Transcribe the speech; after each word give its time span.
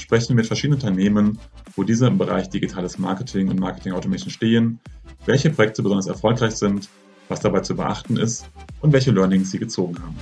sprechen 0.00 0.30
wir 0.30 0.36
mit 0.36 0.46
verschiedenen 0.46 0.80
Unternehmen, 0.80 1.38
wo 1.76 1.82
diese 1.82 2.06
im 2.06 2.18
Bereich 2.18 2.48
digitales 2.48 2.98
Marketing 2.98 3.48
und 3.48 3.60
Marketing 3.60 3.92
Automation 3.92 4.30
stehen, 4.30 4.80
welche 5.26 5.50
Projekte 5.50 5.82
besonders 5.82 6.06
erfolgreich 6.06 6.54
sind, 6.54 6.88
was 7.28 7.40
dabei 7.40 7.60
zu 7.60 7.76
beachten 7.76 8.16
ist 8.16 8.48
und 8.80 8.92
welche 8.92 9.10
Learnings 9.10 9.50
sie 9.50 9.58
gezogen 9.58 9.96
haben. 10.00 10.16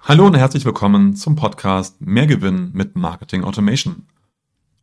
Hallo 0.00 0.26
und 0.26 0.36
herzlich 0.36 0.64
willkommen 0.64 1.16
zum 1.16 1.36
Podcast 1.36 2.00
Mehr 2.00 2.26
Gewinn 2.26 2.70
mit 2.72 2.96
Marketing 2.96 3.44
Automation. 3.44 4.06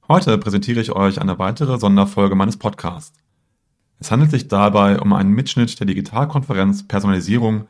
Heute 0.07 0.37
präsentiere 0.37 0.81
ich 0.81 0.91
euch 0.91 1.19
eine 1.19 1.39
weitere 1.39 1.79
Sonderfolge 1.79 2.35
meines 2.35 2.57
Podcasts. 2.57 3.17
Es 3.97 4.11
handelt 4.11 4.29
sich 4.29 4.47
dabei 4.47 4.99
um 4.99 5.13
einen 5.13 5.31
Mitschnitt 5.31 5.79
der 5.79 5.87
Digitalkonferenz 5.87 6.87
Personalisierung, 6.87 7.67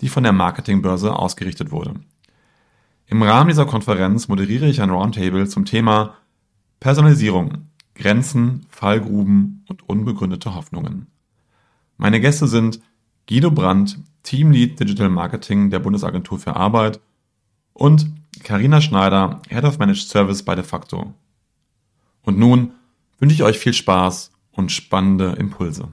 die 0.00 0.08
von 0.08 0.22
der 0.22 0.32
Marketingbörse 0.32 1.16
ausgerichtet 1.16 1.72
wurde. 1.72 1.94
Im 3.14 3.22
Rahmen 3.22 3.46
dieser 3.46 3.64
Konferenz 3.64 4.26
moderiere 4.26 4.66
ich 4.66 4.82
ein 4.82 4.90
Roundtable 4.90 5.46
zum 5.46 5.64
Thema 5.64 6.16
Personalisierung, 6.80 7.68
Grenzen, 7.94 8.66
Fallgruben 8.70 9.64
und 9.68 9.88
unbegründete 9.88 10.56
Hoffnungen. 10.56 11.06
Meine 11.96 12.20
Gäste 12.20 12.48
sind 12.48 12.80
Guido 13.28 13.52
Brandt, 13.52 14.00
Teamlead 14.24 14.80
Digital 14.80 15.10
Marketing 15.10 15.70
der 15.70 15.78
Bundesagentur 15.78 16.40
für 16.40 16.56
Arbeit 16.56 16.98
und 17.72 18.10
Karina 18.42 18.80
Schneider, 18.80 19.40
Head 19.48 19.62
of 19.62 19.78
Managed 19.78 20.08
Service 20.08 20.42
bei 20.42 20.56
De 20.56 20.64
facto. 20.64 21.14
Und 22.22 22.36
nun 22.36 22.72
wünsche 23.20 23.36
ich 23.36 23.44
euch 23.44 23.60
viel 23.60 23.74
Spaß 23.74 24.32
und 24.50 24.72
spannende 24.72 25.36
Impulse. 25.38 25.86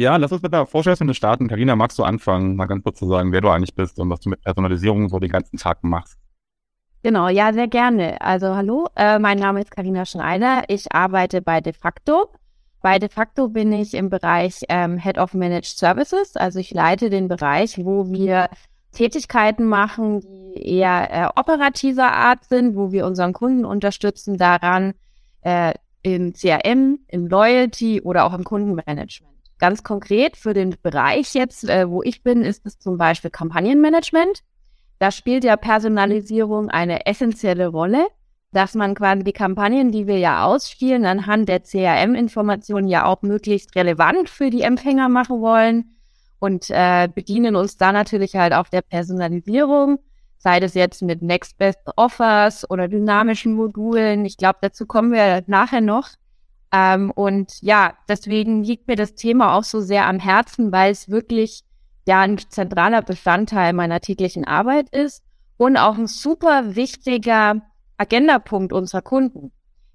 Ja, 0.00 0.16
lass 0.16 0.32
uns 0.32 0.40
mit 0.40 0.54
der 0.54 0.64
Vorstellung 0.64 1.12
starten. 1.12 1.46
Karina, 1.46 1.76
magst 1.76 1.98
du 1.98 2.04
anfangen, 2.04 2.56
mal 2.56 2.64
ganz 2.64 2.82
kurz 2.82 2.98
zu 2.98 3.06
sagen, 3.06 3.32
wer 3.32 3.42
du 3.42 3.50
eigentlich 3.50 3.74
bist 3.74 3.98
und 3.98 4.08
was 4.08 4.20
du 4.20 4.30
mit 4.30 4.42
Personalisierung 4.42 5.10
so 5.10 5.18
den 5.18 5.30
ganzen 5.30 5.58
Tag 5.58 5.84
machst? 5.84 6.16
Genau, 7.02 7.28
ja, 7.28 7.52
sehr 7.52 7.68
gerne. 7.68 8.18
Also 8.22 8.56
hallo, 8.56 8.88
äh, 8.96 9.18
mein 9.18 9.38
Name 9.38 9.60
ist 9.60 9.70
Karina 9.70 10.06
Schneider. 10.06 10.62
Ich 10.68 10.90
arbeite 10.90 11.42
bei 11.42 11.60
De 11.60 11.74
facto 11.74 12.30
bei 12.80 12.98
De 12.98 13.10
facto 13.10 13.48
bin 13.48 13.72
ich 13.72 13.92
im 13.92 14.08
Bereich 14.08 14.62
ähm, 14.70 14.96
Head 14.96 15.18
of 15.18 15.34
Managed 15.34 15.76
Services. 15.76 16.34
Also 16.34 16.60
ich 16.60 16.70
leite 16.70 17.10
den 17.10 17.28
Bereich, 17.28 17.78
wo 17.84 18.10
wir 18.10 18.48
Tätigkeiten 18.92 19.66
machen, 19.66 20.20
die 20.20 20.78
eher 20.78 21.08
äh, 21.10 21.38
operativer 21.38 22.10
Art 22.10 22.44
sind, 22.44 22.74
wo 22.74 22.90
wir 22.90 23.04
unseren 23.04 23.34
Kunden 23.34 23.66
unterstützen 23.66 24.38
daran, 24.38 24.94
äh, 25.42 25.74
im 26.02 26.32
CRM, 26.32 27.00
im 27.08 27.26
Loyalty 27.26 28.00
oder 28.00 28.24
auch 28.24 28.32
im 28.32 28.44
Kundenmanagement. 28.44 29.39
Ganz 29.60 29.84
konkret 29.84 30.36
für 30.36 30.54
den 30.54 30.74
Bereich 30.82 31.34
jetzt, 31.34 31.68
äh, 31.68 31.88
wo 31.88 32.02
ich 32.02 32.24
bin, 32.24 32.42
ist 32.42 32.66
es 32.66 32.78
zum 32.78 32.98
Beispiel 32.98 33.30
Kampagnenmanagement. 33.30 34.40
Da 34.98 35.12
spielt 35.12 35.44
ja 35.44 35.56
Personalisierung 35.56 36.68
eine 36.68 37.06
essentielle 37.06 37.68
Rolle 37.68 38.08
dass 38.52 38.74
man 38.74 38.94
quasi 38.94 39.22
die 39.22 39.32
Kampagnen, 39.32 39.92
die 39.92 40.06
wir 40.06 40.18
ja 40.18 40.44
ausspielen, 40.44 41.06
anhand 41.06 41.48
der 41.48 41.60
CRM-Informationen 41.62 42.88
ja 42.88 43.04
auch 43.04 43.22
möglichst 43.22 43.76
relevant 43.76 44.28
für 44.28 44.50
die 44.50 44.62
Empfänger 44.62 45.08
machen 45.08 45.40
wollen 45.40 45.96
und 46.40 46.66
äh, 46.70 47.08
bedienen 47.14 47.54
uns 47.54 47.76
da 47.76 47.92
natürlich 47.92 48.34
halt 48.34 48.52
auch 48.52 48.68
der 48.68 48.82
Personalisierung, 48.82 50.00
sei 50.38 50.58
das 50.58 50.74
jetzt 50.74 51.02
mit 51.02 51.22
Next 51.22 51.58
Best 51.58 51.80
Offers 51.96 52.68
oder 52.68 52.88
dynamischen 52.88 53.54
Modulen. 53.54 54.24
Ich 54.24 54.36
glaube, 54.36 54.58
dazu 54.62 54.86
kommen 54.86 55.12
wir 55.12 55.44
nachher 55.46 55.80
noch. 55.80 56.08
Ähm, 56.72 57.10
und 57.10 57.60
ja, 57.62 57.94
deswegen 58.08 58.62
liegt 58.62 58.86
mir 58.88 58.96
das 58.96 59.14
Thema 59.14 59.56
auch 59.56 59.64
so 59.64 59.80
sehr 59.80 60.06
am 60.06 60.20
Herzen, 60.20 60.72
weil 60.72 60.92
es 60.92 61.08
wirklich 61.08 61.62
ja 62.06 62.20
ein 62.20 62.38
zentraler 62.38 63.02
Bestandteil 63.02 63.72
meiner 63.72 64.00
täglichen 64.00 64.44
Arbeit 64.44 64.88
ist 64.90 65.22
und 65.56 65.76
auch 65.76 65.98
ein 65.98 66.06
super 66.06 66.76
wichtiger 66.76 67.60
Agendapunkt 67.98 68.72
unserer 68.72 69.02
Kunden. 69.02 69.52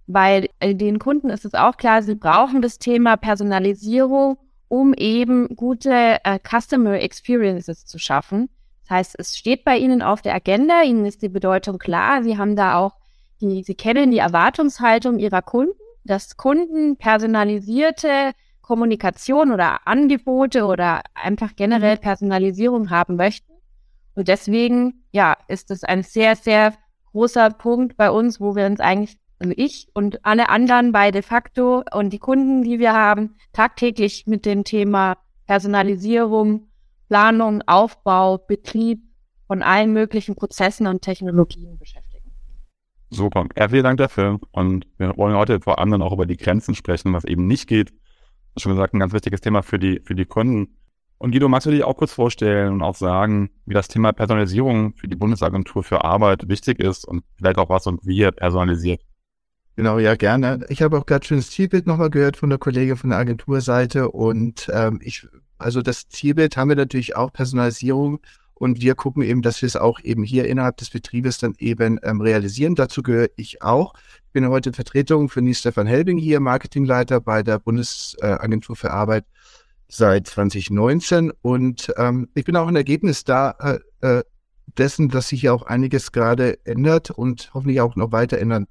Weil 0.07 0.49
den 0.63 0.99
Kunden 0.99 1.29
ist 1.29 1.45
es 1.45 1.55
auch 1.55 1.77
klar, 1.77 2.03
sie 2.03 2.15
brauchen 2.15 2.61
das 2.61 2.77
Thema 2.77 3.17
Personalisierung, 3.17 4.37
um 4.67 4.93
eben 4.93 5.55
gute 5.55 6.19
äh, 6.23 6.39
Customer 6.39 6.99
Experiences 6.99 7.85
zu 7.85 7.97
schaffen. 7.97 8.49
Das 8.83 8.97
heißt, 8.97 9.15
es 9.17 9.35
steht 9.35 9.63
bei 9.63 9.77
Ihnen 9.77 10.03
auf 10.03 10.21
der 10.21 10.35
Agenda, 10.35 10.83
Ihnen 10.83 11.05
ist 11.05 11.23
die 11.23 11.29
Bedeutung 11.29 11.79
klar, 11.79 12.21
Sie 12.21 12.37
haben 12.37 12.55
da 12.55 12.77
auch 12.77 12.97
die, 13.41 13.63
Sie 13.63 13.73
kennen 13.73 14.11
die 14.11 14.19
Erwartungshaltung 14.19 15.17
Ihrer 15.17 15.41
Kunden, 15.41 15.73
dass 16.05 16.38
Kunden 16.38 16.97
personalisierte 16.97 18.31
Kommunikation 18.61 19.51
oder 19.51 19.88
Angebote 19.88 20.66
oder 20.66 21.01
einfach 21.13 21.55
generell 21.55 21.97
mhm. 21.97 22.01
Personalisierung 22.01 22.89
haben 22.89 23.16
möchten. 23.16 23.53
Und 24.16 24.27
deswegen, 24.27 25.03
ja, 25.11 25.38
ist 25.47 25.71
es 25.71 25.83
ein 25.83 26.03
sehr, 26.03 26.35
sehr 26.35 26.73
großer 27.11 27.49
Punkt 27.51 27.97
bei 27.97 28.09
uns, 28.09 28.39
wo 28.39 28.55
wir 28.55 28.66
uns 28.66 28.79
eigentlich, 28.79 29.17
also 29.39 29.53
ich 29.55 29.89
und 29.93 30.25
alle 30.25 30.49
anderen 30.49 30.91
bei 30.91 31.11
De 31.11 31.21
facto 31.21 31.83
und 31.93 32.11
die 32.11 32.19
Kunden, 32.19 32.63
die 32.63 32.79
wir 32.79 32.93
haben, 32.93 33.35
tagtäglich 33.53 34.25
mit 34.25 34.45
dem 34.45 34.63
Thema 34.63 35.17
Personalisierung, 35.47 36.67
Planung, 37.07 37.61
Aufbau, 37.67 38.37
Betrieb 38.37 39.03
von 39.47 39.61
allen 39.61 39.93
möglichen 39.93 40.35
Prozessen 40.35 40.87
und 40.87 41.01
Technologien 41.01 41.77
beschäftigen. 41.77 42.04
Super. 43.09 43.45
Ja, 43.57 43.69
vielen 43.69 43.83
Dank 43.83 43.97
dafür. 43.97 44.39
Und 44.51 44.88
wir 44.97 45.16
wollen 45.17 45.35
heute 45.35 45.59
vor 45.61 45.79
allem 45.79 45.91
dann 45.91 46.01
auch 46.01 46.13
über 46.13 46.25
die 46.25 46.38
Grenzen 46.38 46.75
sprechen, 46.75 47.13
was 47.13 47.23
eben 47.23 47.47
nicht 47.47 47.67
geht. 47.67 47.93
Schon 48.57 48.71
gesagt, 48.71 48.93
ein 48.93 48.99
ganz 48.99 49.13
wichtiges 49.13 49.41
Thema 49.41 49.61
für 49.61 49.79
die, 49.79 50.01
für 50.03 50.16
die 50.16 50.25
Kunden. 50.25 50.77
Und 51.17 51.31
Guido, 51.31 51.47
magst 51.47 51.66
du 51.66 51.71
dich 51.71 51.83
auch 51.83 51.95
kurz 51.95 52.11
vorstellen 52.11 52.73
und 52.73 52.81
auch 52.81 52.95
sagen, 52.95 53.49
wie 53.66 53.73
das 53.73 53.88
Thema 53.88 54.11
Personalisierung 54.11 54.93
für 54.95 55.07
die 55.07 55.16
Bundesagentur 55.16 55.83
für 55.83 56.03
Arbeit 56.03 56.49
wichtig 56.49 56.79
ist 56.79 57.05
und 57.05 57.23
vielleicht 57.38 57.57
auch 57.57 57.69
was 57.69 57.88
und 57.88 58.05
wie 58.05 58.17
ihr 58.17 58.31
personalisiert? 58.31 59.01
Genau, 59.77 59.99
ja, 59.99 60.16
gerne. 60.16 60.66
Ich 60.69 60.81
habe 60.81 60.97
auch 60.97 61.05
gerade 61.05 61.25
schon 61.25 61.37
das 61.37 61.49
Zielbild 61.49 61.85
nochmal 61.85 62.09
gehört 62.09 62.37
von 62.37 62.49
der 62.49 62.59
Kollegin 62.59 62.95
von 62.95 63.09
der 63.09 63.19
Agenturseite 63.19 64.09
und 64.09 64.69
ähm, 64.73 64.99
ich, 65.01 65.27
also 65.57 65.81
das 65.81 66.07
Zielbild 66.07 66.55
haben 66.55 66.69
wir 66.69 66.75
natürlich 66.77 67.16
auch 67.16 67.31
Personalisierung 67.31 68.19
und 68.55 68.81
wir 68.81 68.95
gucken 68.95 69.21
eben, 69.21 69.41
dass 69.41 69.61
wir 69.61 69.67
es 69.67 69.75
auch 69.75 69.99
eben 70.01 70.23
hier 70.23 70.47
innerhalb 70.47 70.77
des 70.77 70.89
Betriebes 70.89 71.38
dann 71.38 71.53
eben 71.59 71.99
ähm, 72.03 72.21
realisieren. 72.21 72.75
Dazu 72.75 73.03
gehöre 73.03 73.29
ich 73.35 73.61
auch. 73.61 73.93
Ich 74.27 74.31
bin 74.31 74.47
heute 74.47 74.69
in 74.69 74.73
Vertretung 74.73 75.29
für 75.29 75.41
Nils 75.41 75.59
Stefan 75.59 75.88
Helbing 75.88 76.17
hier, 76.17 76.39
Marketingleiter 76.39 77.21
bei 77.21 77.43
der 77.43 77.59
Bundesagentur 77.59 78.75
für 78.75 78.91
Arbeit 78.91 79.25
seit 79.88 80.27
2019 80.27 81.31
und 81.41 81.93
ähm, 81.97 82.29
ich 82.33 82.45
bin 82.45 82.55
auch 82.55 82.67
ein 82.67 82.75
Ergebnis 82.75 83.23
da 83.23 83.79
äh, 84.01 84.17
äh, 84.19 84.23
dessen, 84.77 85.09
dass 85.09 85.27
sich 85.27 85.43
ja 85.43 85.53
auch 85.53 85.63
einiges 85.63 86.11
gerade 86.11 86.57
ändert 86.66 87.11
und 87.11 87.51
hoffentlich 87.53 87.81
auch 87.81 87.95
noch 87.95 88.11
weiter 88.11 88.39
ändern 88.39 88.67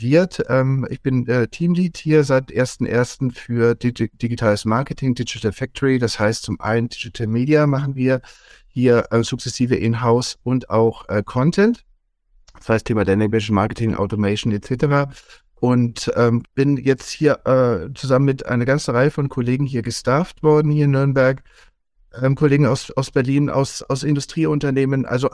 wird. 0.00 0.42
Ähm, 0.48 0.86
ich 0.90 1.02
bin 1.02 1.26
äh, 1.26 1.48
Teamlead 1.48 1.96
hier 1.96 2.24
seit 2.24 2.50
1.1. 2.50 3.32
für 3.34 3.74
Digi 3.74 4.10
digitales 4.14 4.64
Marketing, 4.64 5.14
Digital 5.14 5.52
Factory. 5.52 5.98
Das 5.98 6.18
heißt, 6.18 6.42
zum 6.42 6.60
einen 6.60 6.88
Digital 6.88 7.26
Media 7.26 7.66
machen 7.66 7.94
wir 7.94 8.20
hier 8.66 9.06
äh, 9.10 9.22
sukzessive 9.22 9.76
in-house 9.76 10.38
und 10.42 10.70
auch 10.70 11.08
äh, 11.08 11.22
Content. 11.24 11.84
Das 12.54 12.68
heißt, 12.68 12.86
Thema 12.86 13.04
Dynamic 13.04 13.50
Marketing, 13.50 13.94
Automation 13.94 14.52
etc 14.52 15.06
und 15.64 16.12
ähm, 16.14 16.42
bin 16.54 16.76
jetzt 16.76 17.10
hier 17.10 17.40
äh, 17.46 17.90
zusammen 17.94 18.26
mit 18.26 18.44
einer 18.44 18.66
ganzen 18.66 18.94
Reihe 18.94 19.10
von 19.10 19.30
Kollegen 19.30 19.64
hier 19.64 19.80
gestafft 19.80 20.42
worden, 20.42 20.70
hier 20.70 20.84
in 20.84 20.90
Nürnberg, 20.90 21.42
ähm, 22.20 22.34
Kollegen 22.34 22.66
aus, 22.66 22.90
aus 22.90 23.10
Berlin, 23.10 23.48
aus, 23.48 23.80
aus 23.80 24.02
Industrieunternehmen, 24.02 25.06
also 25.06 25.30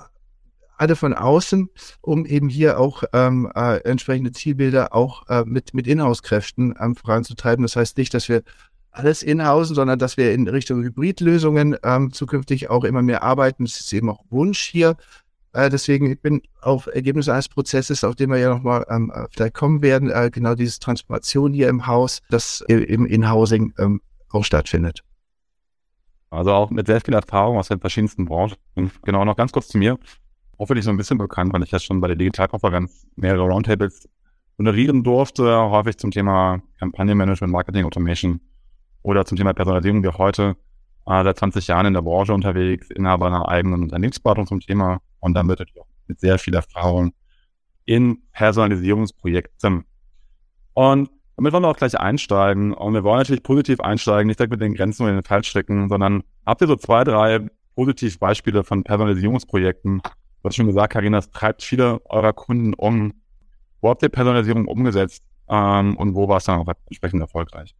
alle 0.80 0.96
von 0.96 1.12
außen, 1.12 1.68
um 2.00 2.24
eben 2.24 2.48
hier 2.48 2.80
auch 2.80 3.04
ähm, 3.12 3.50
äh, 3.54 3.76
entsprechende 3.84 4.32
Zielbilder 4.32 4.94
auch 4.94 5.28
äh, 5.28 5.44
mit, 5.44 5.74
mit 5.74 5.86
Inhouse-Kräften 5.86 6.74
ähm, 6.80 6.96
voranzutreiben. 6.96 7.62
Das 7.62 7.76
heißt 7.76 7.98
nicht, 7.98 8.14
dass 8.14 8.28
wir 8.28 8.42
alles 8.90 9.22
inhausen, 9.22 9.76
sondern 9.76 9.98
dass 9.98 10.16
wir 10.16 10.32
in 10.32 10.48
Richtung 10.48 10.82
Hybridlösungen 10.82 11.76
ähm, 11.84 12.12
zukünftig 12.12 12.70
auch 12.70 12.84
immer 12.84 13.02
mehr 13.02 13.22
arbeiten. 13.22 13.64
Das 13.64 13.78
ist 13.78 13.92
eben 13.92 14.10
auch 14.10 14.24
Wunsch 14.30 14.60
hier 14.60 14.96
äh, 15.52 15.68
deswegen, 15.68 16.10
ich 16.10 16.20
bin 16.20 16.42
auf 16.60 16.86
Ergebnisse 16.86 17.32
eines 17.32 17.48
Prozesses, 17.48 18.04
auf 18.04 18.14
den 18.14 18.30
wir 18.30 18.38
ja 18.38 18.50
nochmal 18.50 18.86
ähm, 18.88 19.10
äh, 19.14 19.26
vielleicht 19.30 19.54
kommen 19.54 19.82
werden, 19.82 20.10
äh, 20.10 20.30
genau 20.32 20.54
diese 20.54 20.78
Transformation 20.78 21.52
hier 21.52 21.68
im 21.68 21.86
Haus, 21.86 22.20
das 22.30 22.62
im 22.68 23.04
Inhousing 23.04 23.74
ähm, 23.78 24.00
auch 24.28 24.44
stattfindet. 24.44 25.02
Also 26.30 26.52
auch 26.52 26.70
mit 26.70 26.86
sehr 26.86 27.00
viel 27.00 27.14
Erfahrung 27.14 27.58
aus 27.58 27.68
den 27.68 27.80
verschiedensten 27.80 28.26
Branchen. 28.26 28.54
Genau 29.02 29.24
noch 29.24 29.36
ganz 29.36 29.50
kurz 29.50 29.66
zu 29.66 29.78
mir. 29.78 29.98
Hoffentlich 30.60 30.84
so 30.84 30.90
ein 30.90 30.98
bisschen 30.98 31.16
bekannt, 31.16 31.54
weil 31.54 31.62
ich 31.62 31.70
ja 31.70 31.78
schon 31.78 32.02
bei 32.02 32.06
der 32.06 32.16
Digitalkonferenz 32.16 33.06
mehrere 33.16 33.44
Roundtables 33.44 34.06
moderieren 34.58 35.02
durfte, 35.02 35.56
häufig 35.56 35.96
zum 35.96 36.10
Thema 36.10 36.60
Kampagnenmanagement, 36.78 37.50
Marketing 37.50 37.86
Automation 37.86 38.40
oder 39.00 39.24
zum 39.24 39.38
Thema 39.38 39.54
Personalisierung, 39.54 40.02
wir 40.02 40.18
heute 40.18 40.56
äh, 41.06 41.24
seit 41.24 41.38
20 41.38 41.66
Jahren 41.66 41.86
in 41.86 41.94
der 41.94 42.02
Branche 42.02 42.34
unterwegs, 42.34 42.90
Inhaber 42.90 43.28
einer 43.28 43.48
eigenen 43.48 43.84
Unternehmensberatung 43.84 44.46
zum 44.46 44.60
Thema 44.60 45.00
und 45.20 45.32
damit 45.32 45.60
natürlich 45.60 45.80
auch 45.80 45.88
mit 46.08 46.20
sehr 46.20 46.38
viel 46.38 46.54
Erfahrung 46.54 47.14
in 47.86 48.18
Personalisierungsprojekten. 48.32 49.84
Und 50.74 51.10
damit 51.36 51.54
wollen 51.54 51.64
wir 51.64 51.68
auch 51.68 51.76
gleich 51.78 51.98
einsteigen. 51.98 52.74
Und 52.74 52.92
wir 52.92 53.02
wollen 53.02 53.20
natürlich 53.20 53.42
positiv 53.42 53.80
einsteigen, 53.80 54.26
nicht 54.26 54.38
direkt 54.38 54.50
mit 54.50 54.60
den 54.60 54.74
Grenzen 54.74 55.04
oder 55.04 55.14
den 55.14 55.24
Fallstricken, 55.24 55.88
sondern 55.88 56.22
habt 56.44 56.60
ihr 56.60 56.66
so 56.66 56.76
zwei, 56.76 57.02
drei 57.02 57.48
Positivbeispiele 57.76 58.62
von 58.62 58.84
Personalisierungsprojekten? 58.84 60.02
Du 60.42 60.48
hast 60.48 60.56
schon 60.56 60.66
gesagt, 60.66 60.92
Karina, 60.92 61.18
es 61.18 61.30
treibt 61.30 61.62
viele 61.62 62.00
eurer 62.06 62.32
Kunden 62.32 62.74
um. 62.74 63.14
Wo 63.80 63.90
habt 63.90 64.02
ihr 64.02 64.08
Personalisierung 64.08 64.66
umgesetzt 64.66 65.22
ähm, 65.48 65.96
und 65.96 66.14
wo 66.14 66.28
war 66.28 66.38
es 66.38 66.44
dann 66.44 66.60
auch 66.60 66.72
entsprechend 66.86 67.20
erfolgreich? 67.20 67.74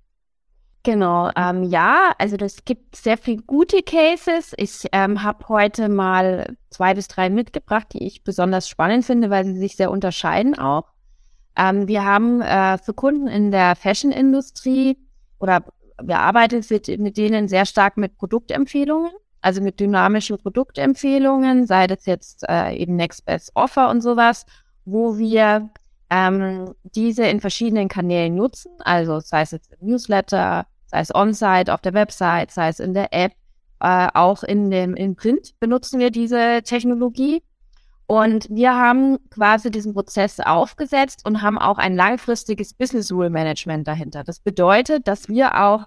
Genau, 0.82 1.30
ähm, 1.36 1.62
ja, 1.64 2.12
also 2.16 2.36
es 2.36 2.64
gibt 2.64 2.96
sehr 2.96 3.18
viele 3.18 3.42
gute 3.42 3.82
Cases. 3.82 4.54
Ich 4.56 4.86
ähm, 4.92 5.22
habe 5.22 5.46
heute 5.48 5.90
mal 5.90 6.56
zwei 6.70 6.94
bis 6.94 7.06
drei 7.06 7.28
mitgebracht, 7.28 7.88
die 7.92 8.06
ich 8.06 8.24
besonders 8.24 8.66
spannend 8.66 9.04
finde, 9.04 9.28
weil 9.28 9.44
sie 9.44 9.58
sich 9.58 9.76
sehr 9.76 9.90
unterscheiden 9.90 10.58
auch. 10.58 10.84
Ähm, 11.54 11.86
wir 11.86 12.04
haben 12.06 12.40
äh, 12.40 12.78
für 12.78 12.94
Kunden 12.94 13.26
in 13.26 13.50
der 13.50 13.76
Fashion-Industrie 13.76 14.96
oder 15.38 15.64
wir 16.02 16.20
arbeiten 16.20 16.64
mit, 16.70 16.98
mit 16.98 17.16
denen 17.18 17.48
sehr 17.48 17.66
stark 17.66 17.98
mit 17.98 18.16
Produktempfehlungen, 18.16 19.10
also 19.40 19.60
mit 19.60 19.80
dynamischen 19.80 20.38
Produktempfehlungen, 20.38 21.66
sei 21.66 21.86
das 21.86 22.06
jetzt 22.06 22.44
äh, 22.48 22.76
eben 22.76 22.96
Next 22.96 23.24
Best 23.24 23.52
Offer 23.54 23.90
und 23.90 24.00
sowas, 24.00 24.46
wo 24.84 25.18
wir 25.18 25.70
ähm, 26.10 26.74
diese 26.82 27.24
in 27.26 27.40
verschiedenen 27.40 27.88
Kanälen 27.88 28.34
nutzen, 28.34 28.72
also 28.80 29.20
sei 29.20 29.42
es 29.42 29.52
jetzt 29.52 29.72
im 29.80 29.88
Newsletter, 29.88 30.66
sei 30.86 31.00
es 31.00 31.14
on-site 31.14 31.72
auf 31.72 31.80
der 31.80 31.94
Website, 31.94 32.50
sei 32.50 32.68
es 32.68 32.80
in 32.80 32.94
der 32.94 33.12
App, 33.12 33.32
äh, 33.80 34.08
auch 34.12 34.42
in 34.42 34.70
dem 34.70 34.94
in 34.94 35.16
Print 35.16 35.58
benutzen 35.60 36.00
wir 36.00 36.10
diese 36.10 36.62
Technologie. 36.62 37.42
Und 38.06 38.48
wir 38.50 38.74
haben 38.74 39.18
quasi 39.30 39.70
diesen 39.70 39.94
Prozess 39.94 40.40
aufgesetzt 40.40 41.24
und 41.24 41.42
haben 41.42 41.58
auch 41.58 41.78
ein 41.78 41.94
langfristiges 41.94 42.74
Business 42.74 43.12
Rule 43.12 43.30
Management 43.30 43.86
dahinter. 43.86 44.24
Das 44.24 44.40
bedeutet, 44.40 45.06
dass 45.06 45.28
wir 45.28 45.62
auch 45.62 45.86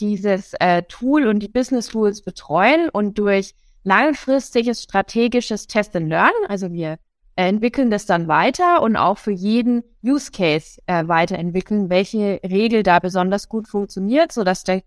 dieses 0.00 0.54
äh, 0.60 0.82
Tool 0.82 1.26
und 1.26 1.40
die 1.40 1.48
Business 1.48 1.94
Rules 1.94 2.22
betreuen 2.22 2.88
und 2.88 3.18
durch 3.18 3.54
langfristiges 3.84 4.82
strategisches 4.82 5.66
Test 5.66 5.94
and 5.94 6.08
Learn, 6.08 6.32
also 6.48 6.72
wir 6.72 6.98
entwickeln 7.36 7.90
das 7.90 8.06
dann 8.06 8.28
weiter 8.28 8.82
und 8.82 8.96
auch 8.96 9.18
für 9.18 9.32
jeden 9.32 9.82
Use 10.04 10.30
Case 10.30 10.80
äh, 10.86 11.06
weiterentwickeln, 11.08 11.90
welche 11.90 12.40
Regel 12.44 12.82
da 12.82 12.98
besonders 13.00 13.48
gut 13.48 13.68
funktioniert, 13.68 14.32
so 14.32 14.44
dass 14.44 14.64
der, 14.64 14.82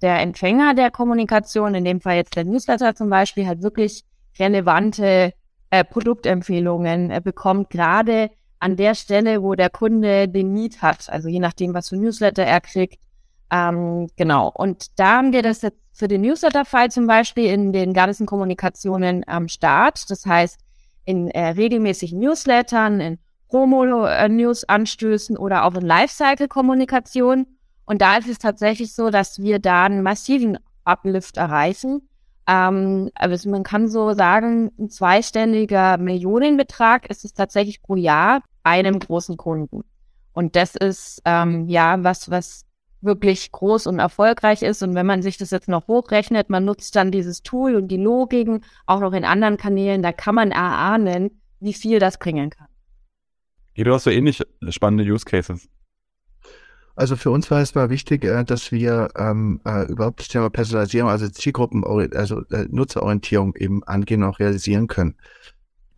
der 0.00 0.20
Empfänger 0.20 0.74
der 0.74 0.90
Kommunikation, 0.90 1.74
in 1.74 1.84
dem 1.84 2.00
Fall 2.00 2.16
jetzt 2.16 2.36
der 2.36 2.44
Newsletter 2.44 2.94
zum 2.94 3.10
Beispiel, 3.10 3.46
halt 3.46 3.62
wirklich 3.62 4.04
relevante 4.38 5.32
äh, 5.70 5.84
Produktempfehlungen 5.84 7.10
äh, 7.10 7.20
bekommt, 7.22 7.70
gerade 7.70 8.30
an 8.58 8.76
der 8.76 8.94
Stelle, 8.94 9.42
wo 9.42 9.54
der 9.54 9.70
Kunde 9.70 10.28
den 10.28 10.52
Need 10.52 10.82
hat, 10.82 11.08
also 11.10 11.28
je 11.28 11.38
nachdem, 11.38 11.74
was 11.74 11.88
für 11.90 11.96
Newsletter 11.96 12.44
er 12.44 12.60
kriegt. 12.60 12.98
Ähm, 13.50 14.08
genau. 14.16 14.50
Und 14.54 14.98
da 14.98 15.18
haben 15.18 15.32
wir 15.32 15.42
das 15.42 15.62
jetzt 15.62 15.78
für 15.92 16.08
den 16.08 16.22
Newsletter-Fall 16.22 16.90
zum 16.90 17.06
Beispiel 17.06 17.46
in 17.46 17.72
den 17.72 17.92
ganzen 17.92 18.26
Kommunikationen 18.26 19.24
am 19.26 19.48
Start. 19.48 20.10
Das 20.10 20.24
heißt, 20.24 20.58
in 21.04 21.28
äh, 21.28 21.48
regelmäßigen 21.48 22.18
Newslettern, 22.18 23.00
in 23.00 23.18
Promo-News-Anstößen 23.48 25.36
oder 25.36 25.64
auch 25.64 25.74
in 25.74 25.82
Lifecycle-Kommunikation. 25.82 27.46
Und 27.84 28.00
da 28.00 28.16
ist 28.16 28.28
es 28.28 28.38
tatsächlich 28.38 28.94
so, 28.94 29.10
dass 29.10 29.40
wir 29.40 29.58
da 29.58 29.84
einen 29.84 30.02
massiven 30.02 30.58
Uplift 30.84 31.36
erreichen. 31.36 32.08
Ähm, 32.46 33.10
also 33.14 33.50
man 33.50 33.64
kann 33.64 33.88
so 33.88 34.12
sagen, 34.12 34.70
ein 34.78 34.88
zweistelliger 34.88 35.98
Millionenbetrag 35.98 37.10
ist 37.10 37.24
es 37.24 37.34
tatsächlich 37.34 37.82
pro 37.82 37.96
Jahr 37.96 38.42
einem 38.62 38.98
großen 38.98 39.36
Kunden. 39.36 39.82
Und 40.32 40.54
das 40.54 40.76
ist 40.76 41.20
ähm, 41.24 41.68
ja 41.68 42.02
was, 42.04 42.30
was 42.30 42.64
wirklich 43.00 43.50
groß 43.52 43.86
und 43.86 43.98
erfolgreich 43.98 44.62
ist. 44.62 44.82
Und 44.82 44.94
wenn 44.94 45.06
man 45.06 45.22
sich 45.22 45.38
das 45.38 45.50
jetzt 45.50 45.68
noch 45.68 45.88
hochrechnet, 45.88 46.50
man 46.50 46.64
nutzt 46.64 46.96
dann 46.96 47.10
dieses 47.10 47.42
Tool 47.42 47.76
und 47.76 47.88
die 47.88 47.96
Logiken 47.96 48.64
auch 48.86 49.00
noch 49.00 49.12
in 49.12 49.24
anderen 49.24 49.56
Kanälen, 49.56 50.02
da 50.02 50.12
kann 50.12 50.34
man 50.34 50.50
erahnen, 50.50 51.40
wie 51.60 51.72
viel 51.72 51.98
das 51.98 52.18
bringen 52.18 52.50
kann. 52.50 52.68
du 53.84 53.92
hast 53.92 54.04
so 54.04 54.10
ähnlich 54.10 54.42
spannende 54.68 55.04
Use 55.04 55.24
Cases. 55.24 55.68
Also 56.96 57.16
für 57.16 57.30
uns 57.30 57.50
war 57.50 57.62
es 57.62 57.74
mal 57.74 57.88
wichtig, 57.88 58.24
äh, 58.24 58.44
dass 58.44 58.72
wir 58.72 59.08
ähm, 59.16 59.60
äh, 59.64 59.86
überhaupt 59.90 60.20
das 60.20 60.28
Thema 60.28 60.50
Personalisierung, 60.50 61.08
also 61.08 61.28
Zielgruppen, 61.28 61.84
also 62.14 62.42
äh, 62.50 62.66
Nutzerorientierung 62.68 63.56
eben 63.56 63.82
angehen 63.84 64.22
und 64.22 64.28
auch 64.28 64.38
realisieren 64.38 64.86
können 64.86 65.16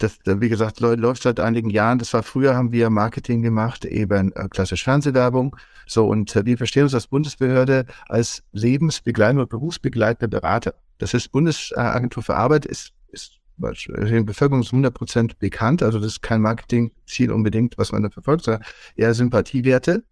das, 0.03 0.19
wie 0.25 0.49
gesagt, 0.49 0.81
läuft 0.81 1.23
seit 1.23 1.41
einigen 1.41 1.71
Jahren. 1.71 1.99
Das 1.99 2.13
war 2.13 2.23
früher, 2.23 2.55
haben 2.55 2.73
wir 2.73 2.91
Marketing 2.91 3.43
gemacht, 3.43 3.85
eben 3.85 4.33
äh, 4.33 4.49
klassisch 4.49 4.85
Fernsehwerbung. 4.85 5.57
So, 5.87 6.07
und 6.07 6.35
äh, 6.37 6.45
wir 6.45 6.57
verstehen 6.59 6.85
uns 6.85 6.95
als 6.95 7.07
Bundesbehörde 7.07 7.87
als 8.09 8.43
lebensbegleitender 8.53 9.47
berufsbegleitender 9.47 10.29
Berater. 10.41 10.75
Das 10.99 11.15
ist 11.15 11.33
Bundesagentur 11.33 12.23
für 12.23 12.37
Arbeit, 12.37 12.67
ist, 12.67 12.93
ist 13.11 13.41
in 13.87 14.27
Bevölkerung 14.27 14.63
100 14.63 14.95
Prozent 14.95 15.39
bekannt. 15.39 15.83
Also 15.83 15.99
das 15.99 16.13
ist 16.13 16.23
kein 16.23 16.41
Marketingziel 16.41 17.31
unbedingt, 17.31 17.79
was 17.79 17.93
man 17.93 18.03
da 18.03 18.11
verfolgt, 18.11 18.45
sondern 18.45 18.65
eher 18.97 19.15
Sympathiewerte. 19.15 20.05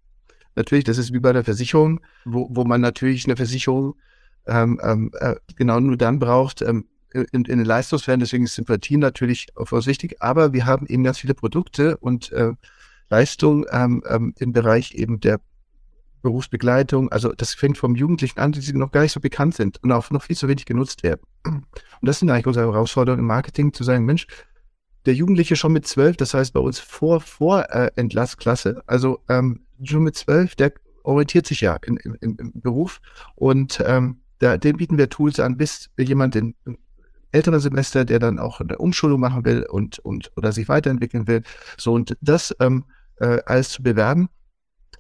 Natürlich, 0.57 0.85
das 0.85 0.99
ist 0.99 1.13
wie 1.13 1.21
bei 1.21 1.33
der 1.33 1.45
Versicherung, 1.45 2.01
wo, 2.25 2.49
wo 2.51 2.65
man 2.65 2.81
natürlich 2.81 3.25
eine 3.25 3.37
Versicherung 3.37 3.95
ähm, 4.47 4.81
ähm, 4.83 5.11
äh, 5.21 5.37
genau 5.57 5.81
nur 5.81 5.97
dann 5.97 6.19
braucht, 6.19 6.63
ähm, 6.63 6.87
in, 7.13 7.45
in 7.45 7.45
den 7.45 7.65
Leistungsfällen, 7.65 8.21
deswegen 8.21 8.45
ist 8.45 8.55
Sympathie 8.55 8.97
natürlich 8.97 9.49
vorsichtig, 9.57 10.17
aber 10.21 10.53
wir 10.53 10.67
haben 10.67 10.87
eben 10.87 11.05
ganz 11.05 11.19
viele 11.19 11.35
Produkte 11.35 11.97
und 11.97 12.33
äh, 12.33 12.53
Leistungen 13.09 13.65
ähm, 13.71 14.03
ähm, 14.09 14.35
im 14.39 14.53
Bereich 14.53 14.95
eben 14.95 15.21
der 15.21 15.41
Berufsbegleitung. 16.23 17.11
Also 17.11 17.33
das 17.33 17.55
fängt 17.55 17.79
vom 17.79 17.97
Jugendlichen 17.97 18.39
an, 18.39 18.53
die 18.53 18.73
noch 18.73 18.93
gar 18.93 19.03
nicht 19.03 19.13
so 19.13 19.21
bekannt 19.21 19.55
sind 19.55 19.83
und 19.83 19.91
auch 19.93 20.11
noch 20.11 20.23
viel 20.23 20.37
zu 20.37 20.49
wenig 20.49 20.67
genutzt 20.67 21.03
werden. 21.03 21.23
Und 21.45 21.67
das 22.03 22.21
sind 22.21 22.31
eigentlich 22.31 22.47
unsere 22.47 22.73
Herausforderungen 22.73 23.21
im 23.21 23.27
Marketing, 23.27 23.73
zu 23.73 23.85
sagen, 23.85 24.05
Mensch, 24.05 24.27
der 25.07 25.15
Jugendliche 25.15 25.57
schon 25.57 25.73
mit 25.73 25.87
zwölf, 25.87 26.17
das 26.17 26.35
heißt 26.35 26.53
bei 26.53 26.61
uns 26.61 26.79
vor, 26.79 27.21
vor 27.21 27.65
äh, 27.71 27.91
Entlassklasse, 27.97 28.83
also 28.87 29.21
ähm, 29.29 29.61
schon 29.83 30.03
mit 30.03 30.15
zwölf, 30.15 30.55
der 30.55 30.73
orientiert 31.03 31.47
sich 31.47 31.63
ja 31.63 31.77
in, 31.87 31.97
in, 31.97 32.37
im 32.37 32.53
Beruf 32.61 33.01
und 33.35 33.83
ähm, 33.87 34.21
da, 34.41 34.57
dem 34.59 34.77
bieten 34.77 34.99
wir 34.99 35.09
Tools 35.09 35.41
an, 35.41 35.57
bis 35.57 35.91
jemand 35.99 36.37
in 36.37 36.55
ältere 37.33 37.61
Semester, 37.61 38.05
der 38.05 38.19
dann 38.19 38.39
auch 38.39 38.61
eine 38.61 38.79
Umschulung 38.79 39.21
machen 39.21 39.45
will 39.45 39.67
und, 39.69 39.99
und 40.01 40.33
oder 40.37 40.53
sich 40.53 40.69
weiterentwickeln 40.69 41.27
will. 41.27 41.43
So 41.77 41.93
und 41.93 42.17
das 42.21 42.55
ähm, 42.61 42.85
äh, 43.17 43.39
alles 43.47 43.71
zu 43.71 43.83
bewerben. 43.83 44.29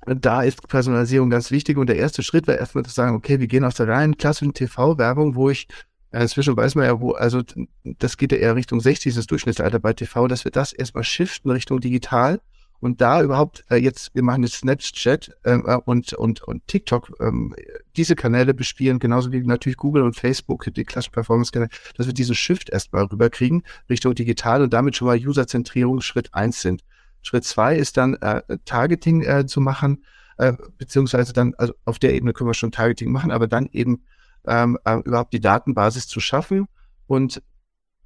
Da 0.06 0.42
ist 0.42 0.66
Personalisierung 0.66 1.28
ganz 1.28 1.50
wichtig 1.50 1.76
und 1.76 1.88
der 1.88 1.96
erste 1.96 2.22
Schritt 2.22 2.46
war 2.46 2.56
erstmal 2.56 2.84
zu 2.84 2.90
sagen, 2.90 3.16
okay, 3.16 3.38
wir 3.38 3.48
gehen 3.48 3.64
aus 3.64 3.74
der 3.74 3.88
reinen 3.88 4.16
klassischen 4.16 4.54
TV-Werbung, 4.54 5.34
wo 5.34 5.50
ich 5.50 5.68
äh, 6.12 6.22
Inzwischen 6.22 6.56
weiß 6.56 6.74
man 6.74 6.86
ja, 6.86 7.00
wo, 7.00 7.12
also 7.12 7.42
das 7.84 8.16
geht 8.16 8.32
ja 8.32 8.38
eher 8.38 8.56
Richtung 8.56 8.80
60, 8.80 9.14
das 9.14 9.26
Durchschnittsalter 9.26 9.78
bei 9.78 9.92
TV, 9.92 10.26
dass 10.26 10.44
wir 10.44 10.50
das 10.50 10.72
erstmal 10.72 11.04
shiften 11.04 11.50
Richtung 11.50 11.80
digital 11.80 12.40
und 12.80 13.00
da 13.00 13.22
überhaupt 13.22 13.64
äh, 13.70 13.76
jetzt, 13.76 14.14
wir 14.14 14.22
machen 14.22 14.42
jetzt 14.42 14.56
Snapchat 14.56 15.36
ähm, 15.44 15.64
äh, 15.66 15.76
und, 15.76 16.12
und, 16.14 16.42
und 16.42 16.66
TikTok, 16.66 17.12
ähm, 17.20 17.54
diese 17.96 18.16
Kanäle 18.16 18.54
bespielen, 18.54 18.98
genauso 18.98 19.32
wie 19.32 19.40
natürlich 19.40 19.76
Google 19.76 20.02
und 20.02 20.16
Facebook, 20.16 20.66
die 20.74 20.84
klassischen 20.84 21.12
Performance-Kanäle, 21.12 21.70
dass 21.96 22.06
wir 22.06 22.14
diesen 22.14 22.34
Shift 22.34 22.70
erstmal 22.70 23.04
rüberkriegen 23.04 23.62
Richtung 23.88 24.14
digital 24.14 24.62
und 24.62 24.72
damit 24.72 24.96
schon 24.96 25.06
mal 25.06 25.18
User-Zentrierung 25.18 26.00
Schritt 26.00 26.32
eins 26.34 26.62
sind. 26.62 26.82
Schritt 27.22 27.44
zwei 27.44 27.76
ist 27.76 27.96
dann 27.98 28.14
äh, 28.14 28.42
Targeting 28.64 29.22
äh, 29.22 29.46
zu 29.46 29.60
machen, 29.60 30.04
äh, 30.38 30.54
beziehungsweise 30.78 31.34
dann, 31.34 31.54
also 31.58 31.74
auf 31.84 31.98
der 31.98 32.14
Ebene 32.14 32.32
können 32.32 32.48
wir 32.48 32.54
schon 32.54 32.72
Targeting 32.72 33.12
machen, 33.12 33.30
aber 33.30 33.46
dann 33.46 33.66
eben 33.72 34.04
ähm, 34.46 34.78
äh, 34.84 34.96
überhaupt 35.00 35.34
die 35.34 35.40
Datenbasis 35.40 36.08
zu 36.08 36.20
schaffen. 36.20 36.66
Und 37.06 37.42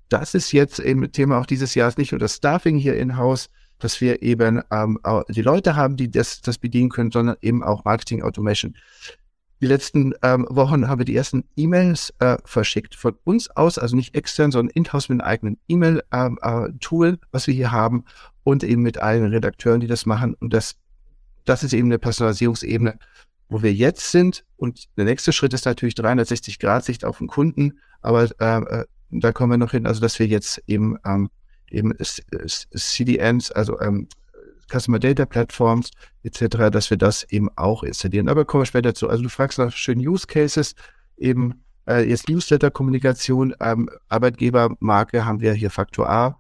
das 0.09 0.35
ist 0.35 0.53
jetzt 0.53 0.81
eben 0.81 1.11
Thema 1.13 1.39
auch 1.39 1.47
dieses 1.47 1.75
Jahres 1.75 1.97
nicht 1.97 2.11
nur 2.13 2.19
das 2.19 2.35
Staffing 2.35 2.77
hier 2.77 2.97
in-house, 2.97 3.51
dass 3.85 4.01
wir 4.01 4.23
eben 4.23 4.63
ähm, 4.71 4.99
die 5.29 5.43
Leute 5.43 5.77
haben, 5.77 5.99
die 5.99 6.11
das, 6.11 6.41
das 6.41 6.57
bedienen 6.57 6.89
können, 6.89 7.11
sondern 7.11 7.37
eben 7.43 7.63
auch 7.63 7.85
Marketing 7.85 8.23
Automation. 8.23 8.75
Die 9.61 9.67
letzten 9.67 10.15
ähm, 10.23 10.47
Wochen 10.49 10.89
haben 10.89 11.01
wir 11.01 11.05
die 11.05 11.15
ersten 11.15 11.45
E-Mails 11.55 12.15
äh, 12.19 12.39
verschickt 12.47 12.95
von 12.95 13.17
uns 13.25 13.51
aus, 13.51 13.77
also 13.77 13.95
nicht 13.95 14.15
extern, 14.15 14.53
sondern 14.53 14.73
in-house 14.75 15.11
mit 15.11 15.21
einem 15.21 15.29
eigenen 15.29 15.59
E-Mail-Tool, 15.69 17.09
ähm, 17.09 17.15
äh, 17.15 17.27
was 17.31 17.47
wir 17.47 17.53
hier 17.53 17.73
haben 17.73 18.05
und 18.43 18.65
eben 18.65 18.81
mit 18.81 18.97
allen 18.97 19.27
Redakteuren, 19.27 19.81
die 19.81 19.87
das 19.87 20.07
machen. 20.07 20.33
Und 20.33 20.55
das, 20.55 20.77
das 21.45 21.63
ist 21.63 21.75
eben 21.75 21.89
eine 21.89 21.99
Personalisierungsebene, 21.99 22.99
wo 23.51 23.61
wir 23.61 23.75
jetzt 23.75 24.11
sind. 24.11 24.47
Und 24.57 24.87
der 24.97 25.05
nächste 25.05 25.35
Schritt 25.35 25.53
ist 25.53 25.67
natürlich 25.67 25.95
360 25.95 26.59
Grad 26.59 26.87
Sicht 26.87 27.05
auf 27.05 27.19
den 27.19 27.27
Kunden, 27.27 27.81
aber 28.01 28.31
äh, 28.41 28.81
äh, 28.81 28.85
da 29.11 29.33
kommen 29.33 29.53
wir 29.53 29.59
noch 29.59 29.73
hin, 29.73 29.87
also 29.87 30.01
dass 30.01 30.19
wir 30.19 30.27
jetzt 30.27 30.63
eben 30.67 30.97
ähm, 31.05 31.29
eben 31.75 31.93
CDNs, 32.01 33.51
also 33.51 33.81
ähm, 33.81 34.09
Customer 34.71 34.99
Data 34.99 35.27
Platforms 35.27 35.91
etc., 36.23 36.71
dass 36.71 36.91
wir 36.91 36.97
das 36.97 37.25
eben 37.25 37.49
auch 37.57 37.83
installieren. 37.83 38.29
Aber 38.29 38.45
kommen 38.45 38.63
wir 38.63 38.67
später 38.67 38.95
zu. 38.95 39.09
Also 39.09 39.23
du 39.23 39.29
fragst 39.29 39.59
nach 39.59 39.73
schönen 39.73 40.07
Use 40.07 40.27
Cases, 40.27 40.75
eben 41.17 41.65
äh, 41.89 42.09
jetzt 42.09 42.29
Newsletter-Kommunikation, 42.29 43.55
ähm, 43.61 43.91
Arbeitgebermarke 44.09 45.25
haben 45.25 45.41
wir 45.41 45.53
hier 45.53 45.71
Faktor 45.71 46.09
A. 46.09 46.39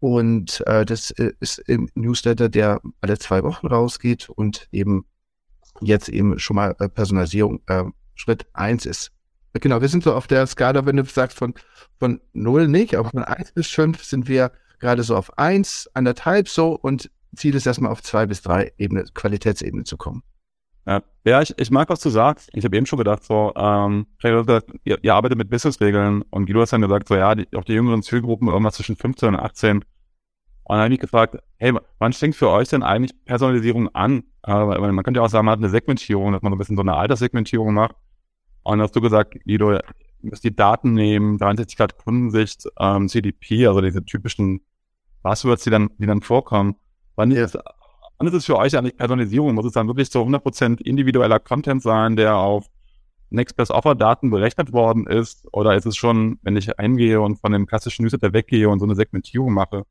Und 0.00 0.62
äh, 0.66 0.84
das 0.84 1.10
äh, 1.12 1.32
ist 1.40 1.58
im 1.60 1.88
Newsletter, 1.94 2.48
der 2.48 2.80
alle 3.00 3.18
zwei 3.18 3.42
Wochen 3.42 3.66
rausgeht 3.66 4.28
und 4.28 4.68
eben 4.70 5.06
jetzt 5.80 6.08
eben 6.08 6.38
schon 6.38 6.56
mal 6.56 6.76
äh, 6.78 6.88
Personalisierung 6.88 7.62
äh, 7.66 7.84
Schritt 8.14 8.46
eins 8.52 8.86
ist. 8.86 9.10
Genau, 9.54 9.80
wir 9.80 9.88
sind 9.88 10.04
so 10.04 10.14
auf 10.14 10.26
der 10.26 10.46
Skala, 10.46 10.84
wenn 10.84 10.96
du 10.96 11.04
sagst 11.04 11.38
von, 11.38 11.54
von 11.98 12.20
null 12.32 12.68
nicht, 12.68 12.96
aber 12.96 13.10
von 13.10 13.22
eins 13.22 13.52
bis 13.52 13.68
fünf 13.68 14.02
sind 14.04 14.28
wir 14.28 14.52
gerade 14.80 15.02
so 15.02 15.16
auf 15.16 15.38
eins, 15.38 15.88
anderthalb 15.94 16.48
so 16.48 16.78
und 16.80 17.10
Ziel 17.36 17.54
ist 17.54 17.66
erstmal 17.66 17.90
auf 17.90 18.02
zwei 18.02 18.26
bis 18.26 18.42
drei 18.42 18.72
Ebene, 18.78 19.04
Qualitätsebene 19.12 19.84
zu 19.84 19.96
kommen. 19.96 20.22
Ja, 20.86 21.02
ja 21.24 21.42
ich, 21.42 21.54
ich 21.58 21.70
mag, 21.70 21.88
was 21.88 22.00
du 22.00 22.10
sagst. 22.10 22.50
Ich 22.52 22.64
habe 22.64 22.76
eben 22.76 22.86
schon 22.86 22.98
gedacht, 22.98 23.24
so, 23.24 23.52
ähm, 23.56 24.06
ihr, 24.22 24.98
ihr 25.02 25.14
arbeitet 25.14 25.38
mit 25.38 25.50
Businessregeln 25.50 26.22
und 26.30 26.46
Guido 26.46 26.60
hat 26.60 26.72
dann 26.72 26.82
gesagt, 26.82 27.08
so 27.08 27.16
ja, 27.16 27.34
die, 27.34 27.48
auch 27.56 27.64
die 27.64 27.72
jüngeren 27.72 28.02
Zielgruppen 28.02 28.48
irgendwas 28.48 28.74
zwischen 28.74 28.96
15 28.96 29.30
und 29.30 29.36
18. 29.36 29.84
Und 30.66 30.76
dann 30.76 30.84
habe 30.84 30.94
ich 30.94 31.00
gefragt, 31.00 31.36
hey, 31.58 31.74
wann 31.98 32.12
fängt 32.12 32.36
für 32.36 32.48
euch 32.48 32.68
denn 32.68 32.82
eigentlich 32.82 33.12
Personalisierung 33.24 33.94
an? 33.94 34.24
Äh, 34.42 34.52
weil 34.52 34.92
man 34.92 35.04
könnte 35.04 35.20
ja 35.20 35.24
auch 35.24 35.30
sagen, 35.30 35.46
man 35.46 35.52
hat 35.52 35.58
eine 35.58 35.68
Segmentierung, 35.68 36.32
dass 36.32 36.42
man 36.42 36.52
so 36.52 36.56
ein 36.56 36.58
bisschen 36.58 36.76
so 36.76 36.82
eine 36.82 36.94
Alterssegmentierung 36.94 37.74
macht. 37.74 37.96
Und 38.62 38.80
hast 38.80 38.96
du 38.96 39.02
gesagt, 39.02 39.36
Guido, 39.44 39.78
müsst 40.24 40.44
die 40.44 40.54
Daten 40.54 40.94
nehmen, 40.94 41.38
63 41.38 41.76
Grad 41.76 41.98
Kundensicht, 41.98 42.66
ähm, 42.78 43.08
CDP, 43.08 43.66
also 43.66 43.80
diese 43.80 44.04
typischen 44.04 44.60
Buzzwords, 45.22 45.64
die 45.64 45.70
dann, 45.70 45.90
die 45.98 46.06
dann 46.06 46.22
vorkommen. 46.22 46.76
Wann 47.16 47.30
ist 47.30 47.58
Wann 48.18 48.28
ist 48.28 48.34
es 48.34 48.46
für 48.46 48.56
euch 48.56 48.76
eigentlich 48.76 48.96
Personalisierung? 48.96 49.54
Muss 49.54 49.66
es 49.66 49.72
dann 49.72 49.86
wirklich 49.88 50.10
so 50.10 50.22
100% 50.22 50.80
individueller 50.80 51.40
Content 51.40 51.82
sein, 51.82 52.16
der 52.16 52.36
auf 52.36 52.66
Next 53.30 53.56
Best 53.56 53.70
Offer 53.70 53.94
Daten 53.94 54.30
berechnet 54.30 54.72
worden 54.72 55.06
ist? 55.06 55.46
Oder 55.52 55.74
ist 55.74 55.86
es 55.86 55.96
schon, 55.96 56.38
wenn 56.42 56.56
ich 56.56 56.78
eingehe 56.78 57.20
und 57.20 57.40
von 57.40 57.52
dem 57.52 57.66
klassischen 57.66 58.02
Newsletter 58.02 58.32
weggehe 58.32 58.68
und 58.68 58.78
so 58.78 58.86
eine 58.86 58.94
Segmentierung 58.94 59.52
mache, 59.52 59.84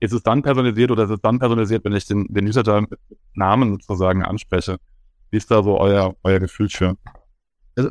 ist 0.00 0.12
es 0.12 0.22
dann 0.22 0.42
personalisiert 0.42 0.90
oder 0.90 1.04
ist 1.04 1.10
es 1.10 1.20
dann 1.20 1.38
personalisiert, 1.38 1.84
wenn 1.84 1.92
ich 1.92 2.06
den, 2.06 2.26
den 2.28 2.44
Newsletter 2.44 2.80
mit 2.82 2.98
Namen 3.34 3.78
sozusagen 3.80 4.22
anspreche? 4.22 4.78
Wie 5.30 5.36
ist 5.36 5.50
da 5.50 5.62
so 5.62 5.78
euer, 5.78 6.16
euer 6.22 6.40
Gefühl 6.40 6.68
für? 6.70 6.96
Also, 7.76 7.90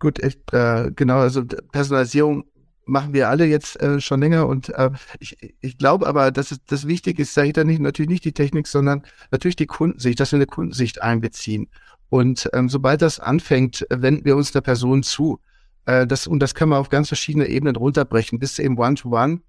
gut, 0.00 0.18
echt, 0.20 0.52
äh, 0.52 0.90
genau, 0.94 1.18
also 1.18 1.44
Personalisierung 1.44 2.44
machen 2.86 3.12
wir 3.14 3.28
alle 3.28 3.46
jetzt 3.46 3.80
äh, 3.80 4.00
schon 4.00 4.20
länger 4.20 4.48
und 4.48 4.70
äh, 4.70 4.90
ich, 5.20 5.36
ich 5.60 5.78
glaube 5.78 6.06
aber, 6.06 6.32
dass 6.32 6.50
es, 6.50 6.58
das 6.66 6.88
Wichtige 6.88 7.22
ist 7.22 7.36
dahinter 7.36 7.62
nicht, 7.62 7.80
natürlich 7.80 8.10
nicht 8.10 8.24
die 8.24 8.32
Technik, 8.32 8.66
sondern 8.66 9.02
natürlich 9.30 9.56
die 9.56 9.66
Kundensicht, 9.66 10.18
dass 10.18 10.32
wir 10.32 10.38
eine 10.38 10.46
Kundensicht 10.46 11.00
einbeziehen. 11.00 11.68
Und 12.08 12.50
ähm, 12.52 12.68
sobald 12.68 13.02
das 13.02 13.20
anfängt, 13.20 13.86
wenden 13.90 14.24
wir 14.24 14.36
uns 14.36 14.50
der 14.50 14.62
Person 14.62 15.04
zu. 15.04 15.38
Äh, 15.84 16.08
das, 16.08 16.26
und 16.26 16.40
das 16.40 16.56
können 16.56 16.72
wir 16.72 16.78
auf 16.78 16.88
ganz 16.88 17.06
verschiedene 17.06 17.46
Ebenen 17.46 17.76
runterbrechen, 17.76 18.40
bis 18.40 18.58
eben 18.58 18.76
One-to-One. 18.76 19.34
-one. 19.34 19.40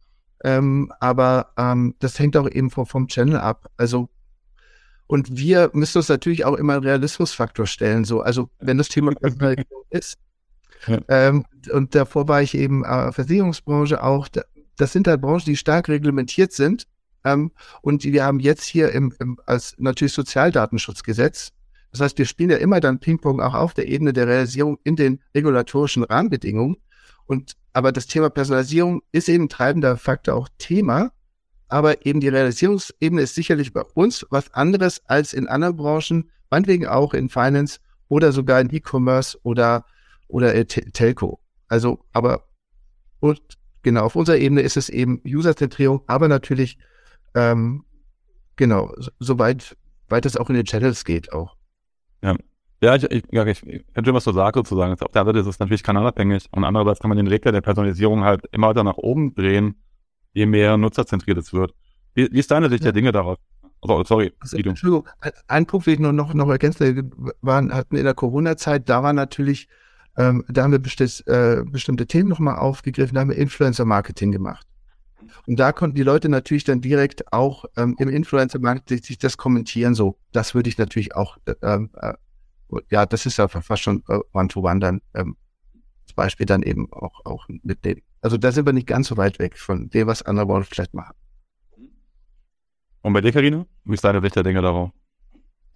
Ähm, 0.43 0.93
aber 0.99 1.53
ähm, 1.57 1.95
das 1.99 2.19
hängt 2.19 2.37
auch 2.37 2.49
eben 2.49 2.69
vom, 2.69 2.85
vom 2.85 3.07
Channel 3.07 3.37
ab. 3.37 3.71
Also 3.77 4.09
und 5.07 5.35
wir 5.35 5.71
müssen 5.73 5.97
uns 5.97 6.07
natürlich 6.07 6.45
auch 6.45 6.55
immer 6.55 6.75
einen 6.75 6.85
Realismusfaktor 6.85 7.65
stellen. 7.65 8.05
So, 8.05 8.21
also 8.21 8.49
wenn 8.59 8.77
das 8.77 8.87
Thema 8.87 9.11
ist, 9.89 10.17
ähm, 11.07 11.45
und 11.71 11.95
davor 11.95 12.27
war 12.27 12.41
ich 12.41 12.55
eben 12.55 12.83
äh, 12.83 13.11
Versicherungsbranche 13.11 14.03
auch. 14.03 14.27
Das 14.77 14.93
sind 14.93 15.07
halt 15.07 15.21
Branchen, 15.21 15.45
die 15.45 15.57
stark 15.57 15.89
reglementiert 15.89 16.51
sind. 16.51 16.87
Ähm, 17.23 17.51
und 17.81 18.03
wir 18.03 18.23
haben 18.23 18.39
jetzt 18.39 18.65
hier 18.65 18.91
im, 18.91 19.13
im, 19.19 19.39
als 19.45 19.75
natürlich 19.77 20.13
Sozialdatenschutzgesetz. 20.13 21.51
Das 21.91 22.01
heißt, 22.01 22.17
wir 22.17 22.25
spielen 22.25 22.49
ja 22.49 22.57
immer 22.57 22.79
dann 22.79 22.99
Ping-Pong 22.99 23.41
auch 23.41 23.53
auf 23.53 23.73
der 23.73 23.87
Ebene 23.87 24.13
der 24.13 24.27
Realisierung 24.27 24.79
in 24.83 24.95
den 24.95 25.19
regulatorischen 25.35 26.03
Rahmenbedingungen. 26.03 26.77
Und 27.25 27.53
aber 27.73 27.91
das 27.91 28.07
Thema 28.07 28.29
Personalisierung 28.29 29.01
ist 29.11 29.29
eben 29.29 29.49
treibender 29.49 29.97
Faktor 29.97 30.35
auch 30.35 30.49
Thema. 30.57 31.11
Aber 31.67 32.05
eben 32.05 32.19
die 32.19 32.27
Realisierungsebene 32.27 33.21
ist 33.21 33.35
sicherlich 33.35 33.71
bei 33.71 33.83
uns 33.93 34.25
was 34.29 34.53
anderes 34.53 35.01
als 35.05 35.31
in 35.31 35.47
anderen 35.47 35.77
Branchen, 35.77 36.29
meinetwegen 36.49 36.87
auch 36.87 37.13
in 37.13 37.29
Finance 37.29 37.79
oder 38.09 38.33
sogar 38.33 38.59
in 38.59 38.73
E-Commerce 38.73 39.39
oder 39.43 39.85
oder 40.31 40.55
äh, 40.55 40.65
Telco. 40.65 41.39
Also, 41.67 42.03
aber 42.11 42.43
und 43.19 43.41
genau, 43.83 44.03
auf 44.03 44.15
unserer 44.15 44.37
Ebene 44.37 44.61
ist 44.61 44.77
es 44.77 44.89
eben 44.89 45.21
User-Zentrierung, 45.25 46.01
aber 46.07 46.27
natürlich 46.27 46.77
ähm, 47.35 47.85
genau, 48.55 48.93
soweit 49.19 49.77
weit 50.09 50.25
es 50.25 50.37
auch 50.37 50.49
in 50.49 50.55
den 50.55 50.65
Channels 50.65 51.05
geht 51.05 51.31
auch. 51.31 51.55
Ja. 52.21 52.35
Ja, 52.83 52.95
ich, 52.95 53.03
ich, 53.03 53.23
ja, 53.31 53.45
ich, 53.45 53.61
ich 53.67 53.85
könnte 53.93 54.11
was 54.11 54.23
so 54.23 54.31
sagen 54.31 54.55
sozusagen. 54.55 54.93
Auf 54.93 55.11
der 55.11 55.21
anderen 55.21 55.25
Seite 55.37 55.39
ist 55.39 55.55
es 55.55 55.59
natürlich 55.59 55.83
kanalabhängig 55.83 56.47
und 56.51 56.63
andererseits 56.63 56.99
kann 56.99 57.09
man 57.09 57.17
den 57.17 57.27
Regler 57.27 57.51
der 57.51 57.61
Personalisierung 57.61 58.23
halt 58.23 58.41
immer 58.51 58.69
weiter 58.69 58.83
nach 58.83 58.97
oben 58.97 59.35
drehen, 59.35 59.75
je 60.33 60.47
mehr 60.47 60.77
nutzerzentriert 60.77 61.37
es 61.37 61.53
wird. 61.53 61.75
Wie, 62.15 62.31
wie 62.31 62.39
ist 62.39 62.49
deine 62.49 62.69
Sicht 62.69 62.81
ja. 62.81 62.85
der 62.85 62.93
Dinge 62.93 63.11
darauf? 63.11 63.37
Oh, 63.81 64.03
sorry. 64.03 64.33
Also, 64.39 64.57
Entschuldigung, 64.57 65.07
ein 65.47 65.67
Punkt 65.67 65.85
will 65.85 65.93
ich 65.93 65.99
nur 65.99 66.11
noch, 66.11 66.33
noch 66.33 66.49
ergänzen. 66.49 66.95
Wir 66.95 67.33
waren, 67.41 67.71
hatten 67.71 67.97
in 67.97 68.03
der 68.03 68.15
Corona-Zeit, 68.15 68.89
da 68.89 69.03
war 69.03 69.13
natürlich 69.13 69.67
ähm, 70.17 70.43
da 70.47 70.63
haben 70.63 70.71
wir 70.71 70.79
bestimmt, 70.79 71.23
äh, 71.27 71.63
bestimmte 71.65 72.07
Themen 72.07 72.29
nochmal 72.29 72.57
aufgegriffen, 72.57 73.15
da 73.15 73.21
haben 73.21 73.29
wir 73.29 73.37
Influencer-Marketing 73.37 74.31
gemacht. 74.31 74.67
Und 75.47 75.59
da 75.59 75.71
konnten 75.71 75.95
die 75.95 76.03
Leute 76.03 76.29
natürlich 76.29 76.63
dann 76.63 76.81
direkt 76.81 77.31
auch 77.31 77.65
ähm, 77.77 77.95
im 77.99 78.09
Influencer-Marketing 78.09 79.03
sich 79.03 79.17
das 79.17 79.37
kommentieren. 79.37 79.95
So, 79.95 80.17
das 80.31 80.53
würde 80.53 80.69
ich 80.69 80.77
natürlich 80.77 81.15
auch, 81.15 81.37
äh, 81.45 81.53
äh, 81.61 82.13
ja, 82.89 83.05
das 83.05 83.25
ist 83.25 83.37
ja 83.37 83.47
fast 83.47 83.81
schon 83.81 84.03
äh, 84.07 84.19
One-to-One 84.33 84.79
dann 84.79 85.01
ähm, 85.13 85.37
zum 86.05 86.15
Beispiel 86.15 86.45
dann 86.45 86.63
eben 86.63 86.91
auch, 86.91 87.25
auch 87.25 87.47
mitnehmen. 87.63 88.01
Also 88.21 88.37
da 88.37 88.51
sind 88.51 88.65
wir 88.65 88.73
nicht 88.73 88.87
ganz 88.87 89.07
so 89.07 89.17
weit 89.17 89.39
weg 89.39 89.57
von 89.57 89.89
dem, 89.89 90.07
was 90.07 90.23
andere 90.23 90.45
Branchen 90.45 90.65
vielleicht 90.65 90.93
machen. 90.93 91.15
Und 93.01 93.13
bei 93.13 93.21
dir, 93.21 93.31
Karina? 93.31 93.65
Wie 93.83 93.93
ist 93.93 94.03
deine 94.03 94.21
Sicht 94.21 94.35
der 94.35 94.43
Dinge 94.43 94.61
darauf? 94.61 94.91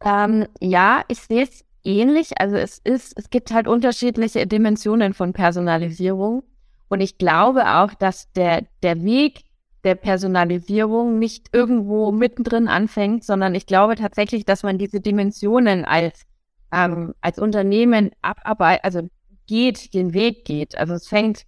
Ähm, 0.01 0.45
ja, 0.59 1.03
ich 1.07 1.21
sehe 1.21 1.43
es 1.43 1.65
ähnlich. 1.85 2.39
Also 2.39 2.55
es 2.55 2.79
ist, 2.83 3.13
es 3.17 3.29
gibt 3.29 3.51
halt 3.51 3.67
unterschiedliche 3.67 4.47
Dimensionen 4.47 5.13
von 5.13 5.33
Personalisierung. 5.33 6.43
Und 6.87 7.01
ich 7.01 7.17
glaube 7.17 7.67
auch, 7.67 7.93
dass 7.93 8.31
der, 8.33 8.63
der 8.83 9.03
Weg 9.03 9.43
der 9.83 9.95
Personalisierung 9.95 11.19
nicht 11.19 11.49
irgendwo 11.53 12.11
mittendrin 12.11 12.67
anfängt, 12.67 13.23
sondern 13.23 13.53
ich 13.53 13.67
glaube 13.67 13.95
tatsächlich, 13.95 14.43
dass 14.45 14.63
man 14.63 14.77
diese 14.77 14.99
Dimensionen 14.99 15.85
als, 15.85 16.23
ähm, 16.71 17.13
als 17.21 17.37
Unternehmen 17.37 18.11
abarbeitet, 18.21 18.83
also 18.83 19.09
geht, 19.45 19.93
den 19.93 20.13
Weg 20.13 20.45
geht. 20.45 20.77
Also 20.77 20.95
es 20.95 21.07
fängt, 21.07 21.43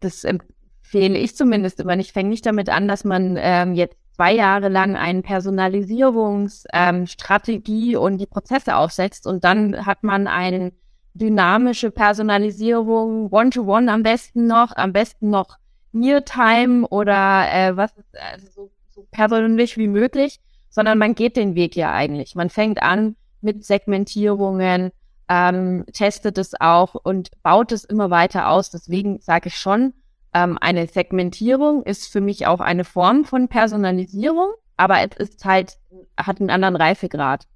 das 0.00 0.24
empfehle 0.24 1.18
ich 1.18 1.36
zumindest 1.36 1.80
immer 1.80 1.94
nicht, 1.94 2.12
fängt 2.12 2.30
nicht 2.30 2.46
damit 2.46 2.68
an, 2.68 2.88
dass 2.88 3.04
man 3.04 3.36
ähm, 3.38 3.74
jetzt 3.74 3.96
zwei 4.18 4.34
Jahre 4.34 4.68
lang 4.68 4.96
eine 4.96 5.22
Personalisierungsstrategie 5.22 7.94
ähm, 7.94 8.00
und 8.00 8.18
die 8.18 8.26
Prozesse 8.26 8.74
aufsetzt 8.74 9.28
und 9.28 9.44
dann 9.44 9.86
hat 9.86 10.02
man 10.02 10.26
eine 10.26 10.72
dynamische 11.14 11.92
Personalisierung, 11.92 13.32
One-to-One 13.32 13.86
-one 13.86 13.94
am 13.94 14.02
besten 14.02 14.48
noch, 14.48 14.76
am 14.76 14.92
besten 14.92 15.30
noch 15.30 15.56
Near-Time 15.92 16.88
oder 16.88 17.46
äh, 17.52 17.76
was 17.76 17.94
also 18.32 18.48
so, 18.52 18.72
so 18.90 19.06
persönlich 19.12 19.76
wie 19.76 19.86
möglich, 19.86 20.40
sondern 20.68 20.98
man 20.98 21.14
geht 21.14 21.36
den 21.36 21.54
Weg 21.54 21.76
ja 21.76 21.92
eigentlich. 21.92 22.34
Man 22.34 22.50
fängt 22.50 22.82
an 22.82 23.14
mit 23.40 23.64
Segmentierungen, 23.64 24.90
ähm, 25.28 25.84
testet 25.92 26.38
es 26.38 26.60
auch 26.60 26.96
und 26.96 27.30
baut 27.44 27.70
es 27.70 27.84
immer 27.84 28.10
weiter 28.10 28.48
aus. 28.48 28.70
Deswegen 28.70 29.20
sage 29.20 29.46
ich 29.46 29.56
schon, 29.56 29.94
ähm, 30.34 30.58
eine 30.60 30.86
Segmentierung 30.86 31.82
ist 31.82 32.12
für 32.12 32.20
mich 32.20 32.46
auch 32.46 32.60
eine 32.60 32.84
Form 32.84 33.24
von 33.24 33.48
Personalisierung, 33.48 34.52
aber 34.76 34.98
es 35.00 35.16
ist 35.16 35.44
halt, 35.44 35.78
hat 36.18 36.40
einen 36.40 36.50
anderen 36.50 36.76
Reifegrad 36.76 37.46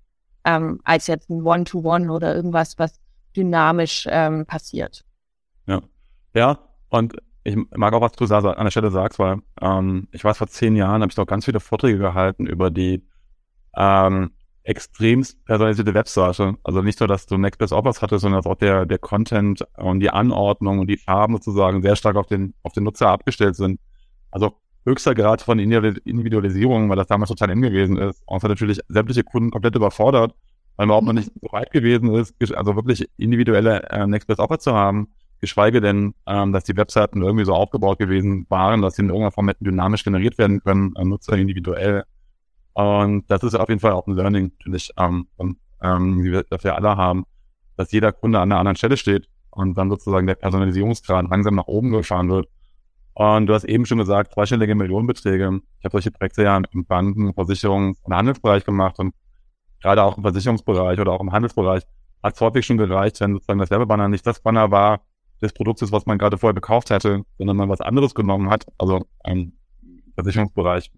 ähm, 0.45 0.81
als 0.85 1.07
jetzt 1.07 1.31
ein 1.31 1.43
One-to-One 1.43 2.07
-One 2.07 2.13
oder 2.13 2.35
irgendwas, 2.35 2.79
was 2.79 3.01
dynamisch 3.37 4.07
ähm, 4.11 4.47
passiert. 4.47 5.05
Ja. 5.67 5.83
Ja, 6.35 6.59
und 6.89 7.17
ich 7.45 7.57
mag 7.75 7.93
auch, 7.93 8.01
was 8.01 8.13
du 8.13 8.25
an 8.25 8.65
der 8.65 8.71
Stelle 8.71 8.91
sagst, 8.91 9.19
weil 9.19 9.39
ähm, 9.61 10.09
ich 10.13 10.25
weiß, 10.25 10.39
vor 10.39 10.47
zehn 10.47 10.77
Jahren 10.77 11.03
habe 11.03 11.11
ich 11.11 11.17
doch 11.17 11.27
ganz 11.27 11.45
viele 11.45 11.61
Vorträge 11.61 11.99
gehalten 11.99 12.47
über 12.47 12.71
die 12.71 13.07
ähm, 13.77 14.33
extremst 14.65 15.45
personalisierte 15.45 15.95
Webseite. 15.95 16.55
Also 16.63 16.83
nicht 16.83 17.01
nur, 17.01 17.09
dass 17.09 17.27
du 17.27 17.37
Next 17.37 17.59
Best 17.59 17.73
Offers 17.73 18.03
hattest, 18.03 18.23
sondern 18.23 18.43
dass 18.43 18.51
auch 18.51 18.57
der, 18.57 18.87
der 18.87 18.99
Content 18.99 19.67
und 19.77 20.01
die 20.01 20.11
Anordnung 20.11 20.79
und 20.79 20.87
die 20.89 20.97
Farben 20.97 21.35
sozusagen 21.35 21.83
sehr 21.83 21.97
stark 21.97 22.17
auf 22.17 22.27
den, 22.27 22.55
auf 22.63 22.73
den 22.73 22.85
Nutzer 22.85 23.09
abgestellt 23.09 23.57
sind. 23.57 23.81
Also 24.31 24.53
höchster 24.85 25.15
Grad 25.15 25.43
von 25.43 25.59
Individualisierung, 25.59 26.89
weil 26.89 26.97
das 26.97 27.07
damals 27.07 27.31
total 27.31 27.51
eng 27.51 27.63
gewesen 27.63 27.99
ist. 27.99 28.23
Und 28.27 28.39
es 28.39 28.43
hat 28.43 28.51
natürlich 28.51 28.81
sämtliche 28.89 29.25
Kunden 29.25 29.51
komplett 29.51 29.75
überfordert, 29.75 30.35
weil 30.77 30.87
man 30.87 30.97
auch 30.97 31.03
noch 31.03 31.13
nicht 31.13 31.31
so 31.41 31.53
weit 31.53 31.71
gewesen 31.71 32.15
ist, 32.15 32.35
also 32.55 32.77
wirklich 32.77 33.09
individuelle 33.17 33.83
äh, 33.91 34.07
Next 34.07 34.29
Best 34.29 34.41
Offer 34.41 34.59
zu 34.59 34.75
haben. 34.75 35.09
Geschweige 35.41 35.81
denn, 35.81 36.15
ähm, 36.29 36.53
dass 36.53 36.63
die 36.65 36.77
Webseiten 36.77 37.21
irgendwie 37.21 37.45
so 37.45 37.53
aufgebaut 37.53 37.99
gewesen 37.99 38.47
waren, 38.49 38.81
dass 38.81 38.95
sie 38.95 39.03
in 39.03 39.09
irgendeiner 39.09 39.33
Form 39.33 39.49
hätten 39.49 39.65
dynamisch 39.65 40.05
generiert 40.05 40.39
werden 40.39 40.61
können, 40.61 40.95
äh, 40.97 41.05
Nutzer 41.05 41.37
individuell 41.37 42.05
Und 42.75 43.31
das 43.31 43.43
ist 43.43 43.55
auf 43.55 43.69
jeden 43.69 43.81
Fall 43.81 43.93
auch 43.93 44.07
ein 44.07 44.15
Learning, 44.15 44.53
natürlich, 44.59 44.91
ähm, 44.99 45.27
und, 45.37 45.59
ähm, 45.83 46.23
wir, 46.23 46.45
das 46.45 46.65
wir 46.65 46.75
alle 46.77 46.97
haben, 46.97 47.25
dass 47.77 47.93
jeder 47.93 48.13
Kunde 48.13 48.39
an 48.39 48.51
einer 48.51 48.59
anderen 48.59 48.77
Stelle 48.77 48.97
steht 48.97 49.29
und 49.51 49.77
dann 49.77 49.91
sozusagen 49.91 50.27
der 50.27 50.35
Personalisierungsgrad 50.35 51.29
langsam 51.29 51.55
nach 51.57 51.67
oben 51.67 51.91
gefahren 51.91 52.31
wird. 52.31 52.49
Und 53.15 53.47
du 53.47 53.55
hast 53.55 53.65
eben 53.65 53.85
schon 53.85 53.99
gesagt, 53.99 54.33
zweistellige 54.33 54.75
Millionenbeträge. 54.75 55.61
Ich 55.79 55.85
habe 55.85 55.93
solche 55.93 56.11
Projekte 56.11 56.43
ja 56.45 56.57
im 56.57 56.87
Banken-, 56.87 57.31
Versicherungs- 57.31 57.99
und 58.03 58.15
Handelsbereich 58.15 58.65
gemacht 58.65 58.99
und 58.99 59.15
gerade 59.83 60.03
auch 60.03 60.17
im 60.17 60.23
Versicherungsbereich 60.23 60.99
oder 60.99 61.13
auch 61.13 61.21
im 61.21 61.33
Handelsbereich 61.33 61.83
hat 62.23 62.35
es 62.35 62.41
häufig 62.41 62.65
schon 62.65 62.79
gereicht, 62.79 63.21
wenn 63.21 63.35
sozusagen 63.35 63.59
das 63.59 63.71
Werbebanner 63.71 64.09
nicht 64.09 64.27
das 64.27 64.41
Banner 64.41 64.71
war 64.71 65.01
des 65.43 65.53
Produktes, 65.53 65.93
was 65.93 66.07
man 66.07 66.19
gerade 66.19 66.39
vorher 66.39 66.55
gekauft 66.55 66.91
hätte, 66.91 67.25
sondern 67.37 67.57
man 67.57 67.69
was 67.69 67.81
anderes 67.81 68.15
genommen 68.15 68.49
hat. 68.49 68.65
Also 68.79 69.05
im 69.25 69.53
Versicherungsbereich 70.15 70.91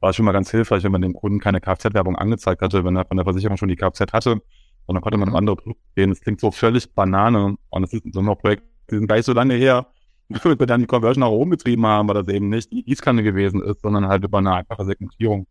war 0.00 0.12
schon 0.12 0.24
mal 0.24 0.32
ganz 0.32 0.50
hilfreich, 0.50 0.84
wenn 0.84 0.92
man 0.92 1.02
dem 1.02 1.14
Kunden 1.14 1.40
keine 1.40 1.60
Kfz-Werbung 1.60 2.16
angezeigt 2.16 2.62
hatte, 2.62 2.84
wenn 2.84 2.96
er 2.96 3.04
von 3.04 3.16
der 3.16 3.24
Versicherung 3.24 3.56
schon 3.56 3.68
die 3.68 3.76
Kfz 3.76 4.12
hatte. 4.12 4.40
Und 4.86 4.94
dann 4.94 5.02
konnte 5.02 5.18
man 5.18 5.28
mhm. 5.30 5.36
andere 5.36 5.56
Produkte 5.56 5.82
sehen. 5.96 6.10
Das 6.10 6.20
klingt 6.20 6.40
so 6.40 6.50
völlig 6.50 6.94
Banane. 6.94 7.56
Und 7.68 7.84
es 7.84 7.92
ist 7.92 8.04
so 8.12 8.20
ein 8.20 8.38
Projekt, 8.38 8.62
die 8.90 8.96
sind 8.96 9.06
gar 9.06 9.16
nicht 9.16 9.26
so 9.26 9.32
lange 9.32 9.54
her, 9.54 9.86
wir 10.28 10.66
dann 10.66 10.80
die 10.80 10.86
Conversion 10.86 11.20
nach 11.20 11.30
oben 11.30 11.50
getrieben 11.50 11.86
haben, 11.86 12.08
weil 12.08 12.22
das 12.22 12.28
eben 12.28 12.48
nicht 12.48 12.70
die 12.70 12.84
Gießkanne 12.84 13.22
gewesen 13.22 13.62
ist, 13.62 13.80
sondern 13.80 14.08
halt 14.08 14.24
über 14.24 14.38
eine 14.38 14.54
einfache 14.54 14.84
Segmentierung 14.84 15.46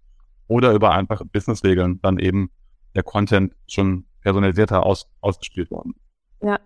oder 0.47 0.73
über 0.73 0.91
einfache 0.91 1.25
Businessregeln 1.25 1.99
dann 2.01 2.19
eben 2.19 2.51
der 2.95 3.03
Content 3.03 3.53
schon 3.67 4.05
personalisierter 4.21 4.85
aus, 4.85 5.07
ausgespielt 5.21 5.71
worden. 5.71 5.95
Ja, 6.41 6.59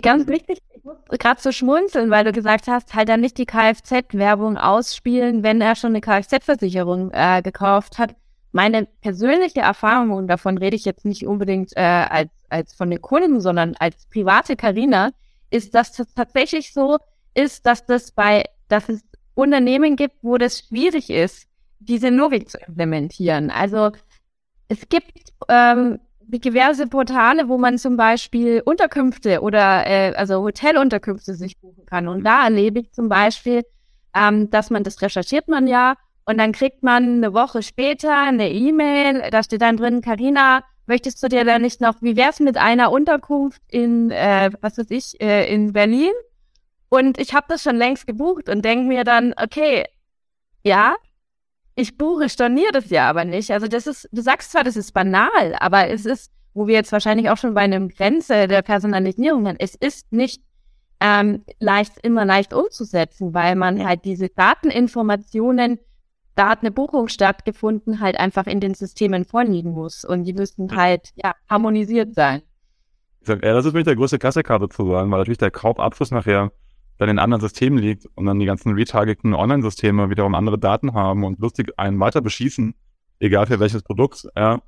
ganz 0.00 0.26
wichtig, 0.26 0.58
ich 0.74 0.84
muss 0.84 0.96
gerade 1.10 1.40
so 1.40 1.52
schmunzeln, 1.52 2.10
weil 2.10 2.24
du 2.24 2.32
gesagt 2.32 2.66
hast, 2.66 2.94
halt 2.94 3.08
dann 3.08 3.20
nicht 3.20 3.36
die 3.36 3.46
Kfz-Werbung 3.46 4.56
ausspielen, 4.56 5.42
wenn 5.42 5.60
er 5.60 5.76
schon 5.76 5.90
eine 5.90 6.00
Kfz-Versicherung 6.00 7.10
äh, 7.12 7.42
gekauft 7.42 7.98
hat. 7.98 8.14
Meine 8.52 8.86
persönliche 9.02 9.60
Erfahrung, 9.60 10.12
und 10.12 10.28
davon 10.28 10.56
rede 10.56 10.76
ich 10.76 10.86
jetzt 10.86 11.04
nicht 11.04 11.26
unbedingt 11.26 11.76
äh, 11.76 11.80
als, 11.80 12.30
als 12.48 12.74
von 12.74 12.90
den 12.90 13.02
Kunden, 13.02 13.40
sondern 13.40 13.74
als 13.78 14.06
private 14.06 14.56
Karina, 14.56 15.10
ist, 15.50 15.74
dass 15.74 15.92
das 15.92 16.12
tatsächlich 16.14 16.72
so 16.72 16.96
ist, 17.34 17.66
dass 17.66 17.84
das 17.84 18.12
bei, 18.12 18.44
dass 18.68 18.88
es 18.88 19.02
Unternehmen 19.34 19.96
gibt, 19.96 20.16
wo 20.22 20.38
das 20.38 20.60
schwierig 20.60 21.10
ist, 21.10 21.46
diese 21.78 22.08
Logik 22.08 22.48
zu 22.50 22.58
implementieren. 22.58 23.50
Also 23.50 23.92
es 24.68 24.88
gibt 24.88 25.32
ähm, 25.48 26.00
diverse 26.28 26.86
Portale, 26.86 27.48
wo 27.48 27.58
man 27.58 27.78
zum 27.78 27.96
Beispiel 27.96 28.62
Unterkünfte 28.64 29.40
oder 29.40 29.86
äh, 29.86 30.14
also 30.14 30.42
Hotelunterkünfte 30.42 31.34
sich 31.34 31.58
buchen 31.58 31.86
kann. 31.86 32.08
Und 32.08 32.24
da 32.24 32.44
erlebe 32.44 32.80
ich 32.80 32.92
zum 32.92 33.08
Beispiel, 33.08 33.64
ähm, 34.14 34.50
dass 34.50 34.70
man 34.70 34.84
das 34.84 35.00
recherchiert 35.00 35.48
man 35.48 35.66
ja 35.66 35.94
und 36.26 36.36
dann 36.36 36.52
kriegt 36.52 36.82
man 36.82 37.04
eine 37.04 37.32
Woche 37.32 37.62
später 37.62 38.14
eine 38.14 38.50
E-Mail, 38.50 39.30
da 39.30 39.42
steht 39.42 39.62
dann 39.62 39.78
drin, 39.78 40.02
Karina, 40.02 40.62
möchtest 40.86 41.22
du 41.22 41.28
dir 41.28 41.44
da 41.44 41.58
nicht 41.58 41.80
noch, 41.80 42.02
wie 42.02 42.16
wär's 42.16 42.40
mit 42.40 42.58
einer 42.58 42.92
Unterkunft 42.92 43.62
in, 43.68 44.10
äh, 44.10 44.50
was 44.60 44.76
weiß 44.76 44.90
ich, 44.90 45.18
äh, 45.22 45.52
in 45.52 45.72
Berlin? 45.72 46.12
Und 46.90 47.18
ich 47.18 47.34
habe 47.34 47.46
das 47.48 47.62
schon 47.62 47.76
längst 47.76 48.06
gebucht 48.06 48.50
und 48.50 48.62
denke 48.62 48.86
mir 48.86 49.04
dann, 49.04 49.34
okay, 49.42 49.84
ja, 50.62 50.96
ich 51.78 51.96
buche, 51.96 52.28
storniere 52.28 52.72
das 52.72 52.90
ja 52.90 53.08
aber 53.08 53.24
nicht. 53.24 53.52
Also 53.52 53.68
das 53.68 53.86
ist, 53.86 54.08
du 54.10 54.20
sagst 54.20 54.50
zwar, 54.50 54.64
das 54.64 54.76
ist 54.76 54.92
banal, 54.92 55.54
aber 55.60 55.88
es 55.88 56.06
ist, 56.06 56.32
wo 56.52 56.66
wir 56.66 56.74
jetzt 56.74 56.90
wahrscheinlich 56.90 57.30
auch 57.30 57.36
schon 57.36 57.54
bei 57.54 57.60
einem 57.60 57.88
Grenze 57.88 58.48
der 58.48 58.62
Personalisierung 58.62 59.46
sind, 59.46 59.60
es 59.60 59.76
ist 59.76 60.12
nicht 60.12 60.42
ähm, 61.00 61.44
leicht, 61.60 61.92
immer 62.02 62.24
leicht 62.24 62.52
umzusetzen, 62.52 63.32
weil 63.32 63.54
man 63.54 63.86
halt 63.86 64.04
diese 64.04 64.28
Dateninformationen, 64.28 65.78
da 66.34 66.48
hat 66.48 66.62
eine 66.62 66.72
Buchung 66.72 67.06
stattgefunden, 67.06 68.00
halt 68.00 68.18
einfach 68.18 68.46
in 68.46 68.58
den 68.58 68.74
Systemen 68.74 69.24
vorliegen 69.24 69.70
muss. 69.70 70.04
Und 70.04 70.24
die 70.24 70.32
müssen 70.32 70.74
halt, 70.74 71.10
ja, 71.14 71.34
harmonisiert 71.48 72.12
sein. 72.12 72.42
Ja, 73.24 73.36
das 73.36 73.66
ist 73.66 73.72
wirklich 73.72 73.84
der 73.84 73.96
größte 73.96 74.18
Kassekarte 74.18 74.68
zu 74.68 74.84
sagen, 74.90 75.10
weil 75.12 75.18
natürlich 75.18 75.38
der 75.38 75.52
Kaufabschluss 75.52 76.10
nachher 76.10 76.50
dann 76.98 77.08
in 77.08 77.18
anderen 77.18 77.40
Systemen 77.40 77.78
liegt 77.78 78.06
und 78.14 78.26
dann 78.26 78.38
die 78.38 78.46
ganzen 78.46 78.74
retargeten 78.74 79.34
Online-Systeme 79.34 80.10
wiederum 80.10 80.34
andere 80.34 80.58
Daten 80.58 80.94
haben 80.94 81.24
und 81.24 81.38
lustig 81.38 81.72
einen 81.76 81.98
weiter 82.00 82.20
beschießen, 82.20 82.74
egal 83.20 83.46
für 83.46 83.60
welches 83.60 83.82
Produkt, 83.82 84.28
ja, 84.36 84.60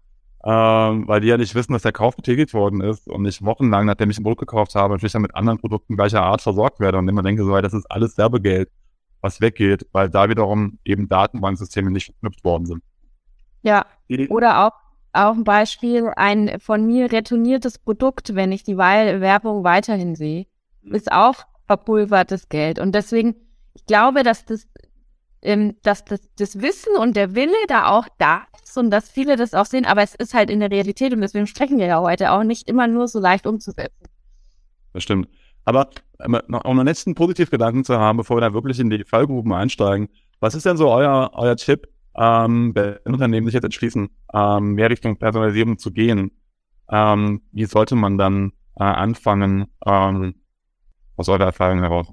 ähm, 0.45 1.07
weil 1.07 1.21
die 1.21 1.29
ja 1.29 1.37
nicht 1.37 1.55
wissen, 1.55 1.73
dass 1.73 1.83
der 1.83 1.93
Kauf 1.93 2.17
betätigt 2.17 2.55
worden 2.55 2.81
ist 2.81 3.09
und 3.09 3.27
ich 3.27 3.45
wochenlang, 3.45 3.85
nachdem 3.87 4.11
ich 4.11 4.19
ein 4.19 4.23
Produkt 4.23 4.41
gekauft 4.41 4.75
habe, 4.75 4.95
natürlich 4.95 5.13
dann 5.13 5.23
mit 5.23 5.35
anderen 5.35 5.59
Produkten 5.59 5.97
gleicher 5.97 6.23
Art 6.23 6.41
versorgt 6.41 6.81
werde 6.81 6.99
und 6.99 7.09
immer 7.09 7.23
denke 7.23 7.45
so, 7.45 7.61
das 7.61 7.75
ist 7.75 7.91
alles 7.91 8.17
Werbegeld, 8.17 8.71
was 9.21 9.41
weggeht, 9.41 9.87
weil 9.93 10.09
da 10.09 10.29
wiederum 10.29 10.79
eben 10.85 11.09
Datenbanksysteme 11.09 11.91
nicht 11.91 12.07
verknüpft 12.07 12.45
worden 12.45 12.67
sind. 12.67 12.83
Ja, 13.63 13.85
oder 14.31 14.67
auch 14.67 14.73
auch 15.13 15.35
ein 15.35 15.45
Beispiel, 15.45 16.13
ein 16.15 16.61
von 16.61 16.87
mir 16.87 17.11
retourniertes 17.11 17.79
Produkt, 17.79 18.35
wenn 18.35 18.53
ich 18.53 18.63
die 18.63 18.77
Werbung 18.77 19.65
weiterhin 19.65 20.15
sehe, 20.15 20.47
ist 20.83 21.11
auch 21.11 21.45
verpulvertes 21.71 22.49
Geld. 22.49 22.81
Und 22.81 22.97
deswegen, 22.97 23.37
ich 23.75 23.87
glaube, 23.87 24.25
dass 24.25 24.45
das, 24.45 24.67
ähm, 25.41 25.77
dass 25.85 26.05
das, 26.05 26.21
das 26.37 26.61
Wissen 26.61 26.97
und 26.97 27.15
der 27.15 27.37
Wille 27.37 27.55
da 27.69 27.87
auch 27.87 28.09
da 28.19 28.43
ist 28.65 28.77
und 28.77 28.91
dass 28.91 29.09
viele 29.09 29.37
das 29.37 29.55
auch 29.55 29.67
sehen, 29.67 29.87
aber 29.87 30.03
es 30.03 30.17
ist 30.17 30.35
halt 30.35 30.51
in 30.51 30.59
der 30.59 30.73
Realität 30.73 31.13
und 31.13 31.21
deswegen 31.21 31.47
sprechen 31.47 31.79
wir 31.79 31.87
ja 31.87 32.01
heute 32.01 32.33
auch 32.33 32.43
nicht 32.43 32.69
immer 32.69 32.89
nur 32.89 33.07
so 33.07 33.21
leicht 33.21 33.47
umzusetzen. 33.47 34.05
Das 34.93 35.05
stimmt. 35.05 35.29
Aber 35.65 35.91
um 36.19 36.35
einen 36.65 36.87
letzten 36.87 37.15
Positivgedanken 37.15 37.85
zu 37.85 37.97
haben, 38.01 38.17
bevor 38.17 38.39
wir 38.39 38.41
da 38.41 38.53
wirklich 38.53 38.81
in 38.81 38.91
die 38.91 39.05
Fallgruben 39.05 39.53
einsteigen, 39.53 40.09
was 40.41 40.57
ist 40.57 40.67
denn 40.67 40.77
so 40.77 40.91
euer, 40.91 41.31
euer 41.35 41.55
Tipp, 41.55 41.87
ähm, 42.17 42.75
wenn 42.75 43.15
Unternehmen 43.15 43.47
sich 43.47 43.55
jetzt 43.55 43.65
entschließen, 43.65 44.09
ähm, 44.35 44.73
mehr 44.73 44.91
Richtung 44.91 45.19
Personalisierung 45.19 45.79
zu 45.79 45.93
gehen? 45.93 46.33
Ähm, 46.91 47.43
wie 47.53 47.67
sollte 47.67 47.95
man 47.95 48.19
dann 48.19 48.53
äh, 48.75 48.83
anfangen, 48.83 49.67
ähm, 49.87 50.35
aus 51.21 51.29
eurer 51.29 51.45
Erfahrung 51.45 51.81
heraus? 51.81 52.07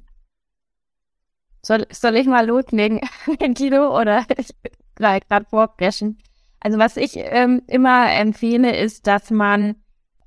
Soll, 1.63 1.87
soll 1.89 2.15
ich 2.17 2.27
mal 2.27 2.45
loslegen, 2.45 3.01
Guido, 3.39 3.99
oder 3.99 4.25
gerade 4.95 5.45
vorbrechen? 5.49 6.19
Also 6.59 6.77
was 6.77 6.97
ich 6.97 7.13
ähm, 7.15 7.61
immer 7.67 8.11
empfehle, 8.11 8.75
ist, 8.75 9.07
dass 9.07 9.31
man, 9.31 9.75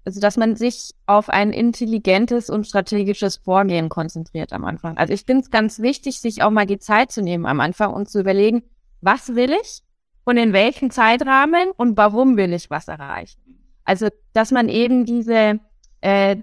also 0.05 0.21
dass 0.21 0.37
man 0.37 0.57
sich 0.57 0.93
auf 1.07 1.29
ein 1.29 1.53
intelligentes 1.53 2.51
und 2.51 2.67
strategisches 2.67 3.37
Vorgehen 3.37 3.89
konzentriert 3.89 4.53
am 4.53 4.65
Anfang. 4.65 4.97
Also 4.97 5.13
ich 5.13 5.25
finde 5.25 5.43
es 5.43 5.51
ganz 5.51 5.81
wichtig, 5.81 6.21
sich 6.21 6.43
auch 6.43 6.51
mal 6.51 6.67
die 6.67 6.79
Zeit 6.79 7.13
zu 7.13 7.21
nehmen 7.23 7.47
am 7.47 7.61
Anfang 7.61 7.93
und 7.93 8.09
zu 8.09 8.21
überlegen, 8.21 8.63
was 9.01 9.35
will 9.35 9.53
ich 9.53 9.83
und 10.25 10.37
in 10.37 10.53
welchem 10.53 10.91
Zeitrahmen 10.91 11.71
und 11.77 11.97
warum 11.97 12.37
will 12.37 12.53
ich 12.53 12.71
was 12.71 12.89
erreichen. 12.89 13.41
Also 13.85 14.09
dass 14.33 14.53
man 14.53 14.69
eben 14.69 15.05
diese 15.05 15.59
äh, 16.01 16.37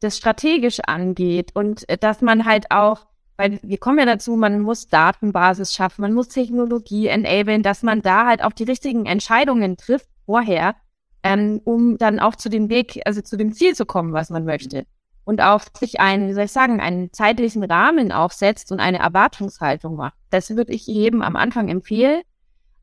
das 0.00 0.16
strategisch 0.16 0.80
angeht 0.80 1.50
und 1.54 1.88
äh, 1.88 1.98
dass 1.98 2.20
man 2.20 2.44
halt 2.44 2.70
auch, 2.70 3.06
weil 3.36 3.58
wir 3.62 3.78
kommen 3.78 3.98
ja 3.98 4.06
dazu, 4.06 4.36
man 4.36 4.60
muss 4.60 4.88
Datenbasis 4.88 5.74
schaffen, 5.74 6.02
man 6.02 6.12
muss 6.12 6.28
Technologie 6.28 7.08
enablen, 7.08 7.62
dass 7.62 7.82
man 7.82 8.02
da 8.02 8.26
halt 8.26 8.42
auch 8.42 8.52
die 8.52 8.64
richtigen 8.64 9.06
Entscheidungen 9.06 9.76
trifft 9.76 10.08
vorher, 10.24 10.74
ähm, 11.22 11.60
um 11.64 11.98
dann 11.98 12.20
auch 12.20 12.36
zu 12.36 12.48
dem 12.48 12.68
Weg, 12.68 13.00
also 13.04 13.20
zu 13.20 13.36
dem 13.36 13.52
Ziel 13.52 13.74
zu 13.74 13.86
kommen, 13.86 14.12
was 14.12 14.30
man 14.30 14.44
möchte. 14.44 14.86
Und 15.24 15.40
auch 15.40 15.62
sich 15.76 15.98
einen, 15.98 16.28
wie 16.28 16.34
soll 16.34 16.44
ich 16.44 16.52
sagen, 16.52 16.80
einen 16.80 17.12
zeitlichen 17.12 17.64
Rahmen 17.64 18.12
aufsetzt 18.12 18.70
und 18.70 18.78
eine 18.78 19.00
Erwartungshaltung 19.00 19.96
macht. 19.96 20.14
Das 20.30 20.50
würde 20.50 20.72
ich 20.72 20.86
jedem 20.86 21.20
am 21.20 21.34
Anfang 21.34 21.68
empfehlen. 21.68 22.22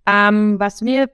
Ähm, 0.06 0.60
was 0.60 0.84
wir 0.84 1.10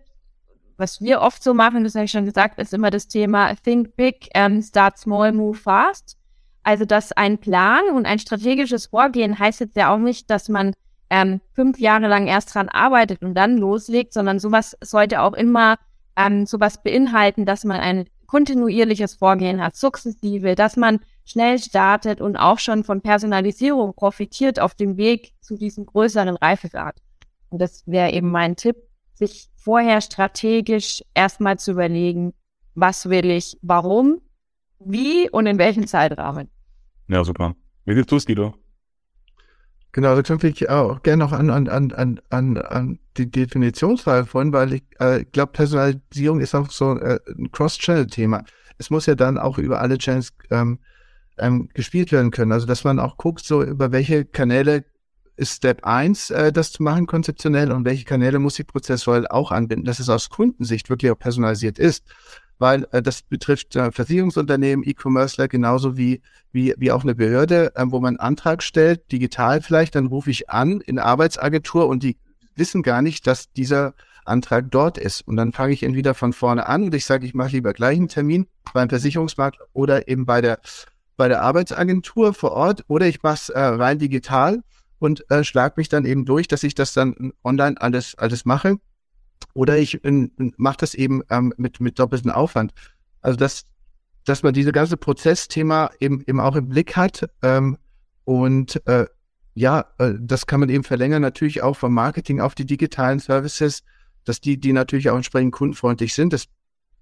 was 0.80 1.02
wir 1.02 1.22
oft 1.22 1.44
so 1.44 1.54
machen, 1.54 1.84
das 1.84 1.96
habe 1.96 2.06
ich 2.06 2.12
schon 2.12 2.26
gesagt, 2.26 2.58
ist 2.58 2.74
immer 2.74 2.90
das 2.90 3.08
Thema 3.08 3.54
Think 3.56 3.96
Big, 3.96 4.30
um, 4.36 4.62
Start 4.62 4.98
Small, 4.98 5.34
Move 5.34 5.58
Fast. 5.58 6.18
Also, 6.64 6.86
dass 6.86 7.12
ein 7.12 7.38
Plan 7.38 7.84
und 7.94 8.06
ein 8.06 8.20
strategisches 8.20 8.88
Vorgehen 8.88 9.38
heißt 9.38 9.60
jetzt 9.60 9.76
ja 9.76 9.94
auch 9.94 9.98
nicht, 9.98 10.30
dass 10.30 10.50
man 10.50 10.74
ähm, 11.10 11.42
fünf 11.54 11.80
Jahre 11.80 12.08
lang 12.08 12.28
erst 12.28 12.54
dran 12.54 12.70
arbeitet 12.70 13.24
und 13.24 13.34
dann 13.36 13.58
loslegt, 13.58 14.14
sondern 14.14 14.40
sowas 14.40 14.78
sollte 14.82 15.22
auch 15.22 15.34
immer 15.34 15.78
ähm, 16.16 16.46
sowas 16.46 16.82
beinhalten, 16.82 17.46
dass 17.46 17.64
man 17.64 17.80
ein 17.80 18.06
kontinuierliches 18.28 19.16
Vorgehen 19.16 19.62
hat, 19.62 19.76
sukzessive, 19.76 20.56
dass 20.56 20.78
man 20.78 21.00
schnell 21.26 21.58
startet 21.60 22.22
und 22.22 22.38
auch 22.38 22.60
schon 22.60 22.84
von 22.84 23.02
Personalisierung 23.02 23.96
profitiert 23.96 24.60
auf 24.60 24.76
dem 24.76 24.98
Weg 24.98 25.34
zu 25.42 25.56
diesem 25.56 25.86
größeren 25.86 26.38
Reifegrad. 26.38 26.96
Und 27.50 27.60
das 27.60 27.84
wäre 27.88 28.12
eben 28.12 28.30
mein 28.30 28.56
Tipp, 28.56 28.78
sich 29.20 29.50
vorher 29.58 30.02
strategisch 30.02 31.04
erstmal 31.14 31.60
zu 31.60 31.72
überlegen, 31.72 32.34
was 32.74 33.10
will 33.10 33.30
ich, 33.30 33.58
warum, 33.62 34.22
wie 34.80 35.30
und 35.30 35.46
in 35.46 35.58
welchem 35.58 35.86
Zeitrahmen. 35.88 36.50
Ja, 37.10 37.24
super. 37.24 37.56
Wie 37.86 37.94
siehst 37.94 38.12
du 38.12 38.16
es, 38.16 38.26
Guido? 38.26 38.56
Genau, 39.92 40.16
da 40.16 40.22
knüpfe 40.22 40.48
ich 40.48 40.70
auch 40.70 41.02
gerne 41.02 41.24
noch 41.24 41.34
an, 41.34 41.50
an, 41.50 41.68
an, 41.68 42.22
an, 42.30 42.58
an 42.58 43.00
die 43.18 43.30
Definitionsfrage 43.30 44.28
von, 44.28 44.54
weil 44.54 44.74
ich 44.74 44.84
äh, 45.00 45.26
glaube, 45.26 45.52
Personalisierung 45.52 46.40
ist 46.40 46.56
auch 46.56 46.70
so 46.70 46.98
äh, 46.98 47.20
ein 47.38 47.52
Cross-Channel-Thema. 47.52 48.44
Es 48.78 48.90
muss 48.90 49.08
ja 49.08 49.16
dann 49.16 49.38
auch 49.38 49.58
über 49.58 49.82
alle 49.82 49.98
Channels 49.98 50.32
ähm, 50.52 50.80
ähm, 51.40 51.70
gespielt 51.74 52.12
werden 52.12 52.32
können. 52.32 52.52
Also 52.52 52.68
dass 52.68 52.84
man 52.84 53.00
auch 53.00 53.18
guckt, 53.18 53.44
so 53.44 53.64
über 53.64 53.92
welche 53.92 54.26
Kanäle 54.26 54.86
ist 55.40 55.56
Step 55.56 55.86
1, 55.86 56.30
äh, 56.32 56.52
das 56.52 56.72
zu 56.72 56.84
machen 56.84 57.08
konzeptionell. 57.08 57.72
Und 57.72 57.86
welche 57.86 58.06
Kanäle 58.06 58.40
muss 58.40 58.60
ich 58.60 58.68
prozessual 58.68 59.28
auch 59.28 59.52
anbinden, 59.52 59.86
dass 59.86 60.00
es 60.00 60.10
aus 60.10 60.30
Kundensicht 60.30 60.90
wirklich 60.90 61.12
auch 61.12 61.18
personalisiert 61.18 61.80
ist. 61.80 62.04
Weil 62.60 62.88
äh, 62.92 63.02
das 63.02 63.22
betrifft 63.22 63.76
äh, 63.76 63.92
Versicherungsunternehmen, 63.92 64.86
E-Commercer 64.88 65.48
genauso 65.48 65.98
wie, 65.98 66.22
wie, 66.52 66.76
wie 66.78 66.92
auch 66.92 67.04
eine 67.04 67.16
Behörde, 67.16 67.74
äh, 67.76 67.86
wo 67.88 68.00
man 68.00 68.18
einen 68.18 68.20
Antrag 68.20 68.62
stellt, 68.62 69.12
digital 69.12 69.62
vielleicht, 69.62 69.96
dann 69.96 70.08
rufe 70.08 70.30
ich 70.30 70.50
an 70.50 70.82
in 70.82 71.00
Arbeitsagentur 71.00 71.88
und 71.88 72.04
die 72.04 72.18
wissen 72.56 72.84
gar 72.84 73.02
nicht, 73.02 73.26
dass 73.26 73.52
dieser 73.54 73.94
Antrag 74.26 74.70
dort 74.70 74.98
ist. 74.98 75.22
Und 75.22 75.38
dann 75.38 75.54
fange 75.54 75.74
ich 75.74 75.84
entweder 75.84 76.14
von 76.14 76.34
vorne 76.34 76.68
an 76.68 76.84
und 76.84 76.94
ich 76.94 77.06
sage, 77.06 77.26
ich 77.26 77.34
mache 77.34 77.52
lieber 77.52 77.72
gleich 77.72 77.98
einen 77.98 78.10
Termin 78.10 78.48
beim 78.74 78.90
Versicherungsmarkt 78.90 79.60
oder 79.72 80.10
eben 80.10 80.26
bei 80.26 80.42
der, 80.42 80.60
bei 81.16 81.30
der 81.30 81.42
Arbeitsagentur 81.42 82.34
vor 82.34 82.52
Ort 82.52 82.84
oder 82.90 83.08
ich 83.08 83.24
mache 83.24 83.36
es 83.36 83.50
äh, 83.50 83.60
rein 83.60 84.00
digital 84.00 84.62
und 85.00 85.30
äh, 85.32 85.44
schlag 85.44 85.78
mich 85.78 85.90
dann 85.90 86.06
eben 86.06 86.26
durch, 86.26 86.48
dass 86.48 86.64
ich 86.64 86.76
das 86.76 86.94
dann 86.94 87.34
online 87.44 87.80
alles, 87.82 88.16
alles 88.16 88.46
mache. 88.46 88.78
Oder 89.54 89.78
ich 89.78 90.04
äh, 90.04 90.30
mache 90.58 90.78
das 90.80 90.94
eben 90.94 91.24
ähm, 91.30 91.54
mit, 91.58 91.80
mit 91.80 91.98
doppeltem 91.98 92.32
Aufwand. 92.32 92.74
Also 93.22 93.38
dass, 93.38 93.66
dass 94.26 94.44
man 94.44 94.54
diese 94.54 94.72
ganze 94.72 94.98
Prozessthema 94.98 95.90
eben, 96.00 96.22
eben 96.28 96.40
auch 96.40 96.56
im 96.56 96.70
Blick 96.70 96.96
hat. 96.96 97.30
Ähm, 97.42 97.78
und 98.26 98.86
äh, 98.88 99.08
ja, 99.56 99.86
äh, 99.98 100.14
das 100.20 100.46
kann 100.46 100.60
man 100.60 100.70
eben 100.70 100.84
verlängern, 100.84 101.22
natürlich 101.22 101.64
auch 101.64 101.76
vom 101.76 101.94
Marketing 101.94 102.40
auf 102.42 102.54
die 102.54 102.66
digitalen 102.66 103.20
Services, 103.20 103.84
dass 104.26 104.42
die, 104.42 104.60
die 104.60 104.74
natürlich 104.74 105.10
auch 105.10 105.16
entsprechend 105.16 105.54
kundenfreundlich 105.54 106.14
sind. 106.14 106.34
Das 106.34 106.46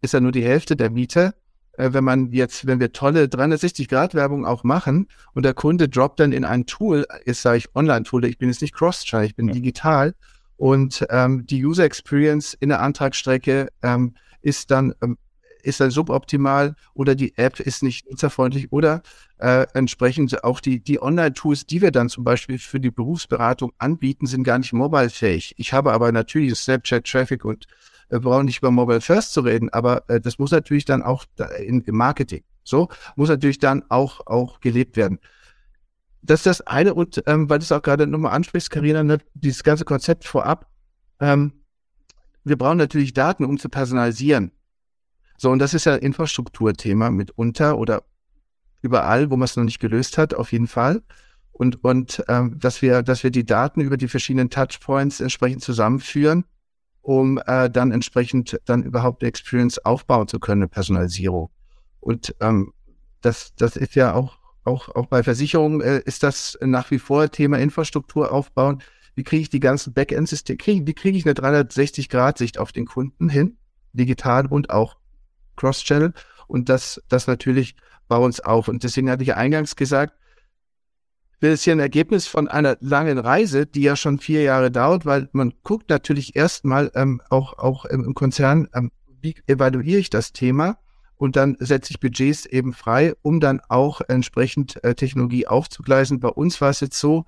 ist 0.02 0.14
ja 0.14 0.20
nur 0.20 0.32
die 0.32 0.44
Hälfte 0.44 0.76
der 0.76 0.90
Miete. 0.90 1.34
Äh, 1.78 1.94
wenn 1.94 2.04
man 2.04 2.32
jetzt, 2.32 2.68
wenn 2.68 2.80
wir 2.80 2.92
tolle 2.92 3.26
360-Grad-Werbung 3.26 4.46
auch 4.46 4.64
machen 4.64 5.08
und 5.34 5.44
der 5.44 5.54
Kunde 5.54 5.88
droppt 5.88 6.20
dann 6.20 6.34
in 6.34 6.44
ein 6.44 6.66
Tool, 6.66 7.06
jetzt 7.26 7.42
sage 7.42 7.60
ich 7.60 7.76
Online-Tool, 7.76 8.26
ich 8.26 8.38
bin 8.38 8.50
jetzt 8.50 8.62
nicht 8.62 8.74
Cross-Channel, 8.74 9.28
ich 9.28 9.36
bin 9.36 9.48
ja. 9.48 9.54
digital 9.54 10.14
und 10.58 11.06
ähm, 11.10 11.46
die 11.46 11.64
User 11.64 11.86
Experience 11.86 12.54
in 12.56 12.70
der 12.70 12.82
Antragsstrecke 12.82 13.70
ähm, 13.84 14.16
ist 14.42 14.72
dann 14.72 14.94
ähm, 15.02 15.18
ist 15.64 15.82
dann 15.82 15.92
suboptimal 15.92 16.76
oder 16.94 17.14
die 17.14 17.38
App 17.38 17.60
ist 17.60 17.84
nicht 17.84 18.10
nutzerfreundlich 18.10 18.72
oder 18.72 19.02
äh, 19.40 19.66
entsprechend 19.74 20.44
auch 20.44 20.62
die, 20.62 20.80
die 20.80 21.02
Online-Tools, 21.02 21.66
die 21.66 21.82
wir 21.82 21.92
dann 21.92 22.10
zum 22.10 22.24
Beispiel 22.24 22.58
für 22.58 22.80
die 22.80 22.90
Berufsberatung 22.90 23.74
anbieten, 23.78 24.28
sind 24.28 24.44
gar 24.44 24.60
nicht 24.60 24.72
mobile-fähig. 24.72 25.56
Ich 25.58 25.74
habe 25.74 25.92
aber 25.92 26.12
natürlich 26.12 26.56
Snapchat-Traffic 26.56 27.44
und 27.44 27.68
äh, 28.10 28.20
brauche 28.20 28.44
nicht 28.44 28.60
über 28.60 28.72
Mobile 28.72 29.02
First 29.02 29.34
zu 29.34 29.42
reden, 29.42 29.70
aber 29.70 30.04
äh, 30.10 30.20
das 30.20 30.40
muss 30.40 30.52
natürlich 30.52 30.86
dann 30.86 31.04
auch 31.04 31.26
da 31.36 31.46
in, 31.46 31.82
im 31.82 31.96
Marketing, 31.96 32.44
so, 32.64 32.90
muss 33.16 33.30
natürlich 33.30 33.60
dann 33.60 33.84
auch, 33.90 34.26
auch 34.28 34.60
gelebt 34.60 34.98
werden 34.98 35.20
das 36.28 36.42
ist 36.42 36.46
das 36.46 36.62
eine 36.68 36.94
und 36.94 37.24
ähm, 37.26 37.50
weil 37.50 37.60
du 37.60 37.64
es 37.64 37.72
auch 37.72 37.82
gerade 37.82 38.06
nochmal 38.06 38.34
ansprichst, 38.34 38.70
Karina, 38.70 39.04
ne, 39.04 39.20
dieses 39.34 39.64
ganze 39.64 39.86
Konzept 39.86 40.26
vorab. 40.26 40.68
Ähm, 41.20 41.54
wir 42.44 42.58
brauchen 42.58 42.78
natürlich 42.78 43.14
Daten, 43.14 43.46
um 43.46 43.58
zu 43.58 43.70
personalisieren. 43.70 44.52
So, 45.38 45.52
und 45.52 45.60
das 45.60 45.74
ist 45.74 45.86
ja 45.86 45.96
Infrastrukturthema 45.96 47.12
mitunter 47.12 47.78
oder 47.78 48.04
überall, 48.82 49.30
wo 49.30 49.38
man 49.38 49.46
es 49.46 49.56
noch 49.56 49.64
nicht 49.64 49.80
gelöst 49.80 50.18
hat, 50.18 50.34
auf 50.34 50.52
jeden 50.52 50.68
Fall. 50.68 51.02
Und, 51.52 51.84
und 51.84 52.24
ähm, 52.28 52.60
dass 52.60 52.82
wir, 52.82 53.04
dass 53.04 53.24
wir 53.24 53.32
die 53.32 53.46
Daten 53.46 53.82
über 53.82 53.98
die 53.98 54.08
verschiedenen 54.08 54.50
Touchpoints 54.50 55.22
entsprechend 55.22 55.64
zusammenführen, 55.64 56.46
um 57.08 57.40
äh, 57.46 57.70
dann 57.70 57.92
entsprechend 57.92 58.60
dann 58.66 58.84
überhaupt 58.84 59.24
eine 59.24 59.30
Experience 59.30 59.80
aufbauen 59.80 60.28
zu 60.28 60.40
können, 60.40 60.64
eine 60.64 60.68
Personalisierung. 60.68 61.50
Und 62.02 62.36
ähm, 62.42 62.74
das, 63.22 63.56
das 63.56 63.78
ist 63.78 63.96
ja 63.96 64.14
auch 64.14 64.38
auch, 64.66 64.90
auch 64.90 65.06
bei 65.06 65.24
Versicherungen 65.24 65.80
äh, 65.80 66.02
ist 66.04 66.24
das 66.24 66.58
nach 66.60 66.92
wie 66.92 67.00
vor 67.00 67.32
Thema 67.32 67.58
Infrastruktur 67.58 68.34
aufbauen. 68.34 68.84
Wie 69.16 69.24
kriege 69.24 69.44
ich 69.44 69.50
die 69.50 69.62
ganzen 69.62 69.94
Backend-Systeme, 69.94 70.86
wie 70.86 70.94
kriege 70.94 71.18
ich 71.18 71.26
eine 71.26 71.34
360-Grad-Sicht 71.34 72.58
auf 72.58 72.74
den 72.74 72.86
Kunden 72.86 73.30
hin, 73.30 73.56
digital 73.94 74.46
und 74.46 74.70
auch 74.70 74.98
Cross-Channel 75.56 76.14
und 76.48 76.68
das, 76.68 77.02
das 77.08 77.28
natürlich 77.28 77.78
bei 78.10 78.18
uns 78.18 78.42
auf. 78.42 78.68
Und 78.68 78.84
deswegen 78.84 79.10
hatte 79.10 79.24
ich 79.24 79.30
ja 79.30 79.38
eingangs 79.38 79.78
gesagt, 79.78 80.14
das 81.40 81.54
ist 81.54 81.64
hier 81.64 81.74
ein 81.74 81.80
Ergebnis 81.80 82.28
von 82.28 82.48
einer 82.48 82.78
langen 82.80 83.20
Reise, 83.20 83.66
die 83.66 83.82
ja 83.82 83.96
schon 83.96 84.20
vier 84.20 84.42
Jahre 84.42 84.72
dauert, 84.72 85.06
weil 85.06 85.30
man 85.34 85.54
guckt 85.64 85.90
natürlich 85.90 86.36
erstmal 86.36 86.92
ähm, 86.96 87.22
auch, 87.30 87.58
auch 87.60 87.86
im 87.86 88.14
Konzern, 88.16 88.68
ähm, 88.74 88.92
wie 89.22 89.36
evaluiere 89.46 90.00
ich 90.00 90.10
das 90.10 90.34
Thema 90.34 90.78
und 91.18 91.36
dann 91.36 91.56
setze 91.60 91.92
ich 91.92 92.00
Budgets 92.00 92.46
eben 92.46 92.74
frei, 92.74 93.14
um 93.22 93.40
dann 93.40 93.62
auch 93.70 94.02
entsprechend 94.08 94.84
äh, 94.84 94.96
Technologie 94.96 95.48
aufzugleisen. 95.48 96.20
Bei 96.20 96.30
uns 96.30 96.62
war 96.62 96.70
es 96.70 96.80
jetzt 96.80 97.00
so, 97.00 97.26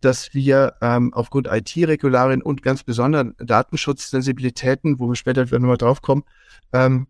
dass 0.00 0.34
wir 0.34 0.74
ähm, 0.80 1.12
aufgrund 1.14 1.48
IT-Regularien 1.48 2.42
und 2.42 2.62
ganz 2.62 2.82
besonderen 2.82 3.34
Datenschutzsensibilitäten, 3.38 4.98
wo 4.98 5.08
wir 5.08 5.14
später 5.14 5.44
nochmal 5.44 5.76
drauf 5.76 6.02
kommen, 6.02 6.24
ähm, 6.72 7.06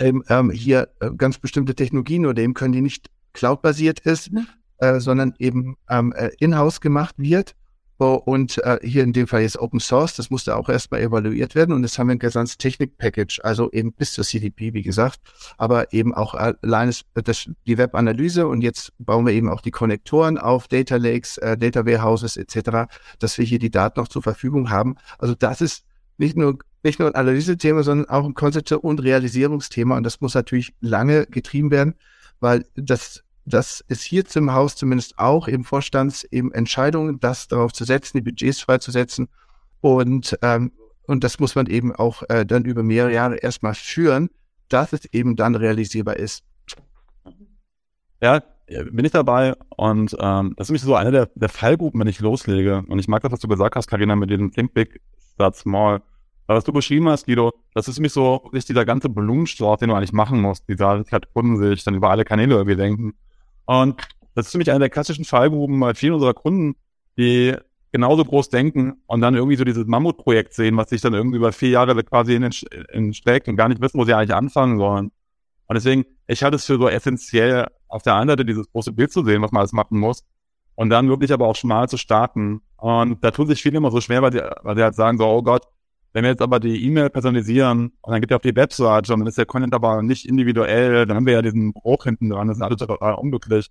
ähm, 0.00 0.50
hier 0.50 0.88
äh, 1.00 1.10
ganz 1.16 1.38
bestimmte 1.38 1.74
Technologien 1.74 2.26
oder 2.26 2.42
eben 2.42 2.54
können, 2.54 2.72
die 2.72 2.80
nicht 2.80 3.10
cloud-basiert 3.32 4.00
ist, 4.00 4.32
mhm. 4.32 4.46
Äh, 4.78 5.00
sondern 5.00 5.34
eben 5.38 5.76
ähm, 5.88 6.12
äh, 6.16 6.30
in-house 6.38 6.80
gemacht 6.80 7.14
wird 7.18 7.54
und 7.98 8.58
äh, 8.58 8.78
hier 8.82 9.02
in 9.02 9.12
dem 9.12 9.26
Fall 9.26 9.42
jetzt 9.42 9.58
Open 9.58 9.80
Source, 9.80 10.14
das 10.14 10.30
musste 10.30 10.56
auch 10.56 10.68
erstmal 10.68 11.00
evaluiert 11.00 11.56
werden. 11.56 11.74
Und 11.74 11.82
jetzt 11.82 11.98
haben 11.98 12.06
wir 12.06 12.14
ein 12.14 12.20
gesamtes 12.20 12.56
Technik-Package, 12.56 13.40
also 13.42 13.72
eben 13.72 13.92
bis 13.92 14.12
zur 14.12 14.24
CDP, 14.24 14.72
wie 14.72 14.82
gesagt, 14.82 15.18
aber 15.56 15.92
eben 15.92 16.14
auch 16.14 16.34
allein 16.34 16.92
das, 17.14 17.50
die 17.66 17.76
Web-Analyse 17.76 18.46
und 18.46 18.60
jetzt 18.62 18.92
bauen 19.00 19.26
wir 19.26 19.32
eben 19.32 19.48
auch 19.48 19.60
die 19.60 19.72
Konnektoren 19.72 20.38
auf 20.38 20.68
Data 20.68 20.94
Lakes, 20.94 21.38
äh, 21.38 21.58
Data 21.58 21.86
Warehouses 21.86 22.36
etc., 22.36 22.88
dass 23.18 23.36
wir 23.36 23.44
hier 23.44 23.58
die 23.58 23.70
Daten 23.70 23.98
noch 23.98 24.08
zur 24.08 24.22
Verfügung 24.22 24.70
haben. 24.70 24.94
Also 25.18 25.34
das 25.34 25.60
ist 25.60 25.84
nicht 26.18 26.36
nur 26.36 26.58
nicht 26.84 27.00
nur 27.00 27.08
ein 27.08 27.16
Analysethema, 27.16 27.82
sondern 27.82 28.08
auch 28.08 28.24
ein 28.24 28.34
Konzept- 28.34 28.70
und 28.70 29.02
Realisierungsthema. 29.02 29.96
Und 29.96 30.04
das 30.04 30.20
muss 30.20 30.34
natürlich 30.34 30.72
lange 30.80 31.26
getrieben 31.26 31.72
werden, 31.72 31.94
weil 32.38 32.64
das 32.76 33.24
das 33.48 33.84
ist 33.88 34.02
hier 34.02 34.24
zum 34.24 34.52
Haus 34.52 34.76
zumindest 34.76 35.18
auch 35.18 35.48
im 35.48 35.64
Vorstands 35.64 36.24
eben 36.24 36.52
Entscheidungen, 36.52 37.20
das 37.20 37.48
darauf 37.48 37.72
zu 37.72 37.84
setzen, 37.84 38.18
die 38.18 38.22
Budgets 38.22 38.60
freizusetzen. 38.60 39.28
Und, 39.80 40.38
ähm, 40.42 40.72
und 41.06 41.24
das 41.24 41.38
muss 41.38 41.54
man 41.54 41.66
eben 41.66 41.94
auch 41.94 42.22
äh, 42.28 42.44
dann 42.44 42.64
über 42.64 42.82
mehrere 42.82 43.12
Jahre 43.12 43.36
erstmal 43.36 43.74
führen, 43.74 44.30
dass 44.68 44.92
es 44.92 45.06
eben 45.12 45.36
dann 45.36 45.54
realisierbar 45.54 46.16
ist. 46.16 46.44
Ja, 48.20 48.42
bin 48.90 49.04
ich 49.04 49.12
dabei 49.12 49.54
und 49.76 50.14
ähm, 50.20 50.54
das 50.56 50.66
ist 50.66 50.70
nämlich 50.70 50.82
so 50.82 50.94
eine 50.94 51.10
der, 51.10 51.30
der 51.34 51.48
Fallgruppen, 51.48 52.00
wenn 52.00 52.08
ich 52.08 52.20
loslege. 52.20 52.84
Und 52.88 52.98
ich 52.98 53.08
mag 53.08 53.22
das, 53.22 53.32
was 53.32 53.40
du 53.40 53.48
gesagt 53.48 53.76
hast, 53.76 53.86
Karina, 53.86 54.16
mit 54.16 54.30
dem 54.30 54.52
Think 54.52 54.74
Big, 54.74 55.00
Start 55.34 55.56
Small. 55.56 56.02
Was 56.46 56.64
du 56.64 56.72
beschrieben 56.72 57.08
hast, 57.08 57.26
Guido, 57.26 57.52
das 57.74 57.88
ist 57.88 57.98
nämlich 57.98 58.12
so 58.12 58.40
wirklich 58.44 58.64
dieser 58.64 58.86
ganze 58.86 59.10
Blumenstrauß, 59.10 59.80
den 59.80 59.90
du 59.90 59.94
eigentlich 59.94 60.14
machen 60.14 60.40
musst, 60.40 60.66
dieser 60.66 61.04
halt 61.10 61.32
Kundensicht, 61.34 61.86
dann 61.86 61.94
über 61.94 62.10
alle 62.10 62.24
Kanäle 62.24 62.54
irgendwie 62.54 62.76
denken. 62.76 63.14
Und 63.68 64.00
das 64.34 64.46
ist 64.46 64.52
für 64.52 64.58
mich 64.58 64.70
einer 64.70 64.78
der 64.78 64.88
klassischen 64.88 65.26
Fallgruben 65.26 65.78
bei 65.78 65.92
vielen 65.92 66.14
unserer 66.14 66.32
Kunden, 66.32 66.76
die 67.18 67.54
genauso 67.92 68.24
groß 68.24 68.48
denken 68.48 69.02
und 69.06 69.20
dann 69.20 69.34
irgendwie 69.34 69.56
so 69.56 69.64
dieses 69.64 69.86
Mammutprojekt 69.86 70.54
sehen, 70.54 70.74
was 70.78 70.88
sich 70.88 71.02
dann 71.02 71.12
irgendwie 71.12 71.36
über 71.36 71.52
vier 71.52 71.68
Jahre 71.70 72.02
quasi 72.02 72.34
in, 72.34 72.48
in 72.92 73.12
steckt 73.12 73.46
und 73.46 73.56
gar 73.56 73.68
nicht 73.68 73.82
wissen, 73.82 74.00
wo 74.00 74.06
sie 74.06 74.14
eigentlich 74.14 74.34
anfangen 74.34 74.78
sollen. 74.78 75.10
Und 75.66 75.74
deswegen, 75.74 76.06
ich 76.26 76.42
halte 76.42 76.56
es 76.56 76.64
für 76.64 76.78
so 76.78 76.88
essentiell, 76.88 77.66
auf 77.88 78.02
der 78.02 78.14
einen 78.14 78.30
Seite 78.30 78.46
dieses 78.46 78.72
große 78.72 78.92
Bild 78.92 79.12
zu 79.12 79.22
sehen, 79.22 79.42
was 79.42 79.52
man 79.52 79.60
alles 79.60 79.72
machen 79.72 79.98
muss, 79.98 80.24
und 80.74 80.88
dann 80.88 81.10
wirklich 81.10 81.30
aber 81.30 81.46
auch 81.46 81.56
schmal 81.56 81.90
zu 81.90 81.98
starten. 81.98 82.62
Und 82.78 83.22
da 83.22 83.30
tun 83.32 83.48
sich 83.48 83.60
viele 83.60 83.76
immer 83.76 83.90
so 83.90 84.00
schwer, 84.00 84.22
weil 84.22 84.32
sie, 84.32 84.40
weil 84.62 84.76
sie 84.76 84.82
halt 84.82 84.94
sagen 84.94 85.18
so, 85.18 85.26
oh 85.26 85.42
Gott, 85.42 85.66
wenn 86.18 86.24
wir 86.24 86.30
jetzt 86.30 86.42
aber 86.42 86.58
die 86.58 86.84
E-Mail 86.84 87.10
personalisieren 87.10 87.92
und 88.00 88.12
dann 88.12 88.20
geht 88.20 88.32
er 88.32 88.38
auf 88.38 88.42
die 88.42 88.56
Webseite 88.56 89.14
und 89.14 89.20
dann 89.20 89.28
ist 89.28 89.38
der 89.38 89.46
Content 89.46 89.72
aber 89.72 90.02
nicht 90.02 90.26
individuell, 90.26 91.06
dann 91.06 91.16
haben 91.16 91.26
wir 91.26 91.34
ja 91.34 91.42
diesen 91.42 91.72
Bruch 91.72 92.04
hinten 92.04 92.30
dran, 92.30 92.48
das 92.48 92.56
ist 92.56 92.62
alles 92.62 92.78
total 92.78 93.14
unglücklich. 93.14 93.70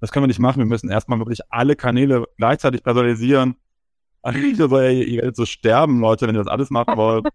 Das 0.00 0.10
können 0.10 0.22
wir 0.22 0.28
nicht 0.28 0.38
machen. 0.38 0.58
Wir 0.58 0.66
müssen 0.66 0.88
erstmal 0.88 1.18
wirklich 1.18 1.40
alle 1.50 1.76
Kanäle 1.76 2.24
gleichzeitig 2.38 2.82
personalisieren. 2.82 3.56
Eigentlich 4.22 4.56
soll 4.56 4.82
ja 4.84 4.90
ihr 4.90 5.32
so 5.34 5.44
sterben, 5.44 6.00
Leute, 6.00 6.26
wenn 6.26 6.34
ihr 6.34 6.42
das 6.42 6.46
alles 6.46 6.70
machen 6.70 6.96
wollt. 6.96 7.26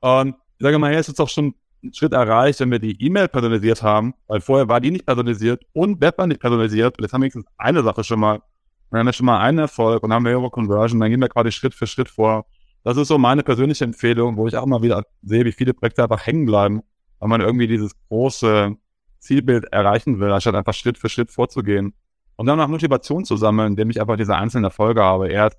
Und 0.00 0.34
ich 0.58 0.64
sage 0.64 0.78
mal, 0.80 0.92
es 0.92 1.08
ist 1.08 1.20
doch 1.20 1.28
schon 1.28 1.54
ein 1.84 1.94
Schritt 1.94 2.12
erreicht, 2.12 2.58
wenn 2.58 2.72
wir 2.72 2.80
die 2.80 3.00
E-Mail 3.00 3.28
personalisiert 3.28 3.84
haben, 3.84 4.14
weil 4.26 4.40
vorher 4.40 4.68
war 4.68 4.80
die 4.80 4.90
nicht 4.90 5.06
personalisiert 5.06 5.62
und 5.72 6.00
Web 6.00 6.18
war 6.18 6.26
nicht 6.26 6.40
personalisiert. 6.40 6.98
Und 6.98 7.04
jetzt 7.04 7.12
haben 7.12 7.20
wir 7.20 7.26
wenigstens 7.26 7.46
eine 7.56 7.84
Sache 7.84 8.02
schon 8.02 8.18
mal. 8.18 8.42
Wir 8.90 8.98
haben 8.98 9.06
ja 9.06 9.12
schon 9.12 9.26
mal 9.26 9.38
einen 9.38 9.58
Erfolg 9.58 10.02
und 10.02 10.12
haben 10.12 10.24
mehrere 10.24 10.50
Conversion. 10.50 10.98
Dann 10.98 11.10
gehen 11.10 11.20
wir 11.20 11.28
quasi 11.28 11.52
Schritt 11.52 11.74
für 11.74 11.86
Schritt 11.86 12.08
vor. 12.08 12.46
Das 12.86 12.96
ist 12.96 13.08
so 13.08 13.18
meine 13.18 13.42
persönliche 13.42 13.82
Empfehlung, 13.82 14.36
wo 14.36 14.46
ich 14.46 14.56
auch 14.56 14.64
mal 14.64 14.80
wieder 14.80 15.02
sehe, 15.20 15.44
wie 15.44 15.50
viele 15.50 15.74
Projekte 15.74 16.04
einfach 16.04 16.24
hängen 16.24 16.46
bleiben, 16.46 16.82
weil 17.18 17.28
man 17.28 17.40
irgendwie 17.40 17.66
dieses 17.66 17.90
große 18.08 18.76
Zielbild 19.18 19.64
erreichen 19.72 20.20
will, 20.20 20.30
anstatt 20.30 20.54
einfach 20.54 20.72
Schritt 20.72 20.96
für 20.96 21.08
Schritt 21.08 21.32
vorzugehen. 21.32 21.94
Und 22.36 22.46
dann 22.46 22.58
noch 22.58 22.68
Motivation 22.68 23.24
zu 23.24 23.36
sammeln, 23.36 23.72
indem 23.72 23.90
ich 23.90 24.00
einfach 24.00 24.16
diese 24.16 24.36
einzelnen 24.36 24.66
Erfolge 24.66 25.02
habe. 25.02 25.28
Erst 25.28 25.58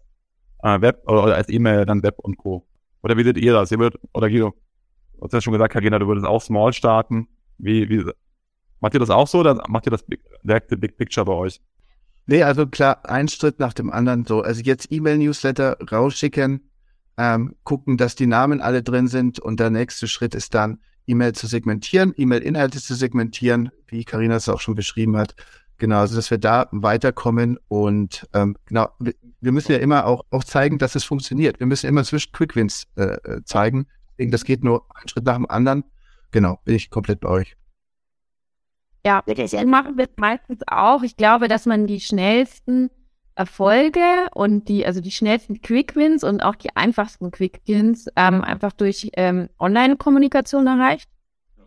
äh, 0.63 0.79
Web 0.79 1.03
oder 1.05 1.35
als 1.35 1.49
E-Mail, 1.49 1.85
dann 1.85 2.01
Web 2.01 2.17
und 2.19 2.37
Co. 2.37 2.65
Oder 3.03 3.17
wie 3.17 3.25
seht 3.25 3.37
ihr 3.37 3.51
das? 3.51 3.73
Ihr 3.73 3.79
würdet, 3.79 4.01
oder 4.13 4.29
Guido, 4.29 4.53
du 5.17 5.25
hast 5.25 5.33
ja 5.33 5.41
schon 5.41 5.51
gesagt, 5.51 5.73
Karina, 5.73 5.99
du 5.99 6.07
würdest 6.07 6.25
auch 6.25 6.41
small 6.41 6.71
starten. 6.71 7.27
Wie, 7.57 7.89
wie, 7.89 8.09
macht 8.79 8.93
ihr 8.93 9.01
das 9.01 9.09
auch 9.09 9.27
so 9.27 9.39
oder 9.39 9.61
macht 9.67 9.85
ihr 9.85 9.91
das 9.91 10.05
direkte 10.45 10.77
Big 10.77 10.95
Picture 10.95 11.25
bei 11.25 11.33
euch? 11.33 11.59
Nee, 12.25 12.43
also 12.43 12.67
klar, 12.67 13.01
ein 13.03 13.27
Schritt 13.27 13.59
nach 13.59 13.73
dem 13.73 13.91
anderen 13.91 14.23
so. 14.23 14.43
Also 14.43 14.61
jetzt 14.61 14.93
E-Mail-Newsletter 14.93 15.77
rausschicken, 15.91 16.61
ähm, 17.17 17.55
gucken, 17.63 17.97
dass 17.97 18.15
die 18.15 18.27
Namen 18.27 18.61
alle 18.61 18.83
drin 18.83 19.07
sind 19.07 19.39
und 19.39 19.59
der 19.59 19.69
nächste 19.69 20.07
Schritt 20.07 20.35
ist 20.35 20.53
dann, 20.53 20.79
E-Mail 21.07 21.33
zu 21.33 21.47
segmentieren, 21.47 22.13
E-Mail-Inhalte 22.15 22.81
zu 22.81 22.93
segmentieren, 22.93 23.71
wie 23.87 24.03
Karina 24.03 24.35
es 24.35 24.49
auch 24.49 24.59
schon 24.59 24.75
beschrieben 24.75 25.17
hat. 25.17 25.35
Genau, 25.77 25.99
also 25.99 26.15
dass 26.15 26.31
wir 26.31 26.37
da 26.37 26.67
weiterkommen 26.71 27.59
und 27.67 28.27
ähm, 28.33 28.57
genau, 28.65 28.89
wir, 28.99 29.51
müssen 29.51 29.71
ja 29.71 29.77
immer 29.77 30.05
auch, 30.05 30.25
auch 30.31 30.43
zeigen, 30.43 30.79
dass 30.79 30.95
es 30.95 31.03
funktioniert. 31.03 31.59
Wir 31.59 31.67
müssen 31.67 31.87
immer 31.87 32.03
zwischen 32.03 32.31
Quick-Wins 32.31 32.87
äh, 32.97 33.03
äh 33.03 33.43
zeigen. 33.43 33.87
Das 34.17 34.43
geht 34.43 34.63
nur 34.63 34.85
ein 34.95 35.07
Schritt 35.07 35.25
nach 35.25 35.35
dem 35.35 35.49
anderen. 35.49 35.83
Genau, 36.31 36.59
bin 36.65 36.75
ich 36.75 36.89
komplett 36.89 37.19
bei 37.19 37.29
euch. 37.29 37.55
Ja, 39.05 39.21
das 39.21 39.53
machen 39.65 39.97
wir 39.97 40.09
meistens 40.17 40.61
auch. 40.67 41.03
Ich 41.03 41.15
glaube, 41.15 41.47
dass 41.47 41.65
man 41.65 41.87
die 41.87 42.01
schnellsten 42.01 42.89
Erfolge 43.37 44.27
und 44.33 44.67
die, 44.67 44.85
also 44.85 44.99
die 44.99 45.11
schnellsten 45.11 45.61
Quick 45.61 45.95
Wins 45.95 46.23
und 46.23 46.41
auch 46.41 46.55
die 46.55 46.75
einfachsten 46.75 47.29
Quick 47.31 47.61
Wins 47.67 48.07
ähm, 48.15 48.43
einfach 48.43 48.73
durch 48.73 49.11
ähm, 49.13 49.49
Online-Kommunikation 49.59 50.65
erreicht. 50.65 51.09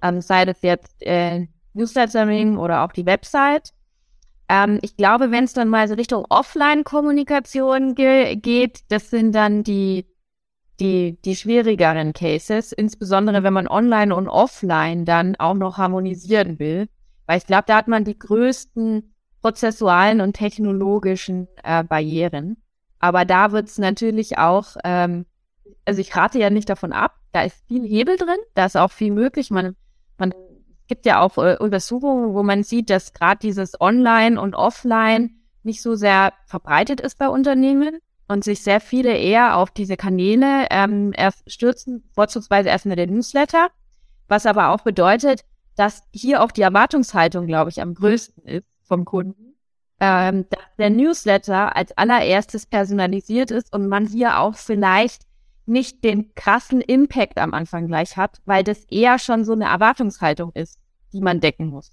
Ähm, 0.02 0.20
sei 0.20 0.44
das 0.44 0.62
jetzt 0.62 1.00
äh, 1.02 1.46
Newslettering 1.74 2.58
oder 2.58 2.82
auch 2.82 2.92
die 2.92 3.06
Website. 3.06 3.72
Ähm, 4.48 4.80
ich 4.82 4.96
glaube, 4.96 5.30
wenn 5.30 5.44
es 5.44 5.52
dann 5.52 5.68
mal 5.68 5.86
so 5.86 5.94
Richtung 5.94 6.26
Offline-Kommunikation 6.28 7.94
ge 7.94 8.34
geht, 8.34 8.80
das 8.88 9.10
sind 9.10 9.32
dann 9.32 9.62
die, 9.62 10.06
die, 10.80 11.20
die 11.24 11.36
schwierigeren 11.36 12.12
Cases, 12.12 12.72
insbesondere 12.72 13.44
wenn 13.44 13.52
man 13.52 13.68
online 13.68 14.12
und 14.14 14.28
offline 14.28 15.04
dann 15.04 15.36
auch 15.36 15.54
noch 15.54 15.78
harmonisieren 15.78 16.58
will. 16.58 16.88
Weil 17.26 17.38
ich 17.38 17.46
glaube, 17.46 17.64
da 17.68 17.76
hat 17.76 17.86
man 17.86 18.04
die 18.04 18.18
größten 18.18 19.14
prozessualen 19.42 20.20
und 20.20 20.34
technologischen 20.34 21.48
äh, 21.62 21.82
Barrieren. 21.84 22.56
Aber 22.98 23.24
da 23.24 23.52
wird 23.52 23.68
es 23.68 23.78
natürlich 23.78 24.38
auch, 24.38 24.76
ähm, 24.84 25.26
also 25.84 26.00
ich 26.00 26.14
rate 26.14 26.38
ja 26.38 26.50
nicht 26.50 26.68
davon 26.68 26.92
ab, 26.92 27.16
da 27.32 27.42
ist 27.42 27.64
viel 27.66 27.86
Hebel 27.86 28.16
drin, 28.16 28.38
da 28.54 28.66
ist 28.66 28.76
auch 28.76 28.92
viel 28.92 29.12
möglich. 29.12 29.50
Man, 29.50 29.76
man 30.18 30.34
gibt 30.86 31.06
ja 31.06 31.20
auch 31.20 31.38
äh, 31.38 31.56
Untersuchungen, 31.58 32.34
wo 32.34 32.42
man 32.42 32.62
sieht, 32.62 32.90
dass 32.90 33.12
gerade 33.12 33.38
dieses 33.38 33.80
Online 33.80 34.40
und 34.40 34.54
Offline 34.54 35.36
nicht 35.62 35.82
so 35.82 35.94
sehr 35.94 36.32
verbreitet 36.46 37.00
ist 37.00 37.18
bei 37.18 37.28
Unternehmen 37.28 37.98
und 38.28 38.44
sich 38.44 38.62
sehr 38.62 38.80
viele 38.80 39.16
eher 39.16 39.56
auf 39.56 39.70
diese 39.70 39.96
Kanäle 39.96 40.66
ähm, 40.70 41.12
erst 41.16 41.50
stürzen, 41.50 42.04
vorzugsweise 42.14 42.68
erstmal 42.68 42.96
der 42.96 43.06
Newsletter, 43.06 43.68
was 44.28 44.46
aber 44.46 44.68
auch 44.70 44.82
bedeutet, 44.82 45.44
dass 45.76 46.02
hier 46.12 46.42
auch 46.42 46.50
die 46.50 46.62
Erwartungshaltung, 46.62 47.46
glaube 47.46 47.70
ich, 47.70 47.80
am 47.80 47.94
größten 47.94 48.44
ist 48.44 48.66
vom 48.90 49.04
Kunden, 49.04 49.54
ähm, 50.00 50.46
dass 50.50 50.64
der 50.78 50.90
Newsletter 50.90 51.76
als 51.76 51.96
allererstes 51.96 52.66
personalisiert 52.66 53.52
ist 53.52 53.72
und 53.72 53.86
man 53.86 54.04
hier 54.06 54.40
auch 54.40 54.56
vielleicht 54.56 55.22
nicht 55.64 56.02
den 56.02 56.34
krassen 56.34 56.80
Impact 56.80 57.38
am 57.38 57.54
Anfang 57.54 57.86
gleich 57.86 58.16
hat, 58.16 58.40
weil 58.46 58.64
das 58.64 58.84
eher 58.90 59.20
schon 59.20 59.44
so 59.44 59.52
eine 59.52 59.66
Erwartungshaltung 59.66 60.50
ist, 60.54 60.80
die 61.12 61.20
man 61.20 61.40
decken 61.40 61.68
muss. 61.68 61.92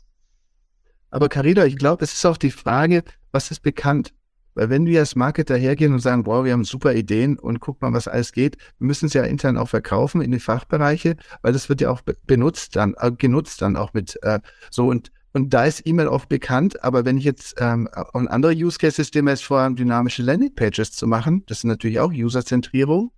Aber 1.12 1.30
Carina, 1.30 1.66
ich 1.66 1.78
glaube, 1.78 2.04
es 2.04 2.14
ist 2.14 2.26
auch 2.26 2.38
die 2.38 2.52
Frage, 2.52 3.04
was 3.32 3.52
ist 3.52 3.62
bekannt? 3.62 4.14
Weil 4.56 4.72
wenn 4.72 4.88
wir 4.88 5.02
als 5.02 5.16
Marketer 5.16 5.56
hergehen 5.56 5.94
und 5.94 6.00
sagen, 6.00 6.26
wow, 6.26 6.44
wir 6.44 6.54
haben 6.54 6.64
super 6.64 6.96
Ideen 6.96 7.38
und 7.38 7.60
guck 7.60 7.80
mal, 7.80 7.94
was 7.94 8.08
alles 8.08 8.32
geht, 8.32 8.58
wir 8.80 8.88
müssen 8.88 9.06
es 9.06 9.14
ja 9.14 9.24
intern 9.24 9.56
auch 9.56 9.70
verkaufen 9.70 10.22
in 10.22 10.32
die 10.32 10.40
Fachbereiche, 10.40 11.16
weil 11.44 11.54
das 11.54 11.70
wird 11.70 11.80
ja 11.80 11.92
auch 11.92 12.02
benutzt 12.26 12.76
dann, 12.76 12.96
äh, 12.98 13.12
genutzt 13.12 13.62
dann 13.62 13.76
auch 13.76 13.94
mit 13.94 14.18
äh, 14.24 14.40
so 14.72 14.88
und 14.88 15.12
und 15.34 15.54
da 15.54 15.66
ist 15.66 15.86
E-Mail 15.86 16.08
oft 16.08 16.30
bekannt, 16.30 16.84
aber 16.84 17.06
wenn 17.06 17.18
ich 17.18 17.24
jetzt 17.24 17.56
ähm, 17.60 17.88
und 18.14 18.28
andere 18.28 18.54
Use 18.54 18.78
Cases, 18.78 19.12
die 19.12 19.22
wir 19.22 19.32
jetzt 19.32 19.44
vorhaben, 19.44 19.76
dynamische 19.76 20.24
Landingpages 20.24 20.92
zu 20.92 21.08
machen, 21.08 21.44
das 21.48 21.60
ist 21.60 21.64
natürlich 21.66 22.00
auch 22.00 22.12
User-Zentrierung, 22.12 23.12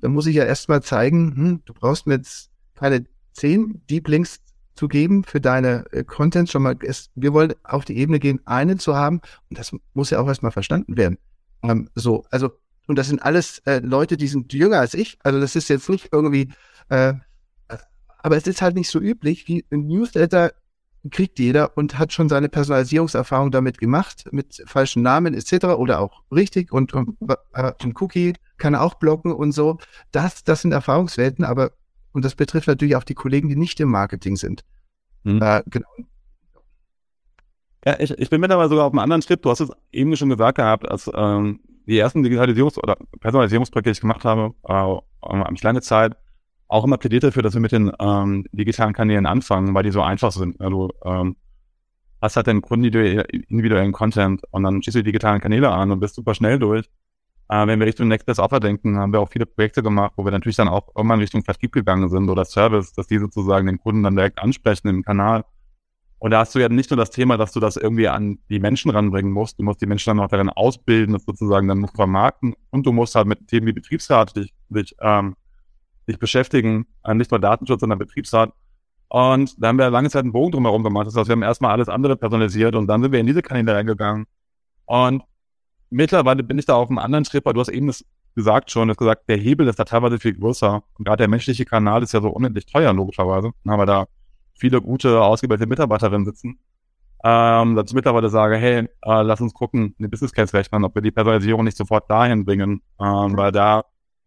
dann 0.00 0.12
muss 0.12 0.26
ich 0.26 0.36
ja 0.36 0.44
erstmal 0.44 0.82
zeigen, 0.82 1.34
hm, 1.34 1.62
du 1.64 1.74
brauchst 1.74 2.06
mir 2.06 2.14
jetzt 2.14 2.50
keine 2.74 3.06
zehn 3.32 3.82
Deep 3.88 4.08
Links 4.08 4.40
zu 4.74 4.88
geben 4.88 5.24
für 5.24 5.40
deine 5.40 5.84
äh, 5.92 6.04
Content 6.04 6.50
schon 6.50 6.62
mal. 6.62 6.76
Es, 6.82 7.10
wir 7.14 7.32
wollen 7.32 7.54
auf 7.64 7.84
die 7.84 7.96
Ebene 7.96 8.20
gehen, 8.20 8.40
einen 8.44 8.78
zu 8.78 8.94
haben 8.94 9.20
und 9.48 9.58
das 9.58 9.74
muss 9.94 10.10
ja 10.10 10.20
auch 10.20 10.28
erstmal 10.28 10.52
verstanden 10.52 10.96
werden. 10.96 11.18
Ähm, 11.62 11.88
so, 11.94 12.24
also 12.30 12.50
und 12.86 12.96
das 12.96 13.08
sind 13.08 13.22
alles 13.22 13.58
äh, 13.60 13.80
Leute, 13.80 14.16
die 14.16 14.28
sind 14.28 14.52
jünger 14.52 14.78
als 14.78 14.94
ich. 14.94 15.18
Also 15.22 15.40
das 15.40 15.56
ist 15.56 15.68
jetzt 15.68 15.88
nicht 15.88 16.10
irgendwie, 16.12 16.50
äh, 16.88 17.14
aber 18.18 18.36
es 18.36 18.46
ist 18.46 18.62
halt 18.62 18.76
nicht 18.76 18.90
so 18.90 19.00
üblich, 19.00 19.48
wie 19.48 19.64
ein 19.70 19.86
Newsletter 19.86 20.52
kriegt 21.10 21.38
jeder 21.38 21.76
und 21.76 21.98
hat 21.98 22.12
schon 22.12 22.28
seine 22.28 22.48
Personalisierungserfahrung 22.48 23.50
damit 23.50 23.78
gemacht, 23.78 24.24
mit 24.32 24.62
falschen 24.66 25.02
Namen 25.02 25.34
etc. 25.34 25.66
oder 25.76 26.00
auch 26.00 26.22
richtig 26.30 26.72
und, 26.72 26.92
und 26.94 27.16
äh, 27.52 27.72
ein 27.82 27.94
Cookie 27.98 28.34
kann 28.58 28.74
er 28.74 28.82
auch 28.82 28.94
blocken 28.94 29.32
und 29.32 29.52
so. 29.52 29.78
Das, 30.12 30.44
das 30.44 30.62
sind 30.62 30.72
Erfahrungswelten, 30.72 31.44
aber 31.44 31.72
und 32.12 32.24
das 32.24 32.34
betrifft 32.34 32.66
natürlich 32.66 32.96
auch 32.96 33.04
die 33.04 33.14
Kollegen, 33.14 33.48
die 33.48 33.56
nicht 33.56 33.78
im 33.80 33.90
Marketing 33.90 34.36
sind. 34.36 34.64
Hm. 35.24 35.42
Äh, 35.42 35.62
genau. 35.66 35.88
Ja, 37.84 38.00
ich, 38.00 38.10
ich 38.10 38.30
bin 38.30 38.40
mittlerweile 38.40 38.68
sogar 38.68 38.86
auf 38.86 38.92
einem 38.92 39.00
anderen 39.00 39.22
Schritt. 39.22 39.44
Du 39.44 39.50
hast 39.50 39.60
es 39.60 39.70
eben 39.92 40.16
schon 40.16 40.30
gesagt 40.30 40.56
gehabt, 40.56 40.88
als 40.88 41.10
ähm, 41.14 41.60
die 41.86 41.98
ersten 41.98 42.24
Digitalisierungs- 42.24 42.78
oder 42.78 42.96
Personalisierungsprojekte, 43.20 43.90
die 43.90 43.96
ich 43.96 44.00
gemacht 44.00 44.24
habe, 44.24 44.54
äh, 44.64 44.72
habe 44.72 45.54
ich 45.54 45.62
lange 45.62 45.82
Zeit 45.82 46.16
auch 46.68 46.84
immer 46.84 46.98
plädiert 46.98 47.24
dafür, 47.24 47.42
dass 47.42 47.54
wir 47.54 47.60
mit 47.60 47.72
den 47.72 47.92
ähm, 47.98 48.44
digitalen 48.52 48.92
Kanälen 48.92 49.26
anfangen, 49.26 49.74
weil 49.74 49.84
die 49.84 49.90
so 49.90 50.02
einfach 50.02 50.32
sind. 50.32 50.60
Also 50.60 50.90
ähm, 51.04 51.36
hast 52.20 52.36
halt 52.36 52.46
den 52.46 52.60
individuellen 52.60 53.92
Content 53.92 54.42
und 54.50 54.62
dann 54.62 54.82
schießt 54.82 54.96
du 54.96 55.00
die 55.00 55.10
digitalen 55.10 55.40
Kanäle 55.40 55.70
an 55.70 55.90
und 55.90 56.00
bist 56.00 56.14
super 56.14 56.34
schnell 56.34 56.58
durch. 56.58 56.86
Äh, 57.48 57.66
wenn 57.66 57.78
wir 57.78 57.86
Richtung 57.86 58.08
Next 58.08 58.26
Best 58.26 58.40
Offer 58.40 58.58
denken, 58.58 58.98
haben 58.98 59.12
wir 59.12 59.20
auch 59.20 59.30
viele 59.30 59.46
Projekte 59.46 59.82
gemacht, 59.82 60.14
wo 60.16 60.24
wir 60.24 60.32
natürlich 60.32 60.56
dann 60.56 60.68
auch 60.68 60.88
irgendwann 60.96 61.20
Richtung 61.20 61.44
Vertrieb 61.44 61.72
gegangen 61.72 62.08
sind 62.08 62.28
oder 62.28 62.44
Service, 62.44 62.92
dass 62.92 63.06
die 63.06 63.18
sozusagen 63.18 63.66
den 63.66 63.78
Kunden 63.78 64.02
dann 64.02 64.16
direkt 64.16 64.40
ansprechen 64.40 64.88
im 64.88 65.02
Kanal. 65.02 65.44
Und 66.18 66.30
da 66.30 66.40
hast 66.40 66.54
du 66.54 66.58
ja 66.58 66.68
nicht 66.68 66.90
nur 66.90 66.96
das 66.96 67.10
Thema, 67.10 67.36
dass 67.36 67.52
du 67.52 67.60
das 67.60 67.76
irgendwie 67.76 68.08
an 68.08 68.38
die 68.48 68.58
Menschen 68.58 68.90
ranbringen 68.90 69.30
musst, 69.30 69.58
du 69.58 69.62
musst 69.62 69.82
die 69.82 69.86
Menschen 69.86 70.10
dann 70.10 70.24
auch 70.24 70.30
darin 70.30 70.48
ausbilden, 70.48 71.12
das 71.12 71.24
sozusagen 71.24 71.68
dann 71.68 71.86
vermarkten 71.88 72.54
und 72.70 72.86
du 72.86 72.92
musst 72.92 73.14
halt 73.14 73.26
mit 73.26 73.46
Themen 73.46 73.66
wie 73.66 73.72
Betriebsrat 73.72 74.34
dich, 74.34 74.54
dich 74.70 74.96
ähm, 75.00 75.36
sich 76.06 76.18
beschäftigen, 76.18 76.86
äh, 77.04 77.14
nicht 77.14 77.30
nur 77.30 77.40
Datenschutz, 77.40 77.80
sondern 77.80 77.98
Betriebsrat. 77.98 78.52
Und 79.08 79.62
da 79.62 79.68
haben 79.68 79.78
wir 79.78 79.90
lange 79.90 80.10
Zeit 80.10 80.22
einen 80.22 80.32
Bogen 80.32 80.52
drumherum 80.52 80.82
gemacht. 80.82 81.06
Das 81.06 81.16
heißt, 81.16 81.28
wir 81.28 81.32
haben 81.32 81.42
erstmal 81.42 81.72
alles 81.72 81.88
andere 81.88 82.16
personalisiert 82.16 82.74
und 82.74 82.86
dann 82.86 83.02
sind 83.02 83.12
wir 83.12 83.20
in 83.20 83.26
diese 83.26 83.42
Kanäle 83.42 83.74
reingegangen. 83.74 84.26
Und 84.86 85.22
mittlerweile 85.90 86.42
bin 86.42 86.58
ich 86.58 86.66
da 86.66 86.74
auf 86.74 86.88
einem 86.88 86.98
anderen 86.98 87.24
Trip, 87.24 87.44
weil 87.44 87.54
du 87.54 87.60
hast 87.60 87.68
eben 87.68 87.86
das 87.86 88.04
gesagt 88.34 88.70
schon, 88.70 88.88
du 88.88 88.92
hast 88.92 88.98
gesagt, 88.98 89.28
der 89.28 89.36
Hebel 89.36 89.66
ist 89.68 89.78
da 89.78 89.84
teilweise 89.84 90.18
viel 90.18 90.34
größer. 90.34 90.82
Und 90.94 91.04
gerade 91.04 91.18
der 91.18 91.28
menschliche 91.28 91.64
Kanal 91.64 92.02
ist 92.02 92.12
ja 92.12 92.20
so 92.20 92.28
unendlich 92.28 92.66
teuer, 92.66 92.92
logischerweise. 92.92 93.52
Dann 93.64 93.72
haben 93.72 93.80
wir 93.80 93.86
da 93.86 94.06
viele 94.54 94.80
gute, 94.80 95.20
ausgebildete 95.22 95.68
Mitarbeiterinnen 95.68 96.26
sitzen. 96.26 96.58
Ähm, 97.24 97.74
dass 97.74 97.86
ich 97.90 97.94
mittlerweile 97.94 98.28
sage, 98.28 98.56
hey, 98.56 98.88
äh, 99.02 99.22
lass 99.22 99.40
uns 99.40 99.54
gucken, 99.54 99.94
eine 99.98 100.08
Business 100.08 100.32
Case 100.32 100.52
rechnen, 100.52 100.84
ob 100.84 100.94
wir 100.94 101.02
die 101.02 101.10
Personalisierung 101.10 101.64
nicht 101.64 101.76
sofort 101.76 102.10
dahin 102.10 102.44
bringen, 102.44 102.82
ähm, 103.00 103.36
weil 103.36 103.52
da 103.52 103.84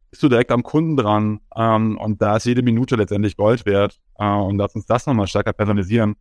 bist 0.09 0.23
du 0.23 0.29
direkt 0.29 0.51
am 0.51 0.63
Kunden 0.63 0.97
dran 0.97 1.39
ähm, 1.55 1.97
und 1.97 2.21
da 2.21 2.37
ist 2.37 2.45
jede 2.45 2.61
Minute 2.61 2.95
letztendlich 2.95 3.37
Gold 3.37 3.65
wert 3.65 3.99
äh, 4.17 4.25
und 4.25 4.57
lass 4.57 4.75
uns 4.75 4.85
das 4.85 5.05
nochmal 5.05 5.27
stärker 5.27 5.53
personalisieren. 5.53 6.15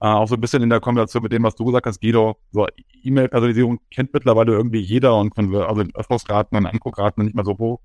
Äh, 0.00 0.06
auch 0.06 0.28
so 0.28 0.36
ein 0.36 0.40
bisschen 0.40 0.62
in 0.62 0.70
der 0.70 0.80
Kombination 0.80 1.22
mit 1.22 1.32
dem, 1.32 1.42
was 1.42 1.56
du 1.56 1.64
gesagt 1.64 1.86
hast, 1.86 2.00
Guido, 2.00 2.36
so 2.50 2.66
E-Mail-Personalisierung 3.02 3.80
kennt 3.90 4.14
mittlerweile 4.14 4.52
irgendwie 4.52 4.80
jeder 4.80 5.16
und 5.16 5.36
also 5.36 5.84
Öffnungsraten 5.94 6.56
und 6.56 6.66
Anguckraten 6.66 7.24
nicht 7.24 7.34
mehr 7.34 7.44
so 7.44 7.58
hoch. 7.58 7.80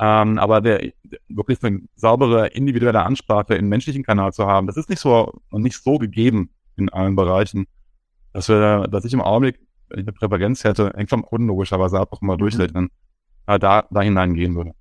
Ähm, 0.00 0.38
aber 0.38 0.60
der 0.60 0.92
wirklich 1.28 1.62
eine 1.64 1.80
saubere 1.96 2.48
individuelle 2.48 3.02
Ansprache 3.02 3.54
im 3.54 3.68
menschlichen 3.68 4.04
Kanal 4.04 4.32
zu 4.32 4.46
haben, 4.46 4.68
das 4.68 4.76
ist 4.76 4.88
nicht 4.88 5.00
so 5.00 5.32
und 5.50 5.62
nicht 5.62 5.82
so 5.82 5.98
gegeben 5.98 6.50
in 6.76 6.88
allen 6.90 7.16
Bereichen, 7.16 7.66
dass 8.32 8.48
wir, 8.48 8.86
dass 8.86 9.04
ich 9.04 9.12
im 9.12 9.22
Augenblick, 9.22 9.58
wenn 9.88 10.00
ich 10.00 10.06
eine 10.06 10.12
Präferenz 10.12 10.62
hätte, 10.62 10.94
eng 10.94 11.08
vom 11.08 11.22
Kunden 11.22 11.48
logischerweise 11.48 12.00
auch 12.00 12.20
mal 12.20 12.34
mhm. 12.34 12.40
durchrechnen 12.40 12.90
äh, 13.48 13.58
da, 13.58 13.86
da 13.90 14.02
hineingehen 14.02 14.54
würde. 14.54 14.74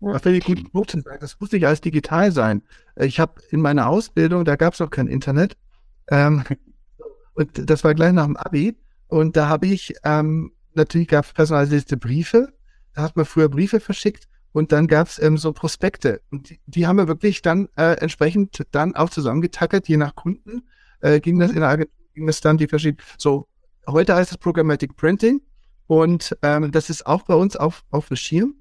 Das 0.00 0.22
finde 0.22 0.38
ich 0.38 0.44
gut. 0.44 0.96
Das 1.20 1.38
musste 1.40 1.56
ich 1.56 1.66
alles 1.66 1.80
digital 1.80 2.32
sein. 2.32 2.62
Ich 2.96 3.20
habe 3.20 3.40
in 3.50 3.60
meiner 3.60 3.88
Ausbildung, 3.88 4.44
da 4.44 4.56
gab 4.56 4.74
es 4.74 4.80
auch 4.80 4.90
kein 4.90 5.06
Internet. 5.06 5.56
Ähm, 6.10 6.44
und 7.34 7.70
das 7.70 7.84
war 7.84 7.94
gleich 7.94 8.12
nach 8.12 8.26
dem 8.26 8.36
Abi. 8.36 8.76
Und 9.08 9.36
da 9.36 9.48
habe 9.48 9.66
ich, 9.66 9.94
ähm, 10.04 10.52
natürlich 10.74 11.08
gab 11.08 11.24
es 11.24 11.32
personalisierte 11.32 11.96
Briefe. 11.96 12.52
Da 12.94 13.02
hat 13.02 13.16
man 13.16 13.24
früher 13.24 13.48
Briefe 13.48 13.80
verschickt. 13.80 14.28
Und 14.52 14.72
dann 14.72 14.86
gab 14.86 15.08
es 15.08 15.20
ähm, 15.20 15.36
so 15.36 15.52
Prospekte. 15.52 16.22
Und 16.30 16.48
die, 16.48 16.60
die, 16.66 16.86
haben 16.86 16.96
wir 16.96 17.08
wirklich 17.08 17.42
dann 17.42 17.68
äh, 17.76 17.98
entsprechend 17.98 18.66
dann 18.70 18.96
auch 18.96 19.10
zusammengetackert, 19.10 19.88
je 19.88 19.98
nach 19.98 20.14
Kunden. 20.14 20.62
Äh, 21.00 21.20
ging 21.20 21.38
das 21.38 21.50
in 21.50 21.60
der 21.60 21.68
Agentur, 21.68 21.94
ging 22.14 22.26
das 22.26 22.40
dann 22.40 22.56
die 22.56 22.66
verschiedenen. 22.66 23.04
So, 23.18 23.48
heute 23.86 24.14
heißt 24.14 24.30
es 24.30 24.38
Programmatic 24.38 24.96
Printing. 24.96 25.42
Und 25.86 26.36
ähm, 26.42 26.72
das 26.72 26.90
ist 26.90 27.06
auch 27.06 27.22
bei 27.22 27.34
uns 27.34 27.56
auf, 27.56 27.84
auf 27.90 28.08
dem 28.08 28.16
Schirm. 28.16 28.54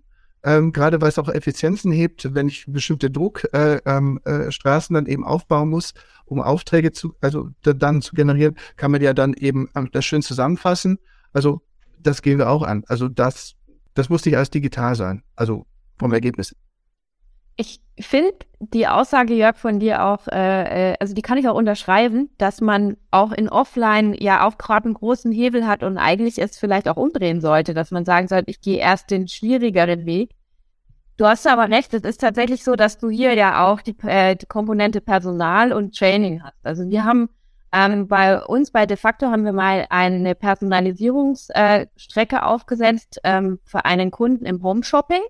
Ähm, 0.44 0.72
gerade 0.72 1.02
weil 1.02 1.10
es 1.10 1.18
auch 1.18 1.28
Effizienzen 1.28 1.92
hebt, 1.92 2.36
wenn 2.36 2.48
ich 2.48 2.66
bestimmte 2.68 3.10
Druckstraßen 3.10 3.82
äh, 3.84 3.98
ähm, 3.98 4.22
äh, 4.26 4.52
Straßen 4.52 4.94
dann 4.94 5.08
eben 5.08 5.26
aufbauen 5.26 5.70
muss, 5.70 5.96
um 6.26 6.40
Aufträge 6.40 6.92
zu, 6.92 7.16
also 7.20 7.50
dann 7.64 8.04
zu 8.04 8.14
generieren, 8.14 8.56
kann 8.78 8.92
man 8.92 9.02
ja 9.02 9.16
dann 9.16 9.34
eben 9.34 9.70
ähm, 9.76 9.90
das 9.92 10.06
schön 10.06 10.22
zusammenfassen. 10.22 11.00
Also 11.34 11.64
das 12.00 12.22
gehen 12.22 12.38
wir 12.38 12.50
auch 12.50 12.62
an. 12.62 12.84
Also 12.88 13.10
das, 13.10 13.56
das 13.96 14.10
muss 14.10 14.24
nicht 14.24 14.38
alles 14.38 14.52
digital 14.52 14.96
sein. 14.96 15.24
Also 15.36 15.66
vom 15.98 16.14
Ergebnis. 16.14 16.56
Ich 17.58 17.80
finde 18.00 18.34
die 18.60 18.88
Aussage, 18.88 19.34
Jörg, 19.34 19.58
von 19.58 19.80
dir 19.80 20.04
auch, 20.04 20.28
äh, 20.28 20.92
äh, 20.92 20.96
also 21.00 21.14
die 21.14 21.22
kann 21.22 21.38
ich 21.38 21.48
auch 21.48 21.56
unterschreiben, 21.56 22.30
dass 22.38 22.60
man 22.60 22.98
auch 23.12 23.32
in 23.32 23.48
Offline 23.48 24.14
ja 24.14 24.46
auch 24.46 24.58
gerade 24.58 24.86
einen 24.86 24.96
großen 24.96 25.32
Hebel 25.32 25.66
hat 25.66 25.84
und 25.84 25.98
eigentlich 25.98 26.38
es 26.38 26.58
vielleicht 26.58 26.90
auch 26.90 26.98
umdrehen 26.98 27.40
sollte, 27.40 27.74
dass 27.74 27.92
man 27.92 28.04
sagen 28.04 28.28
sollte, 28.28 28.52
ich 28.52 28.60
gehe 28.60 28.80
erst 28.80 29.12
den 29.12 29.28
schwierigeren 29.28 30.06
Weg. 30.06 30.32
Du 31.18 31.26
hast 31.26 31.48
aber 31.48 31.70
recht, 31.70 31.94
es 31.94 32.04
ist 32.04 32.20
tatsächlich 32.20 32.64
so, 32.64 32.76
dass 32.76 32.98
du 32.98 33.10
hier 33.10 33.34
ja 33.36 33.66
auch 33.66 33.80
die, 33.80 33.96
äh, 34.04 34.36
die 34.36 34.48
Komponente 34.48 35.00
Personal 35.00 35.72
und 35.72 35.98
Training 35.98 36.44
hast. 36.44 36.58
Also 36.64 36.90
wir 36.90 37.06
haben 37.06 37.30
ähm, 37.72 38.08
bei 38.08 38.44
uns 38.44 38.72
bei 38.72 38.86
De 38.86 38.98
facto 38.98 39.28
haben 39.28 39.46
wir 39.46 39.54
mal 39.54 39.86
eine 39.90 40.36
Personalisierungsstrecke 40.36 42.36
äh, 42.36 42.40
aufgesetzt 42.40 43.22
ähm, 43.24 43.60
für 43.64 43.86
einen 43.86 44.12
Kunden 44.12 44.46
im 44.46 44.62
Home 44.62 44.84
Shopping. 44.84 45.22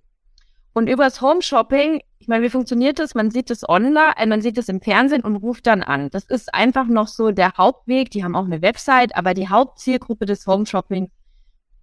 Und 0.75 0.89
übers 0.89 1.21
Home 1.21 1.41
Shopping, 1.41 2.01
ich 2.19 2.27
meine, 2.27 2.43
wie 2.43 2.49
funktioniert 2.49 2.99
das? 2.99 3.15
Man 3.15 3.31
sieht 3.31 3.49
es 3.49 3.67
online, 3.67 4.11
äh, 4.17 4.25
man 4.25 4.41
sieht 4.41 4.57
es 4.57 4.67
im 4.67 4.81
Fernsehen 4.81 5.21
und 5.21 5.37
ruft 5.37 5.67
dann 5.67 5.81
an. 5.81 6.09
Das 6.09 6.25
ist 6.25 6.53
einfach 6.53 6.85
noch 6.85 7.07
so 7.07 7.31
der 7.31 7.53
Hauptweg. 7.57 8.11
Die 8.11 8.25
haben 8.25 8.35
auch 8.35 8.43
eine 8.43 8.61
Website, 8.61 9.15
aber 9.15 9.33
die 9.33 9.47
Hauptzielgruppe 9.47 10.25
des 10.25 10.45
Home 10.47 10.65
Shopping 10.65 11.11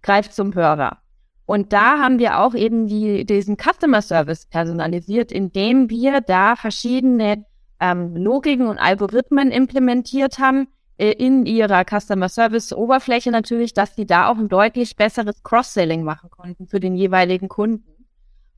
greift 0.03 0.35
zum 0.35 0.53
Hörer. 0.53 0.99
Und 1.47 1.73
da 1.73 1.97
haben 1.97 2.19
wir 2.19 2.39
auch 2.39 2.53
eben 2.53 2.85
die, 2.85 3.25
diesen 3.25 3.57
Customer 3.57 4.03
Service 4.03 4.45
personalisiert, 4.45 5.31
indem 5.31 5.89
wir 5.89 6.21
da 6.21 6.55
verschiedene 6.55 7.45
ähm, 7.79 8.15
Logiken 8.15 8.67
und 8.67 8.77
Algorithmen 8.77 9.49
implementiert 9.49 10.37
haben 10.37 10.67
äh, 10.99 11.13
in 11.13 11.47
ihrer 11.47 11.83
Customer 11.83 12.29
Service 12.29 12.71
Oberfläche 12.71 13.31
natürlich, 13.31 13.73
dass 13.73 13.95
die 13.95 14.05
da 14.05 14.27
auch 14.27 14.37
ein 14.37 14.49
deutlich 14.49 14.95
besseres 14.95 15.41
Cross-Selling 15.41 16.03
machen 16.03 16.29
konnten 16.29 16.67
für 16.67 16.79
den 16.79 16.95
jeweiligen 16.95 17.49
Kunden. 17.49 17.92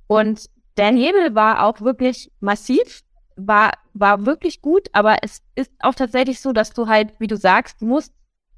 Und 0.08 0.46
der 0.78 0.91
Hebel 0.91 1.36
war 1.36 1.63
auch 1.63 1.82
wirklich 1.82 2.32
massiv, 2.39 3.02
war, 3.36 3.72
war 3.94 4.26
wirklich 4.26 4.62
gut, 4.62 4.88
aber 4.94 5.18
es 5.22 5.41
ist 5.56 5.72
auch 5.80 5.96
tatsächlich 5.96 6.39
so, 6.39 6.54
dass 6.54 6.74
du 6.74 6.88
halt, 6.88 7.20
wie 7.20 7.28
du 7.28 7.38
sagst, 7.38 7.82
du 7.82 7.86
musst 7.86 8.13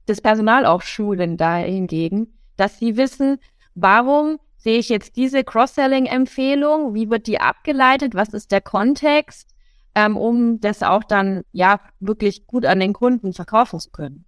das 0.06 0.22
Personal 0.22 0.66
auch 0.66 0.82
schulen 0.82 1.38
da 1.38 1.58
hingegen, 1.58 2.38
dass 2.56 2.80
sie 2.80 2.98
wissen, 2.98 3.38
warum 3.76 4.40
sehe 4.58 4.80
ich 4.80 4.90
jetzt 4.90 5.16
diese 5.16 5.44
Cross-Selling-Empfehlung, 5.44 6.94
wie 6.94 7.10
wird 7.10 7.28
die 7.28 7.40
abgeleitet, 7.40 8.16
was 8.16 8.30
ist 8.30 8.52
der 8.52 8.62
Kontext, 8.62 9.54
ähm, 9.96 10.18
um 10.18 10.60
das 10.60 10.84
auch 10.84 11.04
dann 11.04 11.44
ja 11.52 11.80
wirklich 12.00 12.48
gut 12.48 12.66
an 12.66 12.80
den 12.80 12.94
Kunden 12.94 13.34
verkaufen 13.34 13.80
zu 13.80 13.92
können. 13.92 14.26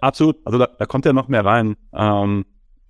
Absolut, 0.00 0.36
also 0.44 0.58
da, 0.58 0.66
da 0.66 0.86
kommt 0.86 1.04
ja 1.04 1.12
noch 1.12 1.28
mehr 1.28 1.44
rein. 1.44 1.76
Ähm, 1.92 2.46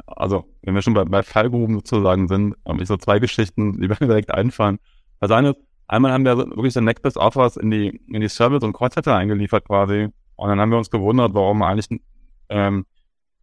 also 0.06 0.44
wenn 0.62 0.74
wir 0.74 0.82
schon 0.82 0.94
bei, 0.94 1.04
bei 1.04 1.22
Fallgruben 1.22 1.76
sozusagen 1.76 2.28
sind, 2.28 2.54
habe 2.66 2.82
ich 2.82 2.88
so 2.88 2.96
zwei 2.96 3.18
Geschichten, 3.18 3.80
die 3.80 3.88
mir 3.88 3.94
direkt 4.00 4.32
einfallen. 4.32 4.78
Das 5.20 5.30
eine 5.30 5.56
einmal 5.92 6.12
haben 6.12 6.24
wir 6.24 6.36
wirklich 6.38 6.74
den 6.74 6.84
Next 6.84 7.02
Best 7.02 7.16
Offers 7.16 7.56
in 7.56 7.70
die, 7.70 8.00
in 8.08 8.20
die 8.20 8.28
Service- 8.28 8.64
und 8.64 8.72
Callcenter 8.72 9.14
eingeliefert 9.14 9.66
quasi. 9.66 10.08
Und 10.36 10.48
dann 10.48 10.60
haben 10.60 10.70
wir 10.70 10.78
uns 10.78 10.90
gewundert, 10.90 11.34
warum 11.34 11.62
eigentlich 11.62 12.00
ähm, 12.48 12.86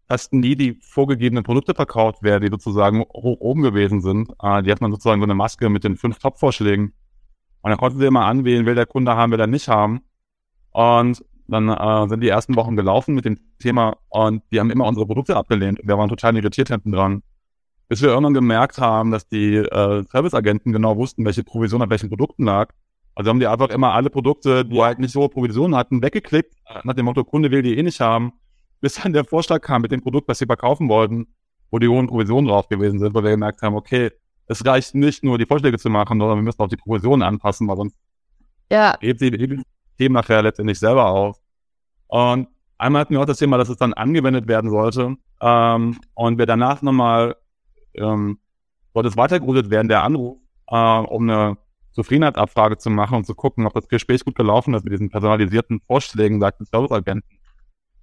fast 0.08 0.34
nie 0.34 0.56
die 0.56 0.80
vorgegebenen 0.82 1.44
Produkte 1.44 1.76
verkauft 1.76 2.24
werden, 2.24 2.44
die 2.44 2.50
sozusagen 2.50 3.02
hoch 3.02 3.40
oben 3.40 3.62
gewesen 3.62 4.02
sind. 4.02 4.32
Äh, 4.42 4.64
die 4.64 4.72
hat 4.72 4.82
man 4.82 4.92
sozusagen 4.92 5.22
so 5.22 5.26
eine 5.26 5.36
Maske 5.36 5.70
mit 5.70 5.84
den 5.84 5.96
fünf 5.96 6.18
Top-Vorschlägen. 6.18 6.94
Und 7.62 7.70
dann 7.70 7.78
konnten 7.78 8.00
sie 8.00 8.06
immer 8.06 8.26
anwählen, 8.26 8.66
will 8.66 8.76
der 8.76 8.88
Kunde 8.88 9.16
haben, 9.16 9.32
will 9.32 9.40
er 9.40 9.48
nicht 9.48 9.68
haben. 9.68 10.02
Und 10.72 11.24
dann 11.52 11.70
äh, 11.70 12.08
sind 12.10 12.22
die 12.22 12.30
ersten 12.30 12.56
Wochen 12.56 12.76
gelaufen 12.76 13.16
mit 13.16 13.26
dem 13.26 13.40
Thema 13.60 13.98
und 14.10 14.44
die 14.52 14.60
haben 14.60 14.72
immer 14.72 14.86
unsere 14.86 15.06
Produkte 15.06 15.36
abgelehnt. 15.36 15.80
Wir 15.84 15.98
waren 15.98 16.10
total 16.10 16.36
irritiert 16.38 16.70
hinten 16.70 16.92
dran. 16.92 17.24
Bis 17.88 18.02
wir 18.02 18.10
irgendwann 18.10 18.36
gemerkt 18.36 18.78
haben, 18.78 19.12
dass 19.12 19.28
die 19.28 19.56
äh, 19.56 20.04
Serviceagenten 20.12 20.72
genau 20.72 20.96
wussten, 20.98 21.26
welche 21.26 21.44
Provision 21.44 21.82
an 21.82 21.90
welchen 21.90 22.10
Produkten 22.10 22.46
lag. 22.46 22.72
Also 23.16 23.30
haben 23.30 23.40
die 23.40 23.48
einfach 23.48 23.70
immer 23.70 23.94
alle 23.94 24.10
Produkte, 24.10 24.64
die 24.64 24.80
halt 24.80 25.00
nicht 25.00 25.12
so 25.12 25.22
hohe 25.22 25.30
Provisionen 25.30 25.76
hatten, 25.76 26.02
weggeklickt, 26.02 26.54
nach 26.84 26.94
dem 26.94 27.06
Motto, 27.06 27.24
Kunde 27.24 27.52
will 27.52 27.64
die 27.64 27.78
eh 27.78 27.84
nicht 27.84 28.00
haben, 28.00 28.34
bis 28.80 28.96
dann 28.96 29.12
der 29.12 29.26
Vorschlag 29.26 29.62
kam 29.62 29.82
mit 29.82 29.92
dem 29.92 30.02
Produkt, 30.02 30.28
was 30.28 30.38
sie 30.38 30.46
verkaufen 30.46 30.88
wollten, 30.88 31.28
wo 31.72 31.80
die 31.80 31.88
hohen 31.88 32.08
Provisionen 32.08 32.48
drauf 32.48 32.70
gewesen 32.70 33.00
sind, 33.00 33.14
weil 33.14 33.24
wir 33.24 33.32
gemerkt 33.32 33.62
haben, 33.62 33.76
okay, 33.76 34.12
es 34.46 34.66
reicht 34.66 34.96
nicht 34.96 35.24
nur 35.24 35.38
die 35.38 35.46
Vorschläge 35.46 35.78
zu 35.78 35.90
machen, 35.90 36.20
sondern 36.20 36.38
wir 36.38 36.44
müssen 36.44 36.62
auch 36.62 36.70
die 36.70 36.78
Provisionen 36.78 37.22
anpassen, 37.22 37.68
weil 37.68 37.78
sonst 37.78 37.96
ja. 38.72 38.98
hebt 39.00 39.22
die, 39.22 39.62
Themen 40.00 40.14
nachher 40.14 40.42
letztendlich 40.42 40.80
selber 40.80 41.08
auf. 41.08 41.38
Und 42.08 42.48
einmal 42.78 43.02
hatten 43.02 43.14
wir 43.14 43.22
auch 43.22 43.26
das 43.26 43.38
Thema, 43.38 43.58
dass 43.58 43.70
es 43.70 43.78
dann 43.78 43.94
angewendet 43.94 44.48
werden 44.48 44.70
sollte. 44.70 45.18
Ähm, 45.42 46.00
und 46.16 46.38
wir 46.38 46.46
danach 46.46 46.82
nochmal, 46.82 47.36
ähm, 47.94 48.40
sollte 48.94 49.10
es 49.10 49.18
weitergeroutet 49.18 49.70
werden, 49.70 49.90
der 49.90 50.04
Anruf, 50.04 50.38
äh, 50.68 50.76
um 50.76 51.30
eine 51.30 51.58
Zufriedenheitsabfrage 51.92 52.78
zu 52.78 52.90
machen 52.90 53.18
und 53.18 53.26
zu 53.26 53.36
gucken, 53.36 53.68
ob 53.68 53.74
das 53.74 53.88
Gespräch 53.88 54.24
gut 54.24 54.36
gelaufen 54.36 54.74
ist 54.74 54.84
mit 54.84 54.94
diesen 54.94 55.10
personalisierten 55.10 55.82
Vorschlägen, 55.82 56.40
sagt 56.40 56.66
Serviceagenten. 56.66 57.38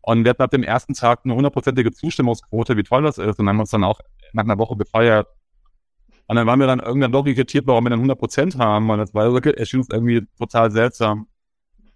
Und 0.02 0.24
wir 0.24 0.30
hatten 0.30 0.42
ab 0.42 0.50
dem 0.50 0.62
ersten 0.62 0.94
Tag 0.94 1.20
eine 1.24 1.34
hundertprozentige 1.34 1.90
Zustimmungsquote, 1.92 2.76
wie 2.76 2.84
toll 2.84 3.02
das 3.02 3.18
ist. 3.18 3.40
Und 3.40 3.48
haben 3.48 3.58
uns 3.58 3.70
dann 3.70 3.82
auch 3.82 4.00
nach 4.32 4.44
einer 4.44 4.58
Woche 4.58 4.76
gefeiert. 4.76 5.26
Und 6.28 6.36
dann 6.36 6.46
waren 6.46 6.60
wir 6.60 6.66
dann 6.68 6.80
irgendwann 6.80 7.10
doch 7.10 7.26
irritiert, 7.26 7.66
warum 7.66 7.84
wir 7.84 7.90
dann 7.90 7.98
100 7.98 8.18
Prozent 8.18 8.58
haben. 8.58 8.88
Und 8.88 8.98
das 8.98 9.14
war 9.14 9.24
erschien 9.44 9.80
uns 9.80 9.88
irgendwie 9.90 10.26
total 10.38 10.70
seltsam. 10.70 11.26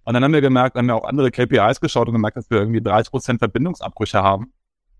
Und 0.04 0.14
dann 0.14 0.24
haben 0.24 0.32
wir 0.32 0.40
gemerkt, 0.40 0.76
haben 0.76 0.86
wir 0.86 0.96
auch 0.96 1.04
andere 1.04 1.30
KPIs 1.30 1.80
geschaut 1.80 2.08
und 2.08 2.14
gemerkt, 2.14 2.36
dass 2.36 2.50
wir 2.50 2.58
irgendwie 2.58 2.80
30 2.80 3.10
Prozent 3.10 3.38
Verbindungsabbrüche 3.38 4.22
haben. 4.22 4.52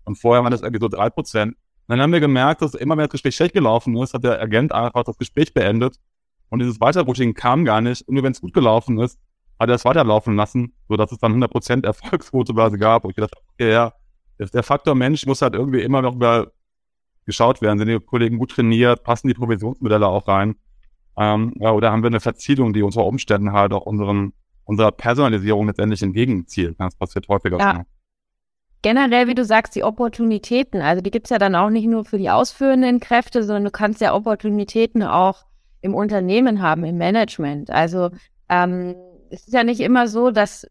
Und 0.05 0.15
vorher 0.15 0.43
waren 0.43 0.51
das 0.51 0.61
irgendwie 0.61 0.81
so 0.81 0.87
drei 0.87 1.09
Prozent. 1.09 1.55
Dann 1.87 2.01
haben 2.01 2.13
wir 2.13 2.19
gemerkt, 2.19 2.61
dass 2.61 2.73
immer 2.73 2.95
mehr 2.95 3.07
das 3.07 3.13
Gespräch 3.13 3.35
schlecht 3.35 3.53
gelaufen 3.53 3.97
ist, 3.97 4.13
hat 4.13 4.23
der 4.23 4.41
Agent 4.41 4.71
einfach 4.71 5.03
das 5.03 5.17
Gespräch 5.17 5.53
beendet. 5.53 5.97
Und 6.49 6.59
dieses 6.59 6.79
Weiterrouting 6.79 7.33
kam 7.33 7.65
gar 7.65 7.81
nicht. 7.81 8.07
Und 8.07 8.15
nur 8.15 8.23
wenn 8.23 8.31
es 8.31 8.41
gut 8.41 8.53
gelaufen 8.53 8.99
ist, 8.99 9.19
hat 9.59 9.69
er 9.69 9.75
es 9.75 9.85
weiterlaufen 9.85 10.35
lassen, 10.35 10.73
sodass 10.87 11.11
es 11.11 11.17
dann 11.17 11.43
100% 11.43 11.85
Erfolgsquote 11.85 12.53
gab. 12.77 13.03
Und 13.03 13.11
ich 13.11 13.15
dachte, 13.15 13.37
okay, 13.53 13.71
ja, 13.71 13.93
der 14.39 14.63
Faktor 14.63 14.95
Mensch 14.95 15.25
muss 15.25 15.41
halt 15.41 15.53
irgendwie 15.53 15.81
immer 15.81 16.01
noch 16.01 16.15
über 16.15 16.51
geschaut 17.25 17.61
werden. 17.61 17.79
Sind 17.79 17.87
die 17.87 17.99
Kollegen 17.99 18.37
gut 18.37 18.51
trainiert? 18.51 19.03
Passen 19.03 19.27
die 19.27 19.33
Provisionsmodelle 19.33 20.07
auch 20.07 20.27
rein? 20.27 20.55
Ähm, 21.17 21.53
ja, 21.59 21.71
oder 21.71 21.91
haben 21.91 22.03
wir 22.03 22.07
eine 22.07 22.19
Verzielung, 22.19 22.73
die 22.73 22.81
unter 22.81 23.05
Umständen 23.05 23.51
halt 23.51 23.73
auch 23.73 23.85
unseren 23.85 24.33
unserer 24.65 24.91
Personalisierung 24.91 25.67
letztendlich 25.67 26.01
entgegenzielt. 26.01 26.75
Das 26.79 26.95
passiert 26.95 27.27
häufiger. 27.27 27.57
Ja. 27.57 27.83
Generell, 28.81 29.27
wie 29.27 29.35
du 29.35 29.45
sagst, 29.45 29.75
die 29.75 29.83
Opportunitäten, 29.83 30.81
also 30.81 31.01
die 31.01 31.11
gibt 31.11 31.27
es 31.27 31.29
ja 31.29 31.37
dann 31.37 31.55
auch 31.55 31.69
nicht 31.69 31.85
nur 31.85 32.03
für 32.03 32.17
die 32.17 32.29
ausführenden 32.31 32.99
Kräfte, 32.99 33.43
sondern 33.43 33.65
du 33.65 33.71
kannst 33.71 34.01
ja 34.01 34.15
Opportunitäten 34.15 35.03
auch 35.03 35.45
im 35.81 35.93
Unternehmen 35.93 36.61
haben, 36.61 36.83
im 36.83 36.97
Management. 36.97 37.69
Also 37.69 38.09
ähm, 38.49 38.95
es 39.29 39.47
ist 39.47 39.53
ja 39.53 39.63
nicht 39.63 39.81
immer 39.81 40.07
so, 40.07 40.31
dass 40.31 40.67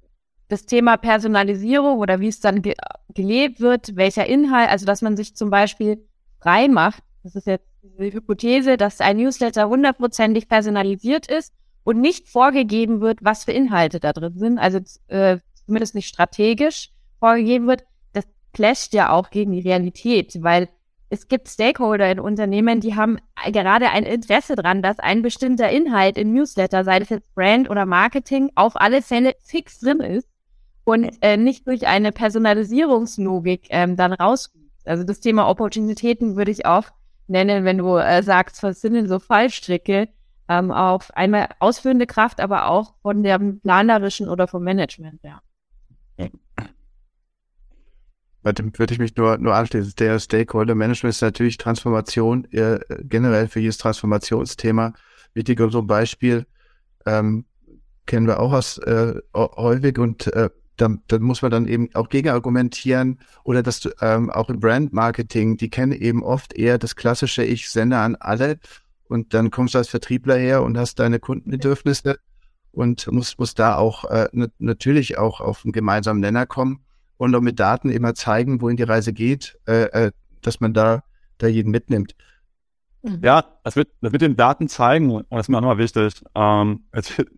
das 0.48 0.66
Thema 0.66 0.96
Personalisierung 0.96 1.98
oder 1.98 2.20
wie 2.20 2.28
es 2.28 2.40
dann 2.40 2.62
ge 2.62 2.74
gelebt 3.14 3.60
wird, 3.60 3.96
welcher 3.96 4.26
Inhalt, 4.26 4.70
also 4.70 4.86
dass 4.86 5.02
man 5.02 5.16
sich 5.16 5.34
zum 5.34 5.50
Beispiel 5.50 6.04
frei 6.40 6.68
macht, 6.68 7.02
das 7.22 7.34
ist 7.34 7.46
jetzt 7.46 7.66
die 7.82 8.12
Hypothese, 8.12 8.76
dass 8.76 9.00
ein 9.00 9.16
Newsletter 9.16 9.68
hundertprozentig 9.68 10.48
personalisiert 10.48 11.30
ist 11.30 11.52
und 11.84 12.00
nicht 12.00 12.28
vorgegeben 12.28 13.00
wird, 13.00 13.18
was 13.22 13.44
für 13.44 13.52
Inhalte 13.52 14.00
da 14.00 14.12
drin 14.12 14.38
sind, 14.38 14.58
also 14.58 14.80
äh, 15.08 15.38
zumindest 15.66 15.94
nicht 15.94 16.08
strategisch 16.08 16.90
vorgegeben 17.18 17.66
wird, 17.66 17.84
das 18.12 18.24
clasht 18.52 18.94
ja 18.94 19.10
auch 19.10 19.30
gegen 19.30 19.52
die 19.52 19.60
Realität, 19.60 20.42
weil 20.42 20.68
es 21.12 21.26
gibt 21.26 21.48
Stakeholder 21.48 22.10
in 22.10 22.20
Unternehmen, 22.20 22.80
die 22.80 22.94
haben 22.94 23.18
gerade 23.52 23.90
ein 23.90 24.04
Interesse 24.04 24.54
dran, 24.54 24.80
dass 24.80 25.00
ein 25.00 25.22
bestimmter 25.22 25.68
Inhalt 25.68 26.16
im 26.16 26.32
Newsletter, 26.32 26.84
sei 26.84 26.98
es 26.98 27.08
jetzt 27.08 27.34
Brand 27.34 27.68
oder 27.68 27.84
Marketing, 27.84 28.50
auf 28.54 28.76
alle 28.76 29.02
Fälle 29.02 29.34
fix 29.42 29.80
drin 29.80 29.98
ist 29.98 30.28
und 30.84 31.10
äh, 31.20 31.36
nicht 31.36 31.66
durch 31.66 31.88
eine 31.88 32.12
Personalisierungslogik 32.12 33.66
ähm, 33.70 33.96
dann 33.96 34.12
rausfliegt. 34.12 34.70
Also 34.84 35.02
das 35.02 35.20
Thema 35.20 35.48
Opportunitäten 35.48 36.36
würde 36.36 36.52
ich 36.52 36.64
auch 36.64 36.84
nennen, 37.26 37.64
wenn 37.64 37.78
du 37.78 37.96
äh, 37.96 38.22
sagst, 38.22 38.62
was 38.62 38.80
sind 38.80 38.94
denn 38.94 39.08
so 39.08 39.18
Fallstricke? 39.18 40.08
Ähm, 40.50 40.72
auf 40.72 41.16
einmal 41.16 41.48
ausführende 41.60 42.06
Kraft, 42.06 42.40
aber 42.40 42.66
auch 42.66 42.94
von 43.02 43.22
der 43.22 43.38
planerischen 43.38 44.28
oder 44.28 44.48
vom 44.48 44.64
Management, 44.64 45.20
ja. 45.22 45.40
Bei 48.42 48.52
dem 48.52 48.76
würde 48.76 48.94
ich 48.94 48.98
mich 48.98 49.14
nur, 49.16 49.38
nur 49.38 49.54
anschließen. 49.54 49.94
Der 49.98 50.18
Stakeholder 50.18 50.74
Management 50.74 51.14
ist 51.14 51.20
natürlich 51.22 51.56
Transformation, 51.56 52.50
äh, 52.52 52.80
generell 53.02 53.48
für 53.48 53.60
jedes 53.60 53.78
Transformationsthema. 53.78 54.94
Wichtiger 55.34 55.70
so 55.70 55.80
ein 55.80 55.86
Beispiel, 55.86 56.46
ähm, 57.06 57.44
kennen 58.06 58.26
wir 58.26 58.40
auch 58.40 58.52
aus 58.52 58.78
äh, 58.78 59.14
häufig 59.34 59.98
und 59.98 60.26
äh, 60.32 60.50
da, 60.76 60.88
da 61.06 61.18
muss 61.18 61.42
man 61.42 61.50
dann 61.50 61.68
eben 61.68 61.90
auch 61.94 62.08
gegen 62.08 62.30
argumentieren 62.30 63.20
oder 63.44 63.62
dass 63.62 63.80
du 63.80 63.90
ähm, 64.00 64.30
auch 64.30 64.48
im 64.48 64.58
Brand 64.58 64.92
Marketing, 64.92 65.58
die 65.58 65.68
kennen 65.68 65.92
eben 65.92 66.24
oft 66.24 66.54
eher 66.54 66.78
das 66.78 66.96
klassische, 66.96 67.44
ich 67.44 67.70
sende 67.70 67.98
an 67.98 68.16
alle 68.16 68.58
und 69.10 69.34
dann 69.34 69.50
kommst 69.50 69.74
du 69.74 69.78
als 69.78 69.88
Vertriebler 69.88 70.36
her 70.36 70.62
und 70.62 70.78
hast 70.78 71.00
deine 71.00 71.18
Kundenbedürfnisse 71.18 72.20
und 72.70 73.10
musst, 73.10 73.40
musst 73.40 73.58
da 73.58 73.76
auch 73.76 74.04
äh, 74.04 74.28
natürlich 74.58 75.18
auch 75.18 75.40
auf 75.40 75.64
einen 75.64 75.72
gemeinsamen 75.72 76.20
Nenner 76.20 76.46
kommen. 76.46 76.84
und 77.16 77.34
auch 77.34 77.40
mit 77.40 77.60
Daten 77.60 77.90
immer 77.90 78.14
zeigen, 78.14 78.62
wohin 78.62 78.78
die 78.78 78.84
Reise 78.84 79.12
geht, 79.12 79.58
äh, 79.66 80.06
äh, 80.06 80.12
dass 80.40 80.60
man 80.60 80.72
da, 80.72 81.02
da 81.36 81.48
jeden 81.48 81.70
mitnimmt. 81.70 82.14
Mhm. 83.02 83.20
Ja, 83.22 83.44
das 83.64 83.76
wird, 83.76 83.88
das 84.00 84.12
wird 84.12 84.22
den 84.22 84.36
Daten 84.36 84.68
zeigen, 84.68 85.10
und 85.10 85.26
das 85.28 85.40
ist 85.40 85.48
mir 85.48 85.58
auch 85.58 85.62
nochmal 85.62 85.78
wichtig. 85.78 86.14
Ähm, 86.34 86.84
es 86.92 87.18
wird, 87.18 87.28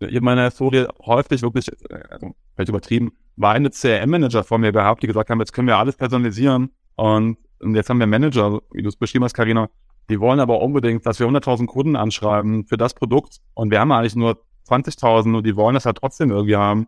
ich 0.00 0.16
habe 0.16 0.24
meine 0.24 0.44
Historie 0.44 0.86
häufig 1.04 1.42
wirklich, 1.42 1.70
also 2.10 2.34
vielleicht 2.54 2.70
übertrieben, 2.70 3.12
war 3.36 3.52
eine 3.52 3.70
CRM-Manager 3.70 4.42
vor 4.42 4.58
mir 4.58 4.72
gehabt, 4.72 5.02
die 5.02 5.06
gesagt 5.06 5.30
haben, 5.30 5.38
jetzt 5.38 5.52
können 5.52 5.68
wir 5.68 5.76
alles 5.76 5.96
personalisieren 5.96 6.70
und, 6.96 7.36
und 7.60 7.74
jetzt 7.74 7.90
haben 7.90 8.00
wir 8.00 8.06
Manager, 8.06 8.60
wie 8.72 8.82
du 8.82 8.88
es 8.88 8.96
beschrieben 8.96 9.24
hast, 9.24 9.34
Karina, 9.34 9.68
die 10.08 10.20
wollen 10.20 10.40
aber 10.40 10.60
unbedingt, 10.60 11.06
dass 11.06 11.18
wir 11.18 11.26
100.000 11.26 11.66
Kunden 11.66 11.96
anschreiben 11.96 12.66
für 12.66 12.76
das 12.76 12.94
Produkt 12.94 13.40
und 13.54 13.70
wir 13.70 13.80
haben 13.80 13.92
eigentlich 13.92 14.16
nur 14.16 14.42
20.000 14.68 15.36
und 15.36 15.46
die 15.46 15.56
wollen 15.56 15.74
das 15.74 15.86
halt 15.86 15.98
trotzdem 15.98 16.30
irgendwie 16.30 16.56
haben. 16.56 16.86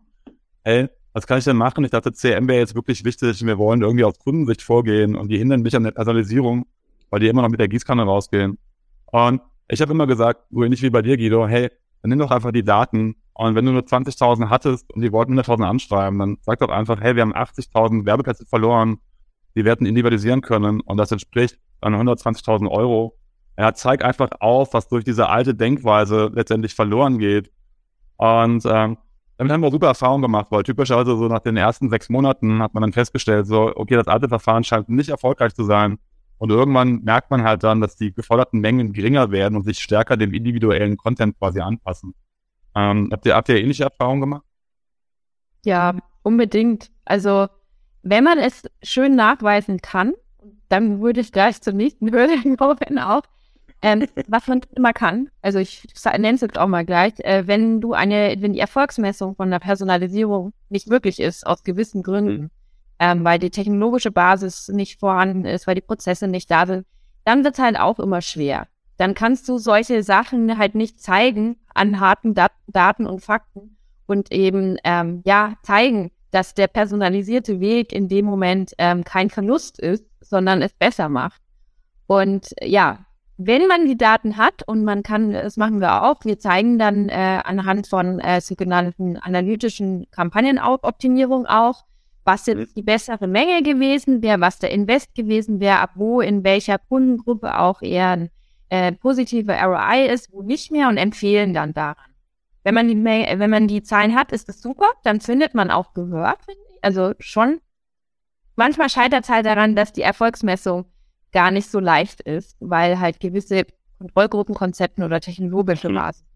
Ey, 0.65 0.89
was 1.13 1.27
kann 1.27 1.39
ich 1.39 1.45
denn 1.45 1.57
machen? 1.57 1.85
Ich 1.85 1.91
dachte, 1.91 2.13
CRM 2.13 2.49
wäre 2.49 2.59
jetzt 2.59 2.75
wirklich 2.75 3.05
wichtig. 3.05 3.45
Wir 3.45 3.59
wollen 3.59 3.83
irgendwie 3.83 4.05
aus 4.05 4.19
Kundensicht 4.19 4.63
vorgehen 4.63 5.17
und 5.17 5.29
die 5.29 5.39
hindern 5.39 5.63
mich 5.63 5.75
an 5.75 5.85
der 5.85 5.93
Personalisierung, 5.93 6.67
weil 7.11 7.21
die 7.21 7.29
immer 7.29 7.43
noch 7.43 7.49
mit 7.49 7.61
der 7.61 7.69
Gießkanne 7.69 8.03
rausgehen. 8.03 8.59
Und 9.07 9.41
ich 9.69 9.81
habe 9.81 9.93
immer 9.93 10.07
gesagt, 10.07 10.43
so 10.51 10.63
ähnlich 10.63 10.83
wie 10.83 10.91
bei 10.91 11.03
dir, 11.03 11.17
Guido, 11.17 11.47
hey, 11.47 11.71
dann 12.03 12.11
nimm 12.11 12.19
doch 12.19 12.31
einfach 12.31 12.53
die 12.53 12.65
Daten 12.65 13.17
und 13.33 13.55
wenn 13.55 13.67
du 13.67 13.73
nur 13.73 13.83
20.000 13.83 14.49
hattest 14.49 14.91
und 14.93 15.03
die 15.03 15.13
wollten 15.13 15.39
100.000 15.39 15.65
anschreiben, 15.65 16.19
dann 16.19 16.39
sag 16.41 16.59
doch 16.61 16.71
einfach, 16.71 17.01
hey, 17.01 17.17
wir 17.17 17.23
haben 17.23 17.35
80.000 17.35 18.07
Werbeplätze 18.07 18.47
verloren, 18.47 18.99
die 19.55 19.65
werden 19.65 19.87
individualisieren 19.87 20.41
können 20.41 20.81
und 20.81 20.97
das 20.97 21.13
entspricht 21.13 21.59
dann 21.81 21.95
120.000 21.95 22.71
Euro. 22.71 23.17
Ja, 23.59 23.73
zeig 23.73 24.05
einfach 24.05 24.29
auf, 24.41 24.75
was 24.75 24.89
durch 24.89 25.05
diese 25.05 25.29
alte 25.29 25.55
Denkweise 25.55 26.31
letztendlich 26.35 26.75
verloren 26.75 27.19
geht. 27.19 27.51
Und 28.17 28.65
ähm, 28.67 28.99
damit 29.39 29.53
haben 29.53 29.61
wir 29.61 29.71
super 29.71 29.89
Erfahrungen 29.89 30.23
gemacht, 30.23 30.47
weil 30.51 30.63
typischerweise 30.63 31.17
so 31.17 31.29
nach 31.29 31.41
den 31.41 31.57
ersten 31.57 31.91
sechs 31.91 32.09
Monaten 32.09 32.63
hat 32.63 32.75
man 32.75 32.83
dann 32.83 32.93
festgestellt, 32.93 33.47
so, 33.47 33.73
okay, 33.75 33.95
das 33.95 34.09
alte 34.09 34.29
Verfahren 34.29 34.65
scheint 34.65 34.89
nicht 34.89 35.11
erfolgreich 35.11 35.55
zu 35.55 35.65
sein. 35.65 35.99
Und 36.39 36.51
irgendwann 36.51 37.03
merkt 37.03 37.31
man 37.31 37.43
halt 37.43 37.63
dann, 37.63 37.81
dass 37.81 37.97
die 37.97 38.13
geforderten 38.13 38.61
Mengen 38.61 38.93
geringer 38.93 39.31
werden 39.31 39.57
und 39.57 39.65
sich 39.65 39.79
stärker 39.79 40.17
dem 40.17 40.35
individuellen 40.35 40.97
Content 40.97 41.39
quasi 41.39 41.61
anpassen. 41.61 42.15
Ähm, 42.75 43.09
habt, 43.11 43.25
ihr, 43.25 43.35
habt 43.35 43.49
ihr 43.49 43.57
ähnliche 43.57 43.85
Erfahrungen 43.85 44.21
gemacht? 44.21 44.43
Ja, 45.65 45.97
unbedingt. 46.23 46.91
Also, 47.07 47.49
wenn 48.03 48.25
man 48.25 48.39
es 48.39 48.65
schön 48.83 49.17
nachweisen 49.17 49.81
kann, 49.81 50.13
dann 50.69 51.01
würde 51.01 51.21
ich 51.21 51.33
gleich 51.33 51.61
zur 51.61 51.73
nächsten 51.73 52.11
Hürde 52.13 52.57
kommen 52.57 52.99
auch. 52.99 53.23
Ähm, 53.83 54.07
was 54.27 54.47
man 54.47 54.63
immer 54.75 54.95
kann, 54.95 55.29
also 55.43 55.59
ich 55.59 55.87
nenne 56.05 56.35
es 56.35 56.41
jetzt 56.41 56.59
auch 56.59 56.67
mal 56.67 56.87
gleich, 56.87 57.13
äh, 57.21 57.47
wenn 57.47 57.83
du 57.83 57.93
eine, 57.93 58.35
wenn 58.39 58.55
die 58.55 58.59
Erfolgsmessung 58.59 59.37
von 59.37 59.51
der 59.51 59.59
Personalisierung 59.59 60.55
nicht 60.71 60.89
möglich 60.89 61.21
ist, 61.21 61.47
aus 61.47 61.63
gewissen 61.63 62.03
Gründen, 62.03 62.51
ähm, 62.99 63.23
weil 63.23 63.39
die 63.39 63.51
technologische 63.51 64.11
Basis 64.11 64.69
nicht 64.69 64.99
vorhanden 64.99 65.45
ist, 65.45 65.67
weil 65.67 65.75
die 65.75 65.83
Prozesse 65.83 66.27
nicht 66.27 66.51
da 66.51 66.67
sind, 66.67 66.87
dann 67.25 67.45
wird 67.45 67.55
es 67.55 67.61
halt 67.61 67.79
auch 67.79 67.99
immer 67.99 68.23
schwer. 68.23 68.67
Dann 68.97 69.15
kannst 69.15 69.47
du 69.49 69.59
solche 69.59 70.03
Sachen 70.03 70.57
halt 70.57 70.75
nicht 70.75 71.01
zeigen 71.01 71.57
an 71.75 72.01
harten 72.01 72.35
Dat 72.35 72.53
Daten 72.67 73.07
und 73.07 73.21
Fakten 73.21 73.77
und 74.07 74.33
eben 74.33 74.79
ähm, 74.85 75.23
ja 75.27 75.55
zeigen, 75.63 76.11
dass 76.31 76.55
der 76.55 76.67
personalisierte 76.67 77.61
Weg 77.61 77.93
in 77.93 78.09
dem 78.09 78.25
Moment 78.25 78.73
ähm, 78.79 79.05
kein 79.05 79.31
Verlust 79.31 79.79
ist, 79.79 80.05
sondern 80.29 80.63
es 80.63 80.73
besser 80.73 81.09
macht. 81.09 81.41
Und 82.07 82.55
ja, 82.63 83.07
wenn 83.39 83.67
man 83.67 83.87
die 83.87 83.99
Daten 83.99 84.37
hat 84.37 84.67
und 84.67 84.85
man 84.85 85.03
kann, 85.03 85.33
das 85.33 85.57
machen 85.57 85.81
wir 85.81 86.03
auch, 86.03 86.25
wir 86.25 86.39
zeigen 86.39 86.79
dann 86.79 87.09
äh, 87.09 87.41
anhand 87.45 87.87
von 87.87 88.19
äh, 88.21 88.41
sogenannten 88.41 89.19
analytischen 89.19 90.11
Kampagnenoptimierung 90.11 91.47
auch, 91.47 91.85
was 92.25 92.47
jetzt 92.47 92.77
die 92.77 92.83
bessere 92.83 93.27
Menge 93.27 93.63
gewesen 93.63 94.23
wäre, 94.23 94.41
was 94.41 94.59
der 94.59 94.71
Invest 94.71 95.15
gewesen 95.15 95.61
wäre, 95.61 95.79
ab 95.79 95.91
wo 95.95 96.21
in 96.21 96.45
welcher 96.45 96.79
Kundengruppe 96.79 97.59
auch 97.59 97.83
eher 97.83 98.11
ein 98.11 98.31
äh, 98.69 98.93
positive 98.93 99.53
ROI 99.53 100.07
ist, 100.07 100.33
wo 100.33 100.43
nicht 100.43 100.73
mehr 100.73 100.89
und 100.89 100.97
empfehlen 100.97 101.53
dann 101.55 101.75
daran. 101.75 102.11
Wenn 102.65 102.75
man 102.75 102.89
die, 102.89 102.97
wenn 103.05 103.51
man 103.51 103.69
die 103.69 103.83
Zahlen 103.83 104.17
hat, 104.17 104.33
ist 104.33 104.49
das 104.49 104.61
super, 104.61 104.87
dann 105.05 105.21
findet 105.21 105.55
man 105.55 105.71
auch 105.71 105.95
Gehör. 105.95 106.37
Also 106.83 107.13
schon. 107.21 107.61
Manchmal 108.57 108.89
scheitert 108.89 109.25
es 109.25 109.31
halt 109.31 109.47
daran, 109.47 109.77
dass 109.77 109.93
die 109.93 110.03
Erfolgsmessung 110.03 110.87
gar 111.33 111.51
nicht 111.51 111.71
so 111.71 111.79
leicht 111.79 112.23
ist, 112.23 112.57
weil 112.61 112.99
halt 112.99 113.21
gewisse 113.21 113.67
Kontrollgruppenkonzepten 113.99 115.05
oder 115.05 115.21
technologische 115.21 115.89
Maßnahmen. 115.89 116.27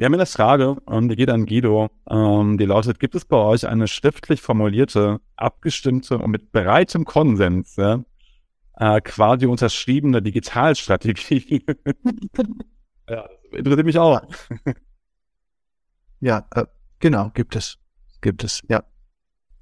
Wir 0.00 0.06
haben 0.06 0.14
eine 0.14 0.24
Frage, 0.24 0.78
ähm, 0.88 1.10
die 1.10 1.16
geht 1.16 1.28
an 1.28 1.44
Guido. 1.44 1.90
Ähm, 2.08 2.56
die 2.56 2.64
lautet, 2.64 2.98
gibt 2.98 3.14
es 3.14 3.26
bei 3.26 3.36
euch 3.36 3.68
eine 3.68 3.86
schriftlich 3.86 4.40
formulierte, 4.40 5.20
abgestimmte 5.36 6.16
und 6.16 6.30
mit 6.30 6.52
breitem 6.52 7.04
Konsens, 7.04 7.76
ja, 7.76 8.02
äh, 8.78 9.02
quasi 9.02 9.44
unterschriebene 9.44 10.22
Digitalstrategie? 10.22 11.66
ja, 13.08 13.28
das 13.28 13.58
interessiert 13.58 13.84
mich 13.84 13.98
auch. 13.98 14.22
ja, 16.20 16.46
äh, 16.54 16.64
genau, 16.98 17.30
gibt 17.34 17.54
es. 17.54 17.76
Gibt 18.22 18.42
es, 18.42 18.62
ja. 18.68 18.82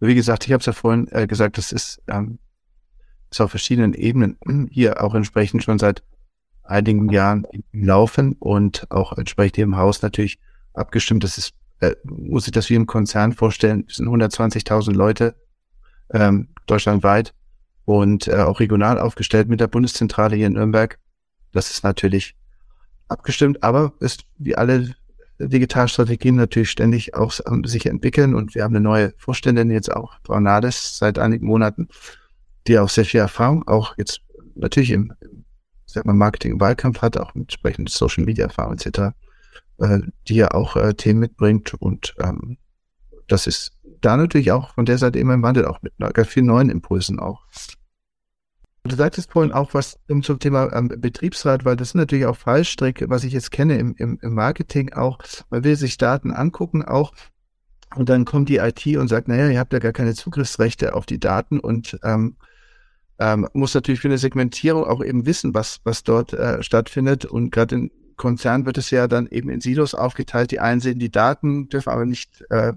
Wie 0.00 0.14
gesagt, 0.14 0.46
ich 0.46 0.52
habe 0.52 0.60
es 0.60 0.66
ja 0.66 0.72
vorhin 0.72 1.08
äh, 1.10 1.26
gesagt, 1.26 1.58
das 1.58 1.72
ist 1.72 2.00
ähm, 2.06 2.38
ist 3.30 3.40
auf 3.40 3.50
verschiedenen 3.50 3.94
Ebenen 3.94 4.38
hier 4.70 5.02
auch 5.02 5.14
entsprechend 5.14 5.62
schon 5.62 5.78
seit 5.78 6.02
einigen 6.62 7.08
Jahren 7.10 7.46
im 7.50 7.64
Laufen 7.72 8.32
und 8.38 8.90
auch 8.90 9.16
entsprechend 9.16 9.56
hier 9.56 9.64
im 9.64 9.76
Haus 9.76 10.02
natürlich 10.02 10.38
abgestimmt. 10.74 11.24
Das 11.24 11.38
ist, 11.38 11.54
äh, 11.80 11.94
muss 12.04 12.46
ich 12.46 12.52
das 12.52 12.68
wie 12.70 12.74
im 12.74 12.86
Konzern 12.86 13.32
vorstellen, 13.32 13.84
es 13.88 13.96
sind 13.96 14.08
120.000 14.08 14.92
Leute 14.92 15.34
ähm, 16.12 16.48
deutschlandweit 16.66 17.34
und 17.84 18.28
äh, 18.28 18.36
auch 18.36 18.60
regional 18.60 18.98
aufgestellt 18.98 19.48
mit 19.48 19.60
der 19.60 19.68
Bundeszentrale 19.68 20.36
hier 20.36 20.46
in 20.46 20.54
Nürnberg. 20.54 20.98
Das 21.52 21.70
ist 21.70 21.84
natürlich 21.84 22.36
abgestimmt, 23.08 23.62
aber 23.62 23.94
ist 24.00 24.24
wie 24.36 24.54
alle 24.54 24.94
Digitalstrategien 25.38 26.36
natürlich 26.36 26.70
ständig 26.70 27.14
auch 27.14 27.32
sich 27.64 27.86
entwickeln 27.86 28.34
und 28.34 28.54
wir 28.54 28.64
haben 28.64 28.74
eine 28.74 28.82
neue 28.82 29.14
Vorständin 29.18 29.70
jetzt 29.70 29.94
auch, 29.94 30.14
Frau 30.24 30.40
Nades, 30.40 30.98
seit 30.98 31.18
einigen 31.18 31.46
Monaten 31.46 31.88
die 32.68 32.78
auch 32.78 32.88
sehr 32.88 33.04
viel 33.04 33.20
Erfahrung, 33.20 33.66
auch 33.66 33.96
jetzt 33.96 34.20
natürlich 34.54 34.90
im, 34.90 35.12
sag 35.86 36.04
mal, 36.04 36.12
Marketing 36.12 36.60
Wahlkampf 36.60 37.02
hat, 37.02 37.16
auch 37.16 37.34
entsprechend 37.34 37.88
Social 37.88 38.24
Media 38.24 38.44
Erfahrung 38.44 38.74
etc., 38.74 39.16
äh, 39.78 40.00
die 40.28 40.36
ja 40.36 40.50
auch 40.52 40.76
äh, 40.76 40.94
Themen 40.94 41.20
mitbringt 41.20 41.74
und 41.74 42.14
ähm, 42.20 42.58
das 43.26 43.46
ist 43.46 43.72
da 44.00 44.16
natürlich 44.16 44.52
auch 44.52 44.74
von 44.74 44.86
der 44.86 44.98
Seite 44.98 45.18
immer 45.18 45.34
im 45.34 45.42
Wandel, 45.42 45.66
auch 45.66 45.82
mit 45.82 45.92
ganz 45.98 46.28
vielen 46.28 46.46
neuen 46.46 46.70
Impulsen 46.70 47.18
auch. 47.18 47.44
Du 48.88 48.96
sagtest 48.96 49.30
vorhin 49.30 49.52
auch 49.52 49.74
was 49.74 49.98
zum 50.08 50.38
Thema 50.38 50.72
ähm, 50.72 50.88
Betriebsrat, 50.88 51.64
weil 51.64 51.76
das 51.76 51.88
ist 51.88 51.94
natürlich 51.94 52.26
auch 52.26 52.36
Fallstrecke, 52.36 53.10
was 53.10 53.24
ich 53.24 53.32
jetzt 53.32 53.50
kenne 53.50 53.78
im, 53.78 53.94
im, 53.96 54.18
im 54.22 54.34
Marketing 54.34 54.92
auch. 54.92 55.18
Man 55.50 55.62
will 55.62 55.76
sich 55.76 55.98
Daten 55.98 56.32
angucken, 56.32 56.82
auch 56.82 57.12
und 57.96 58.08
dann 58.08 58.24
kommt 58.24 58.48
die 58.48 58.56
IT 58.56 58.86
und 58.96 59.08
sagt, 59.08 59.28
naja, 59.28 59.48
ihr 59.48 59.58
habt 59.58 59.72
ja 59.72 59.78
gar 59.78 59.92
keine 59.92 60.14
Zugriffsrechte 60.14 60.94
auf 60.94 61.06
die 61.06 61.18
Daten 61.18 61.58
und 61.58 61.98
ähm, 62.02 62.36
ähm, 63.18 63.48
muss 63.52 63.74
natürlich 63.74 64.00
für 64.00 64.08
eine 64.08 64.18
Segmentierung 64.18 64.84
auch 64.84 65.02
eben 65.02 65.26
wissen, 65.26 65.54
was, 65.54 65.80
was 65.84 66.02
dort 66.02 66.32
äh, 66.32 66.62
stattfindet. 66.62 67.24
Und 67.24 67.50
gerade 67.50 67.74
in 67.74 67.90
Konzernen 68.16 68.66
wird 68.66 68.78
es 68.78 68.90
ja 68.90 69.08
dann 69.08 69.26
eben 69.26 69.48
in 69.48 69.60
Silos 69.60 69.94
aufgeteilt. 69.94 70.50
Die 70.50 70.60
einen 70.60 70.80
sehen 70.80 70.98
die 70.98 71.10
Daten, 71.10 71.68
dürfen 71.68 71.90
aber 71.90 72.04
nicht, 72.04 72.44
äh, 72.50 72.74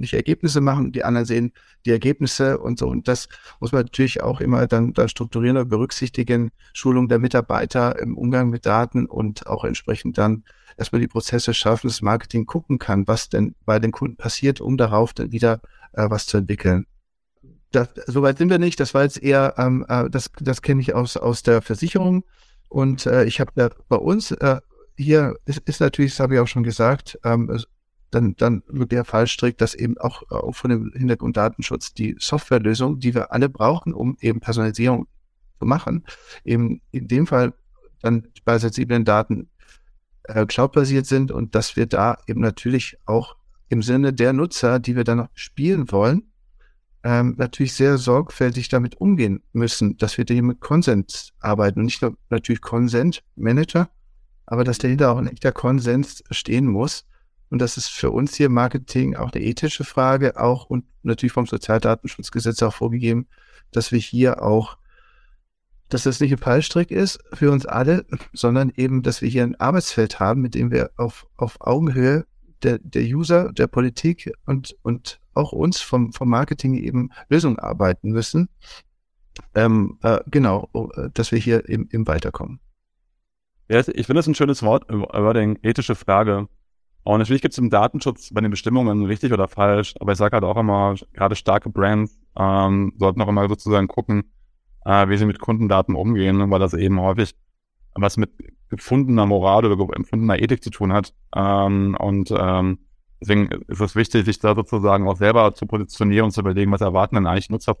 nicht 0.00 0.14
Ergebnisse 0.14 0.60
machen, 0.60 0.92
die 0.92 1.04
anderen 1.04 1.26
sehen 1.26 1.52
die 1.86 1.90
Ergebnisse 1.90 2.58
und 2.58 2.78
so. 2.78 2.88
Und 2.88 3.08
das 3.08 3.28
muss 3.60 3.72
man 3.72 3.82
natürlich 3.82 4.22
auch 4.22 4.40
immer 4.40 4.66
dann, 4.66 4.92
dann 4.92 5.08
strukturieren 5.08 5.56
und 5.56 5.68
berücksichtigen. 5.68 6.50
Schulung 6.72 7.08
der 7.08 7.18
Mitarbeiter 7.18 7.98
im 7.98 8.16
Umgang 8.16 8.50
mit 8.50 8.66
Daten 8.66 9.06
und 9.06 9.46
auch 9.46 9.64
entsprechend 9.64 10.18
dann 10.18 10.44
erstmal 10.76 11.00
die 11.00 11.08
Prozesse 11.08 11.54
schaffen, 11.54 11.88
das 11.88 12.02
Marketing 12.02 12.46
gucken 12.46 12.78
kann, 12.78 13.06
was 13.06 13.28
denn 13.28 13.54
bei 13.64 13.78
den 13.78 13.92
Kunden 13.92 14.16
passiert, 14.16 14.60
um 14.60 14.76
darauf 14.76 15.12
dann 15.12 15.32
wieder 15.32 15.60
äh, 15.92 16.08
was 16.08 16.26
zu 16.26 16.38
entwickeln 16.38 16.86
soweit 18.06 18.38
sind 18.38 18.50
wir 18.50 18.58
nicht. 18.58 18.80
Das 18.80 18.94
war 18.94 19.02
jetzt 19.02 19.22
eher, 19.22 19.54
ähm, 19.58 19.84
äh, 19.88 20.10
das, 20.10 20.30
das 20.40 20.62
kenne 20.62 20.80
ich 20.80 20.94
aus, 20.94 21.16
aus 21.16 21.42
der 21.42 21.62
Versicherung. 21.62 22.24
Und 22.68 23.06
äh, 23.06 23.24
ich 23.24 23.40
habe 23.40 23.52
da 23.54 23.70
bei 23.88 23.96
uns 23.96 24.30
äh, 24.32 24.60
hier 24.96 25.36
ist, 25.44 25.60
ist 25.66 25.80
natürlich, 25.80 26.12
das 26.12 26.20
habe 26.20 26.34
ich 26.34 26.40
auch 26.40 26.48
schon 26.48 26.62
gesagt, 26.62 27.18
ähm, 27.24 27.58
dann, 28.10 28.34
dann 28.36 28.62
wird 28.66 28.92
der 28.92 29.04
Fallstrick, 29.04 29.58
dass 29.58 29.74
eben 29.74 29.96
auch, 29.98 30.22
auch 30.30 30.54
von 30.54 30.70
dem 30.70 30.92
Hintergrund 30.92 31.36
Datenschutz 31.36 31.94
die 31.94 32.16
Softwarelösung, 32.18 32.98
die 32.98 33.14
wir 33.14 33.32
alle 33.32 33.48
brauchen, 33.48 33.94
um 33.94 34.16
eben 34.20 34.40
Personalisierung 34.40 35.06
zu 35.58 35.66
machen, 35.66 36.04
eben 36.44 36.80
in 36.90 37.08
dem 37.08 37.26
Fall 37.26 37.52
dann 38.02 38.26
bei 38.44 38.58
sensiblen 38.58 39.04
Daten 39.04 39.48
äh, 40.24 40.46
cloudbasiert 40.46 41.06
sind 41.06 41.30
und 41.30 41.54
dass 41.54 41.76
wir 41.76 41.86
da 41.86 42.18
eben 42.26 42.40
natürlich 42.40 42.98
auch 43.06 43.36
im 43.68 43.82
Sinne 43.82 44.12
der 44.12 44.32
Nutzer, 44.32 44.80
die 44.80 44.96
wir 44.96 45.04
dann 45.04 45.28
spielen 45.34 45.92
wollen, 45.92 46.30
ähm, 47.02 47.34
natürlich 47.38 47.74
sehr 47.74 47.96
sorgfältig 47.98 48.68
damit 48.68 49.00
umgehen 49.00 49.42
müssen, 49.52 49.96
dass 49.96 50.18
wir 50.18 50.24
hier 50.28 50.42
mit 50.42 50.60
Konsens 50.60 51.32
arbeiten 51.40 51.80
und 51.80 51.86
nicht 51.86 52.02
nur 52.02 52.16
natürlich 52.28 52.60
Consent 52.60 53.22
Manager, 53.36 53.88
aber 54.46 54.64
dass 54.64 54.78
dahinter 54.78 55.12
auch 55.12 55.18
ein 55.18 55.28
echter 55.28 55.52
Konsens 55.52 56.24
stehen 56.30 56.66
muss 56.66 57.06
Und 57.50 57.58
das 57.58 57.76
ist 57.76 57.88
für 57.88 58.10
uns 58.10 58.34
hier 58.34 58.48
Marketing 58.48 59.16
auch 59.16 59.32
eine 59.32 59.44
ethische 59.44 59.84
Frage, 59.84 60.40
auch 60.40 60.66
und 60.66 60.84
natürlich 61.02 61.32
vom 61.32 61.46
Sozialdatenschutzgesetz 61.46 62.62
auch 62.62 62.74
vorgegeben, 62.74 63.26
dass 63.72 63.92
wir 63.92 63.98
hier 63.98 64.42
auch, 64.42 64.78
dass 65.88 66.04
das 66.04 66.20
nicht 66.20 66.32
ein 66.32 66.38
Fallstrick 66.38 66.92
ist 66.92 67.18
für 67.32 67.50
uns 67.50 67.66
alle, 67.66 68.06
sondern 68.32 68.70
eben, 68.76 69.02
dass 69.02 69.20
wir 69.20 69.28
hier 69.28 69.42
ein 69.42 69.58
Arbeitsfeld 69.58 70.20
haben, 70.20 70.40
mit 70.40 70.54
dem 70.54 70.70
wir 70.70 70.90
auf, 70.96 71.26
auf 71.36 71.60
Augenhöhe 71.60 72.24
der, 72.62 72.78
der 72.78 73.02
User, 73.02 73.52
der 73.52 73.66
Politik 73.66 74.32
und, 74.46 74.76
und 74.82 75.20
auch 75.34 75.52
uns 75.52 75.80
vom, 75.80 76.12
vom 76.12 76.28
Marketing 76.28 76.74
eben 76.74 77.10
Lösungen 77.28 77.58
arbeiten 77.58 78.10
müssen. 78.10 78.48
Ähm, 79.54 79.98
äh, 80.02 80.20
genau, 80.26 80.68
dass 81.14 81.32
wir 81.32 81.38
hier 81.38 81.68
eben, 81.68 81.88
eben 81.90 82.06
weiterkommen. 82.06 82.60
Ja, 83.68 83.78
ich 83.78 84.06
finde 84.06 84.14
das 84.14 84.26
ein 84.26 84.34
schönes 84.34 84.62
Wort, 84.62 84.88
Wording, 84.88 85.58
ethische 85.62 85.94
Frage. 85.94 86.48
Und 87.02 87.18
natürlich 87.18 87.42
gibt 87.42 87.52
es 87.52 87.58
im 87.58 87.70
Datenschutz 87.70 88.32
bei 88.32 88.40
den 88.40 88.50
Bestimmungen 88.50 89.06
richtig 89.06 89.32
oder 89.32 89.48
falsch, 89.48 89.94
aber 90.00 90.12
ich 90.12 90.18
sage 90.18 90.34
halt 90.34 90.44
auch 90.44 90.56
immer, 90.56 90.94
gerade 91.12 91.34
starke 91.34 91.70
Brands 91.70 92.18
ähm, 92.36 92.92
sollten 92.98 93.22
auch 93.22 93.28
immer 93.28 93.48
sozusagen 93.48 93.88
gucken, 93.88 94.32
äh, 94.84 95.08
wie 95.08 95.16
sie 95.16 95.26
mit 95.26 95.40
Kundendaten 95.40 95.94
umgehen, 95.94 96.50
weil 96.50 96.60
das 96.60 96.74
eben 96.74 97.00
häufig 97.00 97.34
was 97.94 98.16
mit 98.16 98.30
gefundener 98.68 99.26
Moral 99.26 99.64
oder 99.64 99.96
empfundener 99.96 100.40
Ethik 100.40 100.62
zu 100.62 100.70
tun 100.70 100.92
hat. 100.92 101.14
Ähm, 101.34 101.96
und 101.98 102.32
ähm, 102.36 102.78
deswegen 103.20 103.48
ist 103.66 103.80
es 103.80 103.96
wichtig, 103.96 104.24
sich 104.24 104.38
da 104.38 104.54
sozusagen 104.54 105.08
auch 105.08 105.16
selber 105.16 105.54
zu 105.54 105.66
positionieren 105.66 106.26
und 106.26 106.30
zu 106.30 106.40
überlegen, 106.40 106.70
was 106.70 106.80
erwarten 106.80 107.16
denn 107.16 107.26
eigentlich 107.26 107.50
Nutzer 107.50 107.76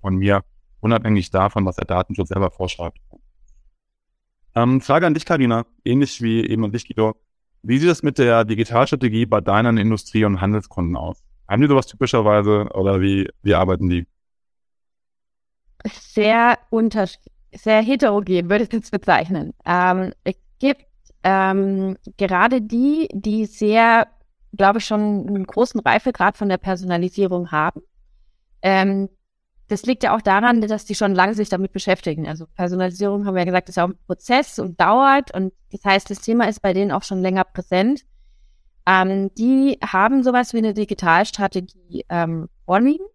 von 0.00 0.16
mir, 0.16 0.42
unabhängig 0.80 1.30
davon, 1.30 1.66
was 1.66 1.76
der 1.76 1.86
Datenschutz 1.86 2.28
selber 2.28 2.50
vorschreibt. 2.50 2.98
Ähm, 4.54 4.80
Frage 4.80 5.06
an 5.06 5.14
dich, 5.14 5.24
Karina, 5.24 5.66
ähnlich 5.84 6.20
wie 6.22 6.46
eben 6.46 6.64
an 6.64 6.72
dich, 6.72 6.86
Guido. 6.86 7.14
Wie 7.62 7.78
sieht 7.78 7.90
es 7.90 8.02
mit 8.02 8.18
der 8.18 8.44
Digitalstrategie 8.44 9.26
bei 9.26 9.40
deinen 9.40 9.76
Industrie- 9.76 10.24
und 10.24 10.40
Handelskunden 10.40 10.96
aus? 10.96 11.22
Haben 11.48 11.62
die 11.62 11.68
sowas 11.68 11.86
typischerweise 11.86 12.68
oder 12.74 13.00
wie, 13.00 13.28
wie 13.42 13.54
arbeiten 13.54 13.88
die? 13.88 14.06
Sehr 15.84 16.58
unterschiedlich, 16.70 17.32
sehr 17.54 17.82
heterogen, 17.82 18.50
würde 18.50 18.64
ich 18.64 18.72
jetzt 18.72 18.90
bezeichnen. 18.90 19.52
Ähm, 19.64 20.12
es 20.24 20.34
gibt 20.58 20.86
ähm, 21.22 21.96
gerade 22.16 22.62
die, 22.62 23.08
die 23.12 23.46
sehr, 23.46 24.08
glaube 24.56 24.78
ich, 24.78 24.84
schon 24.84 25.28
einen 25.28 25.44
großen 25.46 25.80
Reifegrad 25.80 26.36
von 26.36 26.48
der 26.48 26.58
Personalisierung 26.58 27.52
haben. 27.52 27.82
Ähm, 28.62 29.08
das 29.72 29.84
liegt 29.84 30.02
ja 30.02 30.14
auch 30.14 30.20
daran, 30.20 30.60
dass 30.60 30.84
die 30.84 30.94
schon 30.94 31.14
lange 31.14 31.34
sich 31.34 31.48
damit 31.48 31.72
beschäftigen. 31.72 32.28
Also 32.28 32.46
Personalisierung 32.46 33.24
haben 33.24 33.34
wir 33.34 33.40
ja 33.40 33.46
gesagt, 33.46 33.70
ist 33.70 33.76
ja 33.76 33.84
auch 33.84 33.88
ein 33.88 33.98
Prozess 34.06 34.58
und 34.58 34.78
dauert. 34.78 35.34
Und 35.34 35.54
das 35.70 35.82
heißt, 35.82 36.10
das 36.10 36.20
Thema 36.20 36.46
ist 36.46 36.60
bei 36.60 36.74
denen 36.74 36.92
auch 36.92 37.02
schon 37.02 37.22
länger 37.22 37.44
präsent. 37.44 38.02
Ähm, 38.86 39.32
die 39.34 39.78
haben 39.82 40.22
sowas 40.22 40.52
wie 40.52 40.58
eine 40.58 40.74
Digitalstrategie 40.74 42.04
ähm, 42.10 42.50
vorliegen. 42.66 43.06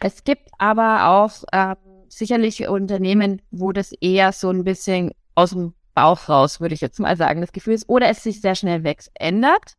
Es 0.00 0.22
gibt 0.22 0.50
aber 0.58 1.08
auch 1.08 1.42
ähm, 1.52 1.76
sicherlich 2.08 2.68
Unternehmen, 2.68 3.42
wo 3.50 3.72
das 3.72 3.92
eher 4.00 4.32
so 4.32 4.50
ein 4.50 4.62
bisschen 4.62 5.10
aus 5.34 5.50
dem 5.50 5.74
Bauch 5.94 6.28
raus, 6.28 6.60
würde 6.60 6.74
ich 6.74 6.80
jetzt 6.80 7.00
mal 7.00 7.16
sagen, 7.16 7.40
das 7.40 7.52
Gefühl 7.52 7.74
ist, 7.74 7.88
oder 7.88 8.08
es 8.08 8.22
sich 8.22 8.40
sehr 8.40 8.54
schnell 8.54 8.84
wächst, 8.84 9.10
ändert. 9.14 9.74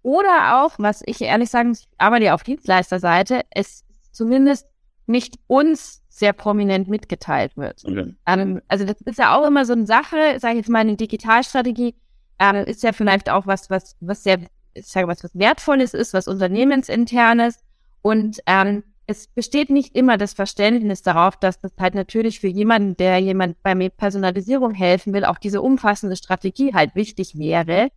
Oder 0.00 0.62
auch, 0.62 0.72
was 0.78 1.02
ich 1.04 1.20
ehrlich 1.20 1.50
sagen 1.50 1.68
muss, 1.68 1.80
ich 1.80 1.88
arbeite 1.98 2.26
ja 2.26 2.34
auf 2.34 2.42
Dienstleisterseite, 2.42 3.42
es 3.50 3.84
zumindest 4.12 4.66
nicht 5.06 5.38
uns 5.46 6.02
sehr 6.08 6.32
prominent 6.32 6.88
mitgeteilt 6.88 7.56
wird. 7.56 7.82
Okay. 7.84 8.14
Ähm, 8.26 8.62
also 8.68 8.84
das 8.84 9.00
ist 9.00 9.18
ja 9.18 9.36
auch 9.36 9.46
immer 9.46 9.64
so 9.64 9.72
eine 9.72 9.86
Sache, 9.86 10.38
sage 10.38 10.54
ich 10.54 10.58
jetzt 10.58 10.70
mal, 10.70 10.80
eine 10.80 10.96
Digitalstrategie 10.96 11.94
ähm, 12.38 12.56
ist 12.64 12.82
ja 12.82 12.92
vielleicht 12.92 13.30
auch 13.30 13.46
was, 13.46 13.70
was, 13.70 13.96
was 14.00 14.22
sehr, 14.22 14.40
ich 14.74 14.86
sage 14.86 15.08
was, 15.08 15.22
was 15.22 15.36
Wertvolles 15.38 15.94
ist, 15.94 16.14
was 16.14 16.28
Unternehmensinternes. 16.28 17.58
Und 18.02 18.40
ähm, 18.46 18.82
es 19.06 19.28
besteht 19.28 19.70
nicht 19.70 19.94
immer 19.94 20.16
das 20.16 20.32
Verständnis 20.32 21.02
darauf, 21.02 21.36
dass 21.36 21.60
das 21.60 21.72
halt 21.78 21.94
natürlich 21.94 22.40
für 22.40 22.48
jemanden, 22.48 22.96
der 22.96 23.18
jemand 23.18 23.62
bei 23.62 23.88
Personalisierung 23.88 24.72
helfen 24.72 25.12
will, 25.12 25.24
auch 25.24 25.38
diese 25.38 25.62
umfassende 25.62 26.16
Strategie 26.16 26.74
halt 26.74 26.94
wichtig 26.94 27.38
wäre, 27.38 27.88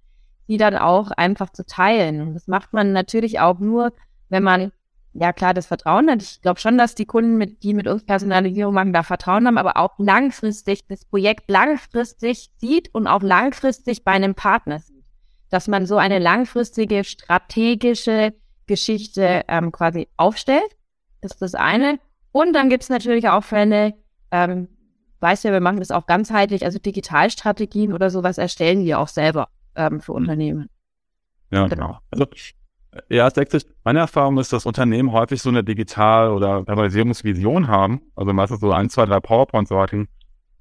die 0.48 0.58
dann 0.58 0.76
auch 0.76 1.12
einfach 1.12 1.52
zu 1.52 1.66
teilen. 1.66 2.22
Und 2.22 2.34
das 2.34 2.48
macht 2.48 2.74
man 2.74 2.94
natürlich 2.94 3.40
auch 3.40 3.60
nur, 3.60 3.94
wenn 4.30 4.44
man 4.44 4.72
ja 5.20 5.34
klar 5.34 5.54
das 5.54 5.66
Vertrauen 5.66 6.10
hat. 6.10 6.22
Ich 6.22 6.42
glaube 6.42 6.60
schon, 6.60 6.78
dass 6.78 6.96
die 6.96 7.06
Kunden, 7.06 7.38
mit, 7.38 7.64
die 7.64 7.74
mit 7.74 7.88
uns 7.88 8.06
Personalisierung 8.06 8.74
machen, 8.74 8.94
da 8.94 9.04
Vertrauen 9.04 9.48
haben, 9.48 9.58
aber 9.58 9.78
auch 9.78 9.96
langfristig 9.98 10.88
das 10.88 11.06
Projekt 11.06 11.50
langfristig 11.50 12.50
sieht 12.58 12.94
und 12.94 13.08
auch 13.08 13.22
langfristig 13.22 14.04
bei 14.04 14.12
einem 14.12 14.36
Partner 14.36 14.80
sieht. 14.80 15.04
Dass 15.50 15.68
man 15.68 15.86
so 15.86 15.98
eine 15.98 16.20
langfristige 16.20 17.04
strategische 17.04 18.34
Geschichte 18.68 19.44
ähm, 19.48 19.72
quasi 19.72 20.08
aufstellt. 20.18 20.76
Das 21.22 21.32
ist 21.32 21.42
das 21.42 21.56
eine. 21.56 22.00
Und 22.32 22.54
dann 22.54 22.70
gibt 22.70 22.84
es 22.84 22.90
natürlich 22.90 23.28
auch 23.28 23.44
Fälle, 23.44 23.96
ähm, 24.32 24.68
weiß 25.20 25.44
ja, 25.44 25.52
wir 25.52 25.62
machen 25.62 25.80
das 25.80 25.90
auch 25.90 26.06
ganzheitlich, 26.06 26.64
also 26.64 26.78
Digitalstrategien 26.78 27.94
oder 27.94 28.12
sowas 28.12 28.38
erstellen 28.38 28.84
wir 28.84 29.00
auch 29.00 29.08
selber 29.08 29.48
ähm, 29.76 30.00
für 30.00 30.12
mhm. 30.12 30.18
Unternehmen. 30.18 30.70
Ja, 31.50 31.68
genau. 31.68 31.98
Also 32.12 32.28
ja, 33.10 33.28
es 33.28 33.66
Meine 33.84 34.00
Erfahrung 34.00 34.38
ist, 34.38 34.54
dass 34.54 34.66
Unternehmen 34.66 35.12
häufig 35.12 35.42
so 35.42 35.50
eine 35.50 35.64
Digital- 35.64 36.32
oder 36.32 36.64
Personalisierungsvision 36.64 37.68
haben, 37.68 38.02
also 38.16 38.34
meistens 38.34 38.60
so 38.60 38.72
ein, 38.72 38.90
zwei, 38.90 39.06
drei 39.06 39.20
PowerPoint-Sorten. 39.20 40.08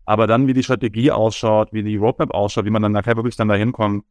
Aber 0.04 0.26
dann, 0.26 0.46
wie 0.46 0.52
die 0.52 0.62
Strategie 0.62 1.10
ausschaut, 1.10 1.72
wie 1.72 1.82
die 1.82 1.96
Roadmap 1.96 2.32
ausschaut, 2.32 2.64
wie 2.64 2.70
man 2.70 2.82
dann 2.82 2.92
nachher 2.92 3.16
wirklich 3.16 3.36
dann 3.36 3.48
dahin 3.48 3.72
kommt, 3.72 4.04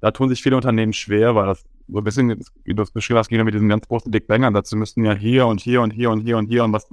da 0.00 0.10
tun 0.10 0.28
sich 0.28 0.42
viele 0.42 0.56
Unternehmen 0.56 0.92
schwer, 0.92 1.34
weil 1.34 1.46
das 1.46 1.64
so 1.88 1.98
ein 1.98 2.04
bisschen, 2.04 2.40
wie 2.64 2.74
du 2.74 2.82
es 2.82 2.90
beschrieben 2.90 3.18
hast, 3.18 3.28
geht 3.28 3.42
mit 3.42 3.54
diesen 3.54 3.68
ganz 3.68 3.88
großen 3.88 4.10
Big 4.10 4.26
Bangern 4.26 4.54
dazu 4.54 4.76
müssten 4.76 5.04
ja 5.04 5.14
hier 5.14 5.46
und 5.46 5.60
hier 5.60 5.80
und 5.80 5.92
hier 5.92 6.10
und 6.10 6.20
hier 6.20 6.36
und 6.36 6.46
hier 6.46 6.64
und 6.64 6.72
was, 6.72 6.86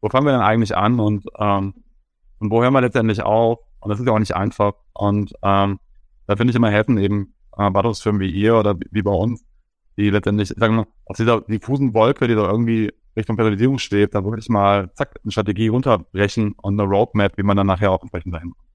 wo 0.00 0.08
fangen 0.08 0.26
wir 0.26 0.32
denn 0.32 0.40
eigentlich 0.40 0.76
an 0.76 0.98
und, 0.98 1.26
ähm, 1.38 1.74
und 2.38 2.50
wo 2.50 2.62
hören 2.62 2.72
wir 2.72 2.80
letztendlich 2.80 3.22
auf? 3.22 3.58
Und 3.80 3.90
das 3.90 4.00
ist 4.00 4.06
ja 4.06 4.12
auch 4.12 4.18
nicht 4.18 4.34
einfach. 4.34 4.74
Und 4.92 5.32
ähm, 5.42 5.78
da 6.26 6.36
finde 6.36 6.50
ich 6.50 6.56
immer 6.56 6.70
helfen 6.70 6.98
eben 6.98 7.34
äh, 7.56 7.70
Beratungsfirmen 7.70 8.20
wie 8.20 8.30
ihr 8.30 8.56
oder 8.56 8.76
wie 8.90 9.02
bei 9.02 9.12
uns, 9.12 9.44
die 9.98 10.10
letztendlich, 10.10 10.48
sagen 10.56 10.76
wir, 10.76 10.86
aus 11.04 11.16
dieser 11.16 11.42
diffusen 11.42 11.92
Wolke, 11.92 12.28
die 12.28 12.34
da 12.34 12.48
irgendwie 12.48 12.92
Richtung 13.16 13.36
Personalisierung 13.36 13.78
schwebt, 13.78 14.14
da 14.14 14.24
wirklich 14.24 14.48
mal, 14.48 14.90
zack, 14.94 15.18
eine 15.22 15.32
Strategie 15.32 15.68
runterbrechen 15.68 16.52
und 16.52 16.80
eine 16.80 16.88
Roadmap, 16.88 17.36
wie 17.36 17.42
man 17.42 17.56
dann 17.56 17.66
nachher 17.66 17.90
auch 17.90 18.00
entsprechend 18.00 18.32
dahin 18.32 18.50
kommt. 18.50 18.68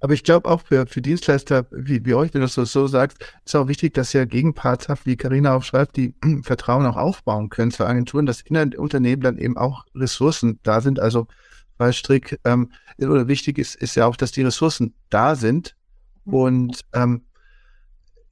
Aber 0.00 0.12
ich 0.12 0.22
glaube 0.22 0.50
auch 0.50 0.60
für, 0.60 0.86
für 0.86 1.00
Dienstleister 1.00 1.66
wie, 1.70 2.04
wie 2.04 2.12
euch, 2.12 2.34
wenn 2.34 2.42
du 2.42 2.46
es 2.46 2.54
so, 2.54 2.86
sagst, 2.86 3.24
ist 3.42 3.56
auch 3.56 3.68
wichtig, 3.68 3.94
dass 3.94 4.12
ihr 4.12 4.26
Gegenparts 4.26 4.90
habt, 4.90 5.06
wie 5.06 5.16
Karina 5.16 5.54
auch 5.56 5.62
schreibt, 5.62 5.96
die 5.96 6.14
Vertrauen 6.42 6.84
auch 6.84 6.98
aufbauen 6.98 7.48
können 7.48 7.72
für 7.72 7.86
Agenturen, 7.86 8.26
dass 8.26 8.42
in 8.42 8.54
den 8.54 8.74
Unternehmen 8.74 9.22
dann 9.22 9.38
eben 9.38 9.56
auch 9.56 9.86
Ressourcen 9.94 10.60
da 10.62 10.82
sind. 10.82 11.00
Also 11.00 11.26
weil 11.78 11.94
Strick 11.94 12.38
ähm, 12.44 12.70
oder 12.98 13.28
wichtig 13.28 13.58
ist, 13.58 13.76
ist 13.76 13.94
ja 13.94 14.06
auch, 14.06 14.16
dass 14.16 14.30
die 14.30 14.42
Ressourcen 14.42 14.94
da 15.08 15.36
sind. 15.36 15.74
Mhm. 16.26 16.34
Und 16.34 16.80
ähm, 16.92 17.22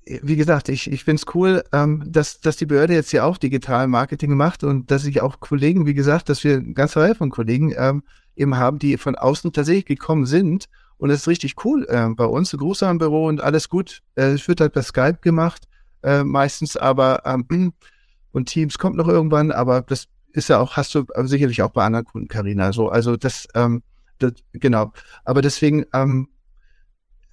wie 0.06 0.36
gesagt, 0.36 0.68
ich, 0.68 0.90
ich 0.90 1.04
finde 1.04 1.22
es 1.22 1.34
cool, 1.34 1.62
ähm, 1.72 2.02
dass, 2.06 2.40
dass 2.40 2.56
die 2.56 2.66
Behörde 2.66 2.94
jetzt 2.94 3.10
hier 3.10 3.24
auch 3.24 3.38
digital 3.38 3.86
Marketing 3.86 4.34
macht 4.36 4.64
und 4.64 4.90
dass 4.90 5.04
ich 5.04 5.20
auch 5.22 5.40
Kollegen, 5.40 5.86
wie 5.86 5.94
gesagt, 5.94 6.28
dass 6.28 6.42
wir 6.44 6.56
eine 6.56 6.72
ganze 6.72 7.00
Reihe 7.00 7.14
von 7.14 7.30
Kollegen 7.30 7.72
ähm, 7.76 8.02
eben 8.34 8.56
haben, 8.56 8.78
die 8.78 8.96
von 8.96 9.14
außen 9.14 9.52
tatsächlich 9.52 9.86
gekommen 9.86 10.26
sind. 10.26 10.66
Und 10.98 11.08
das 11.08 11.20
ist 11.20 11.28
richtig 11.28 11.64
cool 11.64 11.86
äh, 11.88 12.08
bei 12.08 12.24
uns, 12.24 12.52
Gruß 12.52 12.82
am 12.84 12.98
Büro 12.98 13.26
und 13.26 13.40
alles 13.40 13.68
gut. 13.68 14.02
Äh, 14.14 14.32
es 14.32 14.48
wird 14.48 14.60
halt 14.60 14.72
per 14.72 14.82
Skype 14.82 15.18
gemacht, 15.20 15.68
äh, 16.02 16.24
meistens 16.24 16.76
aber 16.76 17.22
ähm, 17.24 17.72
und 18.32 18.48
Teams 18.48 18.78
kommt 18.78 18.96
noch 18.96 19.08
irgendwann, 19.08 19.52
aber 19.52 19.82
das 19.82 20.08
ist 20.32 20.48
ja 20.48 20.58
auch, 20.58 20.76
hast 20.76 20.94
du 20.94 21.04
sicherlich 21.24 21.62
auch 21.62 21.70
bei 21.70 21.84
anderen 21.84 22.06
Kunden, 22.06 22.28
Karina. 22.28 22.72
So, 22.72 22.88
also 22.88 23.16
das, 23.16 23.46
ähm, 23.54 23.82
das, 24.18 24.32
genau. 24.52 24.92
Aber 25.24 25.42
deswegen 25.42 25.84
ähm, 25.92 26.28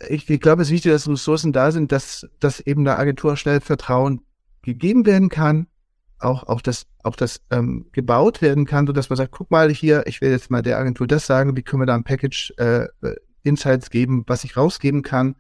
ich, 0.08 0.30
ich 0.30 0.40
glaube, 0.40 0.62
es 0.62 0.70
ist 0.70 0.74
wichtig, 0.74 0.92
dass 0.92 1.10
Ressourcen 1.10 1.52
da 1.52 1.72
sind, 1.72 1.92
dass, 1.92 2.28
dass 2.40 2.60
eben 2.60 2.86
der 2.86 3.00
Agentur 3.00 3.36
schnell 3.36 3.62
Vertrauen 3.62 4.22
gegeben 4.62 5.06
werden 5.06 5.30
kann, 5.30 5.68
auch, 6.20 6.44
auch 6.44 6.62
das, 6.62 6.86
auch 7.04 7.16
das 7.16 7.42
ähm, 7.50 7.88
gebaut 7.92 8.42
werden 8.42 8.66
kann, 8.66 8.88
so 8.88 8.94
dass 8.94 9.10
man 9.10 9.18
sagt, 9.18 9.32
guck 9.32 9.52
mal 9.52 9.70
hier, 9.70 10.06
ich 10.08 10.22
will 10.22 10.32
jetzt 10.32 10.52
mal 10.52 10.62
der 10.62 10.78
Agentur 10.78 11.08
das 11.08 11.26
sagen, 11.26 11.56
wie 11.56 11.64
können 11.64 11.82
wir 11.82 11.88
da 11.88 11.96
ein 11.96 12.04
Package 12.04 12.54
äh, 12.58 12.88
Insights 13.44 13.90
geben, 13.90 14.24
was 14.28 14.44
ich 14.44 14.58
rausgeben 14.58 15.02
kann 15.02 15.36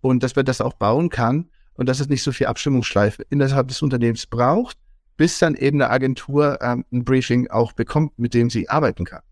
und 0.00 0.22
dass 0.22 0.36
man 0.36 0.44
das 0.44 0.60
auch 0.60 0.74
bauen 0.74 1.08
kann 1.08 1.48
und 1.74 1.88
dass 1.88 2.00
es 2.00 2.08
nicht 2.08 2.22
so 2.22 2.32
viel 2.32 2.46
Abstimmungsschleife 2.46 3.24
innerhalb 3.30 3.68
des 3.68 3.82
Unternehmens 3.82 4.26
braucht, 4.26 4.76
bis 5.16 5.38
dann 5.38 5.54
eben 5.54 5.80
eine 5.80 5.90
Agentur 5.90 6.58
ähm, 6.60 6.84
ein 6.92 7.04
Briefing 7.04 7.48
auch 7.48 7.72
bekommt, 7.72 8.18
mit 8.18 8.34
dem 8.34 8.50
sie 8.50 8.68
arbeiten 8.68 9.04
kann. 9.04 9.22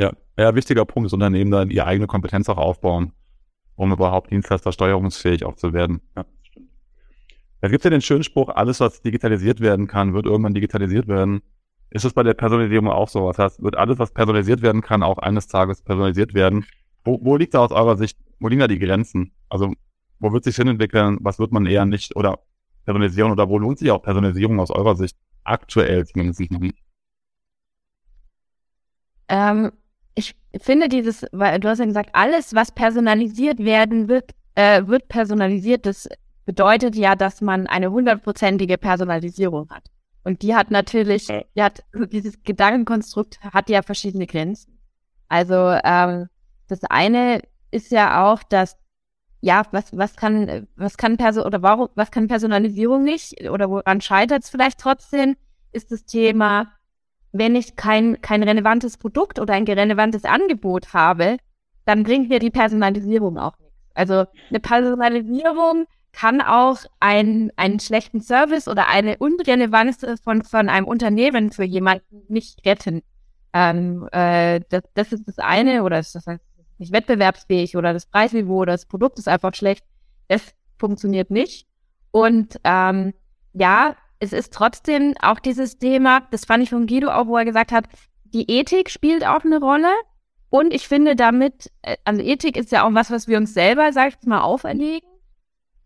Ja, 0.00 0.14
ja, 0.38 0.54
wichtiger 0.54 0.86
Punkt, 0.86 1.08
das 1.08 1.12
Unternehmen 1.12 1.50
dann 1.50 1.70
ihre 1.70 1.84
eigene 1.84 2.06
Kompetenz 2.06 2.48
auch 2.48 2.56
aufbauen, 2.56 3.12
um 3.76 3.92
überhaupt 3.92 4.30
Dienstleister 4.30 4.72
steuerungsfähig 4.72 5.44
auch 5.44 5.56
zu 5.56 5.74
werden. 5.74 6.00
Ja, 6.16 6.24
stimmt. 6.42 6.70
Da 7.60 7.68
gibt 7.68 7.82
es 7.82 7.84
ja 7.84 7.90
den 7.90 8.00
schönen 8.00 8.24
Spruch, 8.24 8.48
alles, 8.48 8.80
was 8.80 9.02
digitalisiert 9.02 9.60
werden 9.60 9.88
kann, 9.88 10.14
wird 10.14 10.24
irgendwann 10.24 10.54
digitalisiert 10.54 11.06
werden. 11.06 11.42
Ist 11.90 12.06
es 12.06 12.14
bei 12.14 12.22
der 12.22 12.32
Personalisierung 12.32 12.88
auch 12.88 13.10
so? 13.10 13.28
Das 13.28 13.38
heißt, 13.38 13.62
wird 13.62 13.76
alles, 13.76 13.98
was 13.98 14.10
personalisiert 14.14 14.62
werden 14.62 14.80
kann, 14.80 15.02
auch 15.02 15.18
eines 15.18 15.48
Tages 15.48 15.82
personalisiert 15.82 16.32
werden? 16.32 16.64
Wo, 17.04 17.20
wo 17.22 17.36
liegt 17.36 17.52
da 17.52 17.58
aus 17.58 17.72
eurer 17.72 17.98
Sicht, 17.98 18.16
wo 18.38 18.48
liegen 18.48 18.60
da 18.60 18.68
die 18.68 18.78
Grenzen? 18.78 19.32
Also 19.50 19.74
wo 20.18 20.32
wird 20.32 20.44
sich 20.44 20.56
hinentwickeln, 20.56 21.18
was 21.20 21.38
wird 21.38 21.52
man 21.52 21.66
eher 21.66 21.84
nicht 21.84 22.16
oder 22.16 22.38
personalisieren 22.86 23.32
oder 23.32 23.50
wo 23.50 23.58
lohnt 23.58 23.78
sich 23.78 23.90
auch 23.90 24.02
Personalisierung 24.02 24.60
aus 24.60 24.70
eurer 24.70 24.96
Sicht 24.96 25.18
aktuell 25.44 26.06
zumindest 26.06 26.40
nicht? 26.40 26.78
Ähm, 29.28 29.70
ich 30.14 30.34
finde 30.60 30.88
dieses, 30.88 31.26
weil 31.32 31.60
du 31.60 31.68
hast 31.68 31.78
ja 31.78 31.84
gesagt, 31.84 32.10
alles, 32.12 32.54
was 32.54 32.72
personalisiert 32.72 33.58
werden 33.58 34.08
wird, 34.08 34.32
äh, 34.54 34.86
wird 34.86 35.08
personalisiert. 35.08 35.86
Das 35.86 36.08
bedeutet 36.44 36.96
ja, 36.96 37.14
dass 37.14 37.40
man 37.40 37.66
eine 37.66 37.90
hundertprozentige 37.90 38.78
Personalisierung 38.78 39.70
hat. 39.70 39.84
Und 40.24 40.42
die 40.42 40.54
hat 40.54 40.70
natürlich, 40.70 41.28
die 41.28 41.62
hat, 41.62 41.84
dieses 42.12 42.42
Gedankenkonstrukt 42.42 43.40
hat 43.40 43.70
ja 43.70 43.82
verschiedene 43.82 44.26
Grenzen. 44.26 44.78
Also 45.28 45.78
ähm, 45.84 46.28
das 46.68 46.84
eine 46.84 47.40
ist 47.70 47.90
ja 47.90 48.24
auch, 48.30 48.42
dass 48.42 48.76
ja, 49.40 49.62
was, 49.70 49.96
was 49.96 50.16
kann, 50.16 50.68
was 50.76 50.98
kann 50.98 51.16
Person 51.16 51.44
oder 51.44 51.62
warum, 51.62 51.88
was 51.94 52.10
kann 52.10 52.28
Personalisierung 52.28 53.02
nicht 53.02 53.48
oder 53.48 53.70
woran 53.70 54.02
scheitert 54.02 54.42
es 54.42 54.50
vielleicht 54.50 54.78
trotzdem, 54.78 55.36
ist 55.72 55.90
das 55.90 56.04
Thema, 56.04 56.70
wenn 57.32 57.54
ich 57.54 57.76
kein, 57.76 58.20
kein 58.20 58.42
relevantes 58.42 58.96
Produkt 58.96 59.38
oder 59.38 59.54
ein 59.54 59.64
relevantes 59.64 60.24
Angebot 60.24 60.92
habe, 60.92 61.36
dann 61.84 62.02
bringt 62.02 62.28
mir 62.28 62.38
die 62.38 62.50
Personalisierung 62.50 63.38
auch 63.38 63.56
nichts. 63.58 63.74
Also 63.94 64.24
eine 64.48 64.60
Personalisierung 64.60 65.86
kann 66.12 66.40
auch 66.40 66.78
ein, 66.98 67.52
einen 67.56 67.80
schlechten 67.80 68.20
Service 68.20 68.68
oder 68.68 68.88
eine 68.88 69.18
Unrelevanz 69.18 70.04
von, 70.22 70.42
von 70.42 70.68
einem 70.68 70.86
Unternehmen 70.86 71.52
für 71.52 71.64
jemanden 71.64 72.22
nicht 72.28 72.64
retten. 72.66 73.02
Ähm, 73.52 74.08
äh, 74.12 74.60
das, 74.68 74.82
das 74.94 75.12
ist 75.12 75.28
das 75.28 75.38
eine, 75.38 75.82
oder 75.82 75.96
das 75.96 76.14
heißt 76.14 76.42
nicht 76.78 76.92
wettbewerbsfähig 76.92 77.76
oder 77.76 77.92
das 77.92 78.06
Preisniveau 78.06 78.62
oder 78.62 78.72
das 78.72 78.86
Produkt 78.86 79.18
ist 79.18 79.28
einfach 79.28 79.54
schlecht. 79.54 79.84
Das 80.28 80.42
funktioniert 80.78 81.30
nicht. 81.30 81.66
Und 82.10 82.58
ähm, 82.64 83.12
ja, 83.52 83.96
es 84.20 84.32
ist 84.32 84.52
trotzdem 84.52 85.14
auch 85.20 85.40
dieses 85.40 85.78
Thema, 85.78 86.20
das 86.30 86.44
fand 86.44 86.62
ich 86.62 86.70
von 86.70 86.86
Guido 86.86 87.10
auch, 87.10 87.26
wo 87.26 87.36
er 87.36 87.46
gesagt 87.46 87.72
hat, 87.72 87.86
die 88.24 88.48
Ethik 88.50 88.90
spielt 88.90 89.26
auch 89.26 89.44
eine 89.44 89.58
Rolle. 89.58 89.90
Und 90.50 90.74
ich 90.74 90.86
finde 90.86 91.16
damit, 91.16 91.72
äh, 91.82 91.96
also 92.04 92.20
Ethik 92.20 92.56
ist 92.56 92.70
ja 92.70 92.86
auch 92.86 92.94
was, 92.94 93.10
was 93.10 93.28
wir 93.28 93.38
uns 93.38 93.54
selber, 93.54 93.92
sag 93.92 94.08
ich 94.20 94.26
mal, 94.26 94.42
auferlegen. 94.42 95.08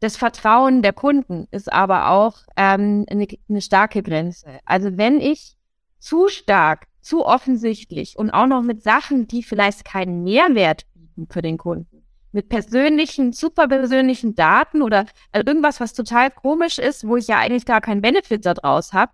Das 0.01 0.17
Vertrauen 0.17 0.83
der 0.83 0.93
Kunden 0.93 1.47
ist 1.51 1.73
aber 1.73 2.11
auch 2.11 2.39
ähm, 2.57 3.07
eine, 3.09 3.27
eine 3.49 3.63
starke 3.63 4.03
Grenze. 4.03 4.59
Also 4.65 4.97
wenn 4.97 5.21
ich 5.21 5.57
zu 5.99 6.29
stark, 6.29 6.89
zu 7.01 7.25
offensichtlich 7.25 8.19
und 8.19 8.31
auch 8.31 8.47
noch 8.47 8.63
mit 8.63 8.83
Sachen, 8.83 9.29
die 9.29 9.43
vielleicht 9.43 9.85
keinen 9.85 10.23
Mehrwert 10.23 10.87
bieten 10.95 11.27
für 11.31 11.43
den 11.43 11.57
Kunden, 11.57 11.94
mit 12.35 12.49
persönlichen, 12.49 13.33
super 13.33 13.69
persönlichen 13.69 14.35
Daten 14.35 14.83
oder 14.83 15.07
also 15.33 15.47
irgendwas, 15.47 15.81
was 15.81 15.93
total 15.93 16.31
komisch 16.31 16.79
ist, 16.79 17.07
wo 17.07 17.17
ich 17.17 17.29
ja 17.29 17.39
eigentlich 17.39 17.65
gar 17.65 17.81
keinen 17.81 18.03
Benefit 18.03 18.45
daraus 18.45 18.93
habe, 18.93 19.13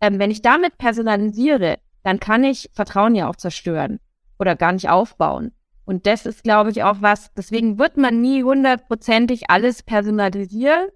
ähm, 0.00 0.18
wenn 0.18 0.30
ich 0.30 0.42
damit 0.42 0.78
personalisiere, 0.78 1.78
dann 2.02 2.18
kann 2.18 2.42
ich 2.44 2.70
Vertrauen 2.72 3.14
ja 3.14 3.28
auch 3.28 3.36
zerstören 3.36 4.00
oder 4.38 4.56
gar 4.56 4.72
nicht 4.72 4.88
aufbauen. 4.88 5.52
Und 5.84 6.06
das 6.06 6.26
ist, 6.26 6.44
glaube 6.44 6.70
ich, 6.70 6.82
auch 6.82 6.96
was, 7.00 7.32
deswegen 7.34 7.78
wird 7.78 7.96
man 7.96 8.20
nie 8.20 8.42
hundertprozentig 8.42 9.50
alles 9.50 9.82
personalisieren, 9.82 10.88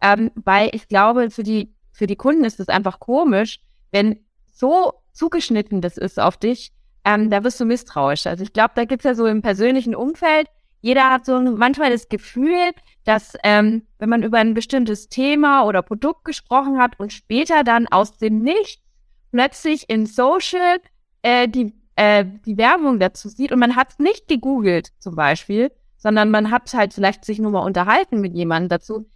ähm, 0.00 0.30
weil 0.34 0.70
ich 0.72 0.86
glaube, 0.88 1.30
für 1.30 1.42
die, 1.44 1.74
für 1.92 2.06
die 2.06 2.16
Kunden 2.16 2.44
ist 2.44 2.60
es 2.60 2.68
einfach 2.68 3.00
komisch, 3.00 3.60
wenn 3.90 4.20
so 4.50 4.92
zugeschnitten 5.12 5.80
das 5.80 5.96
ist 5.96 6.20
auf 6.20 6.36
dich, 6.36 6.72
ähm, 7.04 7.30
da 7.30 7.42
wirst 7.42 7.58
du 7.58 7.64
misstrauisch. 7.64 8.26
Also 8.26 8.44
ich 8.44 8.52
glaube, 8.52 8.72
da 8.74 8.84
gibt's 8.84 9.04
ja 9.04 9.14
so 9.14 9.26
im 9.26 9.42
persönlichen 9.42 9.94
Umfeld, 9.94 10.48
jeder 10.82 11.10
hat 11.10 11.24
so 11.24 11.40
manchmal 11.40 11.90
das 11.90 12.08
Gefühl, 12.08 12.72
dass 13.04 13.34
ähm, 13.42 13.86
wenn 13.98 14.08
man 14.08 14.22
über 14.22 14.38
ein 14.38 14.54
bestimmtes 14.54 15.08
Thema 15.08 15.64
oder 15.64 15.80
Produkt 15.82 16.24
gesprochen 16.24 16.78
hat 16.78 17.00
und 17.00 17.12
später 17.12 17.64
dann 17.64 17.86
aus 17.86 18.18
dem 18.18 18.40
Nichts 18.40 18.82
plötzlich 19.30 19.88
in 19.88 20.06
Social 20.06 20.78
äh, 21.22 21.48
die 21.48 21.72
äh, 21.96 22.24
die 22.46 22.56
Werbung 22.56 22.98
dazu 22.98 23.28
sieht 23.28 23.52
und 23.52 23.58
man 23.58 23.76
hat 23.76 23.92
es 23.92 23.98
nicht 23.98 24.28
gegoogelt 24.28 24.92
zum 24.98 25.14
Beispiel, 25.14 25.70
sondern 25.96 26.30
man 26.30 26.50
hat 26.50 26.72
halt 26.74 26.94
vielleicht 26.94 27.24
sich 27.24 27.38
nur 27.38 27.52
mal 27.52 27.60
unterhalten 27.60 28.20
mit 28.20 28.34
jemandem 28.34 28.70
dazu. 28.70 29.08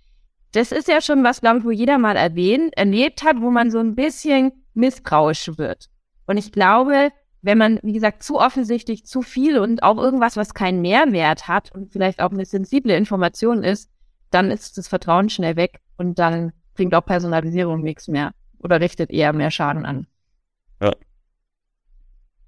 Das 0.52 0.72
ist 0.72 0.88
ja 0.88 1.00
schon 1.00 1.24
was, 1.24 1.40
glaube 1.40 1.58
ich, 1.58 1.64
wo 1.64 1.70
jeder 1.70 1.98
mal 1.98 2.16
erwähnt, 2.16 2.76
erlebt 2.76 3.24
hat, 3.24 3.40
wo 3.40 3.50
man 3.50 3.70
so 3.70 3.78
ein 3.78 3.94
bisschen 3.94 4.52
misstrauisch 4.74 5.58
wird. 5.58 5.88
Und 6.26 6.36
ich 6.36 6.52
glaube, 6.52 7.10
wenn 7.42 7.58
man, 7.58 7.78
wie 7.82 7.92
gesagt, 7.92 8.22
zu 8.22 8.38
offensichtlich 8.38 9.04
zu 9.06 9.22
viel 9.22 9.58
und 9.58 9.82
auch 9.82 9.98
irgendwas, 9.98 10.36
was 10.36 10.54
keinen 10.54 10.80
Mehrwert 10.80 11.48
hat 11.48 11.72
und 11.72 11.92
vielleicht 11.92 12.20
auch 12.20 12.32
eine 12.32 12.44
sensible 12.44 12.96
Information 12.96 13.62
ist, 13.62 13.90
dann 14.30 14.50
ist 14.50 14.78
das 14.78 14.88
Vertrauen 14.88 15.28
schnell 15.28 15.56
weg 15.56 15.80
und 15.96 16.18
dann 16.18 16.52
bringt 16.74 16.94
auch 16.94 17.04
Personalisierung 17.04 17.82
nichts 17.82 18.08
mehr 18.08 18.32
oder 18.58 18.80
richtet 18.80 19.10
eher 19.10 19.32
mehr 19.32 19.50
Schaden 19.50 19.86
an. 19.86 20.06
Ja, 20.80 20.92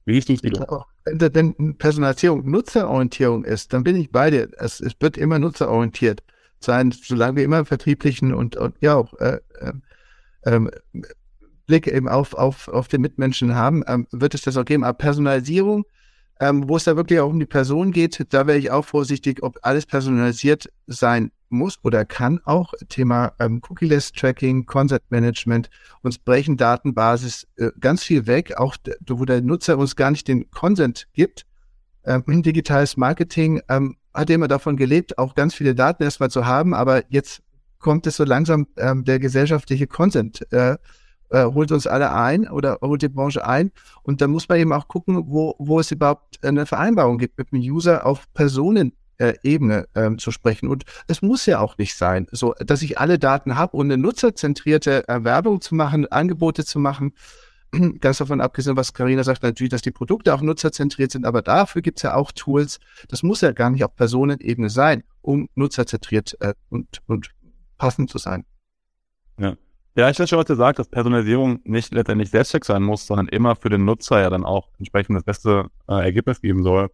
Richtig, 0.08 0.40
genau. 0.40 0.86
Wenn, 1.04 1.34
wenn 1.34 1.76
Personalisierung 1.76 2.50
Nutzerorientierung 2.50 3.44
ist, 3.44 3.74
dann 3.74 3.84
bin 3.84 3.94
ich 3.94 4.10
bei 4.10 4.30
dir. 4.30 4.48
Es, 4.56 4.80
es 4.80 4.94
wird 5.00 5.18
immer 5.18 5.38
nutzerorientiert 5.38 6.22
sein, 6.60 6.92
solange 6.92 7.36
wir 7.36 7.44
immer 7.44 7.66
vertrieblichen 7.66 8.32
und, 8.32 8.56
und 8.56 8.74
ja 8.80 8.96
auch 8.96 9.12
äh, 9.20 9.38
äh, 10.44 10.60
Blick 11.68 11.86
eben 11.86 12.08
auf, 12.08 12.34
auf, 12.34 12.66
auf 12.66 12.88
den 12.88 13.02
Mitmenschen 13.02 13.54
haben, 13.54 13.84
ähm, 13.86 14.08
wird 14.10 14.34
es 14.34 14.42
das 14.42 14.56
auch 14.56 14.64
geben. 14.64 14.82
Aber 14.82 14.98
Personalisierung 14.98 15.84
ähm, 16.40 16.68
wo 16.68 16.76
es 16.76 16.84
da 16.84 16.96
wirklich 16.96 17.20
auch 17.20 17.30
um 17.30 17.40
die 17.40 17.46
Person 17.46 17.90
geht, 17.90 18.26
da 18.30 18.46
wäre 18.46 18.58
ich 18.58 18.70
auch 18.70 18.84
vorsichtig, 18.84 19.42
ob 19.42 19.58
alles 19.62 19.86
personalisiert 19.86 20.70
sein 20.86 21.32
muss 21.48 21.78
oder 21.82 22.04
kann 22.04 22.40
auch. 22.44 22.74
Thema 22.88 23.32
ähm, 23.40 23.60
Cookie-less-Tracking, 23.68 24.66
Concept-Management. 24.66 25.70
Uns 26.02 26.18
brechen 26.18 26.56
Datenbasis 26.56 27.46
äh, 27.56 27.70
ganz 27.80 28.04
viel 28.04 28.26
weg, 28.26 28.56
auch 28.56 28.76
wo 29.08 29.24
der 29.24 29.40
Nutzer 29.40 29.78
uns 29.78 29.96
gar 29.96 30.10
nicht 30.10 30.28
den 30.28 30.50
Consent 30.50 31.08
gibt. 31.12 31.46
Ähm, 32.04 32.22
digitales 32.42 32.96
Marketing 32.96 33.60
ähm, 33.68 33.96
hat 34.14 34.30
immer 34.30 34.48
davon 34.48 34.76
gelebt, 34.76 35.18
auch 35.18 35.34
ganz 35.34 35.54
viele 35.54 35.74
Daten 35.74 36.02
erstmal 36.02 36.30
zu 36.30 36.46
haben, 36.46 36.74
aber 36.74 37.02
jetzt 37.08 37.42
kommt 37.78 38.06
es 38.06 38.16
so 38.16 38.24
langsam 38.24 38.66
ähm, 38.76 39.04
der 39.04 39.18
gesellschaftliche 39.18 39.86
Consent. 39.86 40.46
Äh, 40.52 40.76
äh, 41.30 41.44
holt 41.44 41.72
uns 41.72 41.86
alle 41.86 42.12
ein 42.12 42.48
oder 42.48 42.78
holt 42.82 43.02
die 43.02 43.08
Branche 43.08 43.46
ein. 43.46 43.70
Und 44.02 44.20
da 44.20 44.28
muss 44.28 44.48
man 44.48 44.58
eben 44.58 44.72
auch 44.72 44.88
gucken, 44.88 45.24
wo, 45.28 45.54
wo 45.58 45.80
es 45.80 45.90
überhaupt 45.90 46.44
eine 46.44 46.66
Vereinbarung 46.66 47.18
gibt, 47.18 47.38
mit 47.38 47.52
dem 47.52 47.60
User 47.60 48.06
auf 48.06 48.32
Personenebene 48.34 48.92
äh, 49.94 50.06
ähm, 50.06 50.18
zu 50.18 50.30
sprechen. 50.30 50.68
Und 50.68 50.84
es 51.06 51.22
muss 51.22 51.46
ja 51.46 51.60
auch 51.60 51.78
nicht 51.78 51.96
sein, 51.96 52.26
so 52.32 52.54
dass 52.58 52.82
ich 52.82 52.98
alle 52.98 53.18
Daten 53.18 53.56
habe 53.56 53.76
und 53.76 53.86
eine 53.86 54.00
nutzerzentrierte 54.00 55.04
Werbung 55.08 55.60
zu 55.60 55.74
machen, 55.74 56.06
Angebote 56.06 56.64
zu 56.64 56.78
machen. 56.78 57.12
Ganz 58.00 58.18
davon 58.18 58.40
abgesehen, 58.40 58.76
was 58.76 58.94
Karina 58.94 59.22
sagt, 59.24 59.42
natürlich, 59.42 59.70
dass 59.70 59.82
die 59.82 59.90
Produkte 59.90 60.34
auch 60.34 60.40
nutzerzentriert 60.40 61.10
sind, 61.10 61.26
aber 61.26 61.42
dafür 61.42 61.82
gibt 61.82 61.98
es 61.98 62.02
ja 62.02 62.14
auch 62.14 62.32
Tools. 62.32 62.78
Das 63.08 63.22
muss 63.22 63.42
ja 63.42 63.52
gar 63.52 63.70
nicht 63.70 63.84
auf 63.84 63.94
Personenebene 63.94 64.70
sein, 64.70 65.04
um 65.20 65.48
nutzerzentriert 65.54 66.36
äh, 66.40 66.54
und, 66.70 67.02
und 67.06 67.30
passend 67.76 68.10
zu 68.10 68.18
sein. 68.18 68.44
Ja. 69.38 69.56
Ja, 69.98 70.08
ich 70.08 70.16
finde 70.16 70.28
schon, 70.28 70.44
du 70.44 70.54
sagst, 70.54 70.78
dass 70.78 70.88
Personalisierung 70.88 71.58
nicht 71.64 71.92
letztendlich 71.92 72.30
Selbstzweck 72.30 72.64
sein 72.64 72.84
muss, 72.84 73.04
sondern 73.04 73.26
immer 73.26 73.56
für 73.56 73.68
den 73.68 73.84
Nutzer 73.84 74.20
ja 74.20 74.30
dann 74.30 74.44
auch 74.44 74.68
entsprechend 74.78 75.16
das 75.16 75.24
beste 75.24 75.70
äh, 75.88 76.04
Ergebnis 76.04 76.40
geben 76.40 76.62
soll. 76.62 76.88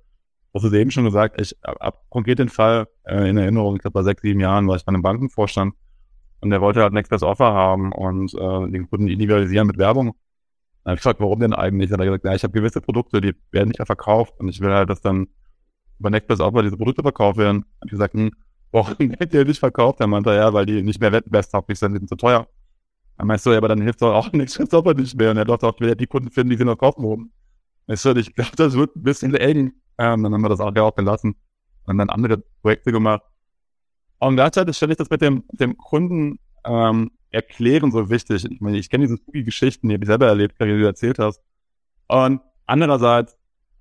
Hast 0.54 0.64
es 0.64 0.72
eben 0.72 0.90
schon 0.90 1.04
gesagt, 1.04 1.38
ich 1.38 1.54
habe 1.62 1.98
konkret 2.08 2.38
den 2.38 2.48
Fall 2.48 2.88
äh, 3.04 3.28
in 3.28 3.36
Erinnerung, 3.36 3.76
ich 3.76 3.82
glaube 3.82 3.92
bei 3.92 4.02
sechs, 4.04 4.22
sieben 4.22 4.40
Jahren 4.40 4.66
war 4.66 4.76
ich 4.76 4.86
bei 4.86 4.88
einem 4.88 5.02
Bankenvorstand 5.02 5.74
und 6.40 6.48
der 6.48 6.62
wollte 6.62 6.80
halt 6.80 6.94
Next 6.94 7.10
Best 7.10 7.24
Offer 7.24 7.52
haben 7.52 7.92
und 7.92 8.32
äh, 8.32 8.70
den 8.70 8.88
Kunden 8.88 9.08
individualisieren 9.08 9.66
mit 9.66 9.76
Werbung. 9.76 10.14
Dann 10.84 10.92
habe 10.92 10.94
ich 10.94 11.00
gefragt, 11.00 11.20
warum 11.20 11.40
denn 11.40 11.52
eigentlich? 11.52 11.90
Dann 11.90 12.00
hat 12.00 12.06
er 12.06 12.12
gesagt, 12.12 12.24
ja, 12.24 12.34
ich 12.34 12.42
habe 12.42 12.54
gewisse 12.54 12.80
Produkte, 12.80 13.20
die 13.20 13.34
werden 13.52 13.68
nicht 13.68 13.80
mehr 13.80 13.84
verkauft 13.84 14.32
und 14.38 14.48
ich 14.48 14.62
will 14.62 14.72
halt, 14.72 14.88
dass 14.88 15.02
dann 15.02 15.26
über 15.98 16.08
Next 16.08 16.30
Offer 16.30 16.62
diese 16.62 16.78
Produkte 16.78 17.02
verkauft 17.02 17.36
werden. 17.36 17.66
Hab 17.82 17.84
ich 17.84 17.90
gesagt, 17.90 18.14
hm, 18.14 18.30
warum 18.72 18.96
werden 18.98 19.28
die 19.30 19.44
nicht 19.44 19.60
verkauft? 19.60 20.00
Er 20.00 20.06
meinte, 20.06 20.34
ja, 20.34 20.54
weil 20.54 20.64
die 20.64 20.82
nicht 20.82 21.02
mehr 21.02 21.12
wettbewerbstauglich 21.12 21.78
sind, 21.78 21.92
die 21.92 21.98
sind 21.98 22.08
zu 22.08 22.16
teuer. 22.16 22.48
Dann 23.16 23.26
meinst 23.26 23.46
du, 23.46 23.50
ja, 23.50 23.58
aber 23.58 23.68
dann 23.68 23.80
hilft 23.80 24.02
doch 24.02 24.14
auch 24.14 24.32
nichts, 24.32 24.58
es 24.58 24.74
aber 24.74 24.94
nicht 24.94 25.16
mehr. 25.16 25.30
Und 25.30 25.36
er 25.36 25.44
dachte 25.44 25.66
auch, 25.66 25.78
ja 25.80 25.94
die 25.94 26.06
Kunden 26.06 26.30
finden, 26.30 26.50
die 26.50 26.56
sie 26.56 26.64
noch 26.64 26.76
kaufen 26.76 27.02
wollen. 27.02 27.32
Weißt 27.86 28.04
du, 28.06 28.16
ich 28.16 28.34
glaube, 28.34 28.56
das 28.56 28.74
wird 28.74 28.96
ein 28.96 29.02
bisschen 29.02 29.34
eng. 29.34 29.72
Ähm, 29.98 30.22
dann 30.22 30.34
haben 30.34 30.42
wir 30.42 30.48
das 30.48 30.60
auch, 30.60 30.74
ja 30.74 30.82
auch 30.82 30.94
gelassen 30.94 31.36
und 31.84 31.98
dann 31.98 32.10
andere 32.10 32.42
Projekte 32.62 32.92
gemacht. 32.92 33.22
Und 34.18 34.36
gleichzeitig 34.36 34.76
stelle 34.76 34.92
ich 34.92 34.98
das 34.98 35.10
mit 35.10 35.20
dem, 35.20 35.44
dem 35.52 35.76
Kunden 35.76 36.38
ähm, 36.64 37.10
erklären 37.30 37.92
so 37.92 38.08
wichtig. 38.08 38.44
Ich 38.44 38.60
meine, 38.60 38.78
ich 38.78 38.88
kenne 38.88 39.04
diese 39.04 39.18
Spooky-Geschichten, 39.18 39.88
die 39.88 39.94
habe 39.94 40.04
ich 40.04 40.08
selber 40.08 40.26
erlebt, 40.26 40.56
die 40.60 40.64
du 40.64 40.86
erzählt 40.86 41.18
hast. 41.18 41.42
Und 42.08 42.40
andererseits, 42.66 43.36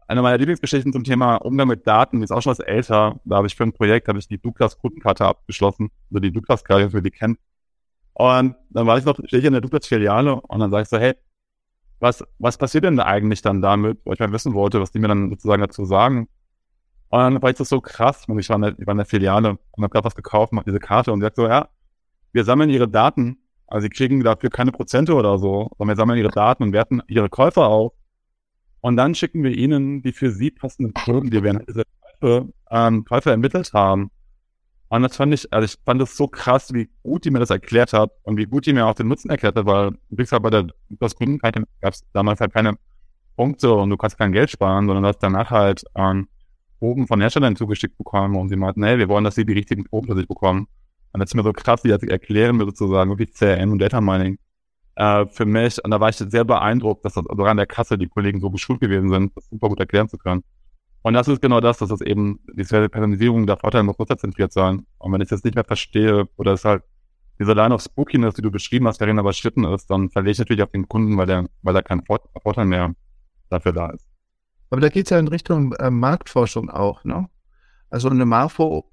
eine 0.07 0.21
meiner 0.21 0.37
Lieblingsgeschichten 0.37 0.91
zum 0.91 1.03
Thema 1.03 1.37
Umgang 1.37 1.67
mit 1.67 1.87
Daten, 1.87 2.17
die 2.17 2.25
ist 2.25 2.31
auch 2.31 2.41
schon 2.41 2.51
was 2.51 2.59
älter. 2.59 3.19
Da 3.23 3.37
habe 3.37 3.47
ich 3.47 3.55
für 3.55 3.63
ein 3.63 3.73
Projekt, 3.73 4.07
habe 4.07 4.19
ich 4.19 4.27
die 4.27 4.37
Douglas 4.37 4.77
Kundenkarte 4.77 5.25
abgeschlossen. 5.25 5.91
Also 6.09 6.19
die 6.19 6.31
Douglas-Karte, 6.31 6.89
für 6.89 7.01
die 7.01 7.11
kennt. 7.11 7.39
Und 8.13 8.55
dann 8.69 8.87
war 8.87 8.97
ich 8.97 9.05
noch, 9.05 9.17
stehe 9.25 9.39
ich 9.39 9.45
in 9.45 9.53
der 9.53 9.61
Duplex-Filiale 9.61 10.39
und 10.39 10.59
dann 10.59 10.71
sage 10.71 10.83
ich 10.83 10.89
so, 10.89 10.97
hey, 10.97 11.15
was, 11.99 12.23
was 12.37 12.57
passiert 12.57 12.83
denn 12.83 12.99
eigentlich 12.99 13.41
dann 13.41 13.61
damit? 13.61 13.99
Weil 14.05 14.15
ich 14.15 14.19
mal 14.19 14.31
wissen 14.31 14.53
wollte, 14.53 14.81
was 14.81 14.91
die 14.91 14.99
mir 14.99 15.07
dann 15.07 15.29
sozusagen 15.29 15.61
dazu 15.61 15.85
sagen. 15.85 16.27
Und 17.09 17.19
dann 17.19 17.41
war 17.41 17.49
ich 17.49 17.57
das 17.57 17.69
so 17.69 17.79
krass. 17.79 18.25
Ich 18.37 18.49
war 18.49 18.55
in 18.57 18.61
der, 18.63 18.79
ich 18.79 18.85
war 18.85 18.91
in 18.91 18.97
der 18.97 19.05
Filiale 19.05 19.51
und 19.51 19.83
habe 19.83 19.89
gerade 19.89 20.05
was 20.05 20.15
gekauft, 20.15 20.51
mache 20.51 20.65
diese 20.65 20.79
Karte 20.79 21.11
und 21.13 21.21
sagt 21.21 21.37
so, 21.37 21.47
ja, 21.47 21.69
wir 22.33 22.43
sammeln 22.43 22.69
ihre 22.69 22.87
Daten. 22.87 23.37
Also 23.67 23.85
sie 23.85 23.89
kriegen 23.89 24.23
dafür 24.23 24.49
keine 24.49 24.71
Prozente 24.71 25.13
oder 25.13 25.37
so, 25.37 25.69
sondern 25.77 25.95
wir 25.95 26.01
sammeln 26.01 26.19
ihre 26.19 26.29
Daten 26.29 26.63
und 26.63 26.73
werten 26.73 27.01
ihre 27.07 27.29
Käufer 27.29 27.67
auf. 27.67 27.93
Und 28.81 28.97
dann 28.97 29.15
schicken 29.15 29.43
wir 29.43 29.51
ihnen 29.51 30.01
die 30.01 30.11
für 30.11 30.29
sie 30.29 30.51
passenden 30.51 30.93
Kunden, 30.93 31.31
die 31.31 31.41
wir 31.41 31.51
in 31.51 31.63
diese 31.65 31.83
Käufe, 32.19 32.49
ähm, 32.69 33.05
Käufe 33.05 33.31
ermittelt 33.31 33.71
haben. 33.73 34.11
Und 34.93 35.01
das 35.01 35.17
fand 35.17 35.33
ich, 35.33 35.51
also 35.51 35.65
ich 35.65 35.75
fand 35.83 35.99
das 35.99 36.15
so 36.15 36.27
krass, 36.27 36.71
wie 36.71 36.87
gut 37.01 37.25
die 37.25 37.31
mir 37.31 37.39
das 37.39 37.49
erklärt 37.49 37.93
hat 37.93 38.11
und 38.21 38.37
wie 38.37 38.45
gut 38.45 38.67
die 38.67 38.73
mir 38.73 38.85
auch 38.85 38.93
den 38.93 39.07
Nutzen 39.07 39.31
erklärt 39.31 39.55
hat, 39.55 39.65
weil 39.65 39.93
kriegst 40.15 40.31
halt 40.31 40.43
bei 40.43 40.51
der 40.51 40.67
das 40.87 41.15
Kundenkarte 41.15 41.63
gab 41.81 41.93
es 41.95 42.03
damals 42.13 42.39
halt 42.39 42.53
keine 42.53 42.77
Punkte 43.35 43.73
und 43.73 43.89
du 43.89 43.97
kannst 43.97 44.19
kein 44.19 44.31
Geld 44.33 44.51
sparen, 44.51 44.85
sondern 44.85 45.01
du 45.01 45.09
hast 45.09 45.17
danach 45.17 45.49
halt 45.49 45.83
ähm, 45.95 46.27
Proben 46.77 47.07
von 47.07 47.21
Herstellern 47.21 47.55
zugeschickt 47.55 47.97
bekommen 47.97 48.35
und 48.35 48.49
sie 48.49 48.55
meinten, 48.55 48.83
hey, 48.83 48.99
wir 48.99 49.09
wollen, 49.09 49.23
dass 49.23 49.33
sie 49.33 49.45
die 49.45 49.53
richtigen 49.53 49.83
Proben 49.83 50.09
für 50.09 50.15
sich 50.15 50.27
bekommen. 50.27 50.67
Und 51.11 51.19
das 51.19 51.31
ist 51.31 51.33
mir 51.33 51.41
so 51.41 51.53
krass, 51.53 51.83
wie 51.83 51.89
das 51.89 52.03
erklären 52.03 52.59
wir 52.59 52.67
sozusagen, 52.67 53.09
wirklich 53.09 53.33
CRM 53.33 53.71
und 53.71 53.79
Data 53.79 53.99
Mining 53.99 54.37
äh, 54.93 55.25
für 55.25 55.45
mich. 55.45 55.83
Und 55.83 55.89
da 55.89 55.99
war 56.01 56.09
ich 56.09 56.17
sehr 56.17 56.43
beeindruckt, 56.43 57.03
dass 57.03 57.13
das 57.13 57.25
sogar 57.27 57.49
an 57.49 57.57
der 57.57 57.65
Kasse 57.65 57.97
die 57.97 58.09
Kollegen 58.09 58.39
so 58.41 58.51
geschult 58.51 58.79
gewesen 58.79 59.09
sind, 59.09 59.35
das 59.35 59.49
super 59.49 59.69
gut 59.69 59.79
erklären 59.79 60.07
zu 60.07 60.19
können. 60.19 60.43
Und 61.03 61.13
das 61.13 61.27
ist 61.27 61.41
genau 61.41 61.59
das, 61.59 61.77
dass 61.77 61.89
das 61.89 62.01
eben, 62.01 62.39
diese 62.53 62.89
Personalisierung 62.89 63.45
der 63.45 63.57
Vorteil 63.57 63.83
muss 63.83 63.99
nutzerzentriert 63.99 64.53
sein. 64.53 64.85
Und 64.97 65.11
wenn 65.11 65.21
ich 65.21 65.29
das 65.29 65.43
nicht 65.43 65.55
mehr 65.55 65.65
verstehe 65.65 66.27
oder 66.37 66.53
es 66.53 66.63
halt 66.63 66.83
diese 67.39 67.53
Line 67.53 67.73
of 67.73 67.81
Spookiness, 67.81 68.35
die 68.35 68.41
du 68.41 68.51
beschrieben 68.51 68.87
hast, 68.87 68.99
darin 69.01 69.17
überschritten 69.17 69.65
ist, 69.65 69.89
dann 69.89 70.09
verliere 70.09 70.31
ich 70.31 70.39
natürlich 70.39 70.63
auf 70.63 70.71
den 70.71 70.87
Kunden, 70.87 71.17
weil 71.17 71.25
der, 71.25 71.45
weil 71.61 71.73
da 71.73 71.81
kein 71.81 72.03
Vorteil 72.05 72.65
mehr 72.65 72.95
dafür 73.49 73.73
da 73.73 73.89
ist. 73.89 74.07
Aber 74.69 74.81
da 74.81 74.89
geht 74.89 75.05
es 75.05 75.09
ja 75.09 75.19
in 75.19 75.27
Richtung 75.27 75.73
äh, 75.73 75.91
Marktforschung 75.91 76.69
auch, 76.69 77.03
ne? 77.03 77.27
Also 77.89 78.09
eine 78.09 78.25
Marfo 78.25 78.89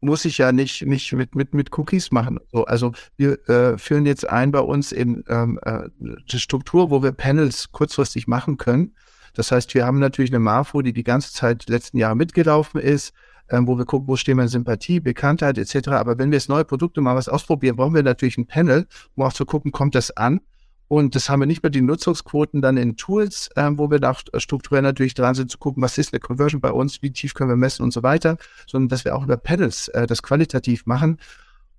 muss 0.00 0.24
ich 0.24 0.38
ja 0.38 0.52
nicht, 0.52 0.82
nicht 0.82 1.12
mit, 1.12 1.34
mit, 1.34 1.54
mit 1.54 1.76
Cookies 1.78 2.10
machen. 2.10 2.38
So, 2.52 2.64
also 2.64 2.92
wir 3.16 3.48
äh, 3.48 3.78
führen 3.78 4.04
jetzt 4.04 4.28
ein 4.28 4.50
bei 4.50 4.60
uns 4.60 4.92
in 4.92 5.24
ähm, 5.28 5.58
äh, 5.62 5.88
die 5.98 6.38
Struktur, 6.38 6.90
wo 6.90 7.02
wir 7.02 7.12
Panels 7.12 7.70
kurzfristig 7.72 8.26
machen 8.26 8.56
können. 8.56 8.94
Das 9.34 9.52
heißt, 9.52 9.74
wir 9.74 9.86
haben 9.86 9.98
natürlich 9.98 10.30
eine 10.30 10.38
Marfo, 10.38 10.82
die 10.82 10.92
die 10.92 11.04
ganze 11.04 11.32
Zeit 11.32 11.68
letzten 11.68 11.98
Jahre 11.98 12.16
mitgelaufen 12.16 12.80
ist, 12.80 13.12
ähm, 13.50 13.66
wo 13.66 13.76
wir 13.76 13.84
gucken, 13.84 14.08
wo 14.08 14.16
stehen 14.16 14.36
wir 14.36 14.44
in 14.44 14.48
Sympathie, 14.48 15.00
Bekanntheit 15.00 15.58
etc. 15.58 15.88
Aber 15.88 16.18
wenn 16.18 16.30
wir 16.30 16.38
jetzt 16.38 16.48
neue 16.48 16.64
Produkte 16.64 17.00
mal 17.00 17.16
was 17.16 17.28
ausprobieren, 17.28 17.76
brauchen 17.76 17.94
wir 17.94 18.02
natürlich 18.02 18.38
ein 18.38 18.46
Panel, 18.46 18.86
um 19.14 19.24
auch 19.24 19.32
zu 19.32 19.44
gucken, 19.44 19.72
kommt 19.72 19.94
das 19.94 20.16
an? 20.16 20.40
Und 20.88 21.14
das 21.14 21.30
haben 21.30 21.38
wir 21.38 21.46
nicht 21.46 21.62
mehr 21.62 21.70
die 21.70 21.82
Nutzungsquoten 21.82 22.62
dann 22.62 22.76
in 22.76 22.96
Tools, 22.96 23.48
ähm, 23.54 23.78
wo 23.78 23.92
wir 23.92 24.00
da 24.00 24.12
strukturell 24.38 24.82
natürlich 24.82 25.14
dran 25.14 25.36
sind, 25.36 25.48
zu 25.48 25.58
gucken, 25.58 25.82
was 25.84 25.98
ist 25.98 26.12
eine 26.12 26.18
Conversion 26.18 26.60
bei 26.60 26.72
uns, 26.72 27.00
wie 27.00 27.12
tief 27.12 27.32
können 27.32 27.48
wir 27.48 27.56
messen 27.56 27.84
und 27.84 27.92
so 27.92 28.02
weiter, 28.02 28.38
sondern 28.66 28.88
dass 28.88 29.04
wir 29.04 29.14
auch 29.14 29.22
über 29.22 29.36
Panels 29.36 29.86
äh, 29.88 30.08
das 30.08 30.20
qualitativ 30.20 30.86
machen. 30.86 31.18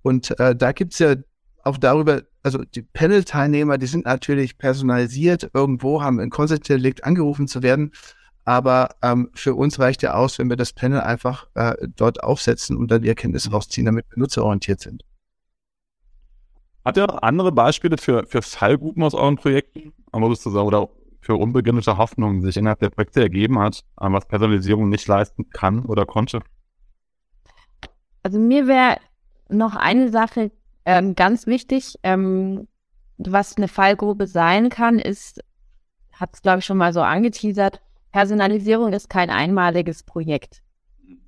Und 0.00 0.38
äh, 0.40 0.56
da 0.56 0.72
gibt's 0.72 0.98
ja 0.98 1.16
auch 1.64 1.78
darüber, 1.78 2.22
also 2.42 2.58
die 2.64 2.82
Panel-Teilnehmer, 2.82 3.78
die 3.78 3.86
sind 3.86 4.04
natürlich 4.04 4.58
personalisiert 4.58 5.50
irgendwo, 5.54 6.02
haben 6.02 6.18
ein 6.20 6.30
Konsensdelikt 6.30 7.04
angerufen 7.04 7.46
zu 7.46 7.62
werden. 7.62 7.92
Aber 8.44 8.96
ähm, 9.02 9.30
für 9.34 9.54
uns 9.54 9.78
reicht 9.78 10.02
ja 10.02 10.14
aus, 10.14 10.38
wenn 10.38 10.50
wir 10.50 10.56
das 10.56 10.72
Panel 10.72 11.00
einfach 11.00 11.46
äh, 11.54 11.74
dort 11.94 12.24
aufsetzen 12.24 12.76
und 12.76 12.90
dann 12.90 13.02
die 13.02 13.08
Erkenntnisse 13.08 13.52
rausziehen, 13.52 13.86
damit 13.86 14.06
wir 14.10 14.18
nutzerorientiert 14.18 14.80
sind. 14.80 15.04
Hat 16.84 16.96
ihr 16.96 17.06
noch 17.06 17.22
andere 17.22 17.52
Beispiele 17.52 17.96
für, 17.96 18.26
für 18.26 18.42
Fallgruppen 18.42 19.04
aus 19.04 19.14
euren 19.14 19.36
Projekten, 19.36 19.92
oder 20.12 20.88
für 21.20 21.36
unbegründete 21.36 21.96
Hoffnungen, 21.96 22.40
die 22.40 22.46
sich 22.46 22.56
innerhalb 22.56 22.80
der 22.80 22.90
Projekte 22.90 23.20
ergeben 23.20 23.60
hat, 23.60 23.84
was 23.96 24.26
Personalisierung 24.26 24.88
nicht 24.88 25.06
leisten 25.06 25.48
kann 25.50 25.84
oder 25.86 26.04
konnte? 26.04 26.40
Also 28.24 28.40
mir 28.40 28.66
wäre 28.66 28.98
noch 29.48 29.76
eine 29.76 30.10
Sache 30.10 30.50
ähm, 30.84 31.14
ganz 31.14 31.46
wichtig, 31.46 31.98
ähm, 32.02 32.68
was 33.18 33.56
eine 33.56 33.68
Fallgruppe 33.68 34.26
sein 34.26 34.68
kann, 34.68 34.98
ist, 34.98 35.40
hat 36.12 36.30
es 36.34 36.42
glaube 36.42 36.60
ich 36.60 36.64
schon 36.64 36.78
mal 36.78 36.92
so 36.92 37.02
angeteasert, 37.02 37.80
Personalisierung 38.12 38.92
ist 38.92 39.08
kein 39.08 39.30
einmaliges 39.30 40.02
Projekt. 40.02 40.62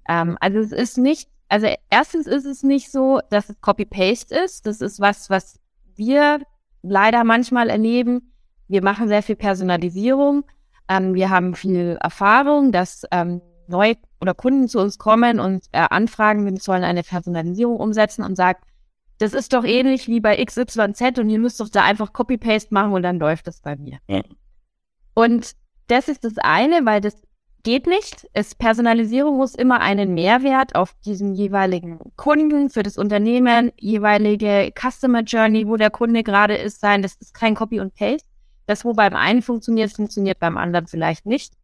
Ähm, 0.08 0.36
also 0.40 0.58
es 0.58 0.72
ist 0.72 0.98
nicht, 0.98 1.28
also 1.48 1.66
erstens 1.90 2.26
ist 2.26 2.44
es 2.44 2.62
nicht 2.62 2.90
so, 2.90 3.20
dass 3.30 3.48
es 3.48 3.60
Copy-Paste 3.60 4.34
ist. 4.34 4.66
Das 4.66 4.80
ist 4.80 5.00
was, 5.00 5.30
was 5.30 5.58
wir 5.96 6.40
leider 6.82 7.24
manchmal 7.24 7.70
erleben. 7.70 8.32
Wir 8.68 8.82
machen 8.82 9.08
sehr 9.08 9.22
viel 9.22 9.36
Personalisierung. 9.36 10.44
Ähm, 10.88 11.14
wir 11.14 11.30
haben 11.30 11.54
viel 11.54 11.98
Erfahrung, 12.00 12.70
dass 12.70 13.04
ähm, 13.10 13.40
neue 13.66 13.96
oder 14.20 14.34
Kunden 14.34 14.68
zu 14.68 14.80
uns 14.80 14.98
kommen 14.98 15.40
und 15.40 15.64
äh, 15.72 15.86
anfragen, 15.90 16.44
wir 16.44 16.56
sollen 16.60 16.84
eine 16.84 17.02
Personalisierung 17.02 17.76
umsetzen 17.76 18.22
und 18.22 18.36
sagen, 18.36 18.58
das 19.24 19.32
ist 19.32 19.54
doch 19.54 19.64
ähnlich 19.64 20.06
wie 20.06 20.20
bei 20.20 20.44
XYZ 20.44 21.18
und 21.18 21.30
ihr 21.30 21.38
müsst 21.38 21.58
doch 21.58 21.70
da 21.70 21.82
einfach 21.82 22.12
Copy-Paste 22.12 22.74
machen 22.74 22.92
und 22.92 23.02
dann 23.02 23.18
läuft 23.18 23.46
das 23.46 23.60
bei 23.60 23.74
mir. 23.74 23.98
Ja. 24.06 24.20
Und 25.14 25.52
das 25.86 26.08
ist 26.08 26.24
das 26.24 26.34
eine, 26.36 26.84
weil 26.84 27.00
das 27.00 27.16
geht 27.62 27.86
nicht. 27.86 28.28
Es, 28.34 28.54
Personalisierung 28.54 29.38
muss 29.38 29.54
immer 29.54 29.80
einen 29.80 30.12
Mehrwert 30.12 30.74
auf 30.74 30.94
diesen 31.06 31.32
jeweiligen 31.32 31.98
Kunden 32.16 32.68
für 32.68 32.82
das 32.82 32.98
Unternehmen, 32.98 33.72
jeweilige 33.78 34.70
Customer 34.78 35.22
Journey, 35.22 35.66
wo 35.66 35.78
der 35.78 35.90
Kunde 35.90 36.22
gerade 36.22 36.56
ist, 36.56 36.80
sein. 36.80 37.00
Das 37.00 37.14
ist 37.14 37.32
kein 37.32 37.54
Copy 37.54 37.80
und 37.80 37.94
Paste. 37.94 38.28
Das, 38.66 38.84
wo 38.84 38.92
beim 38.92 39.14
einen 39.14 39.40
funktioniert, 39.40 39.92
funktioniert 39.92 40.38
beim 40.38 40.58
anderen 40.58 40.86
vielleicht 40.86 41.24
nicht. 41.24 41.54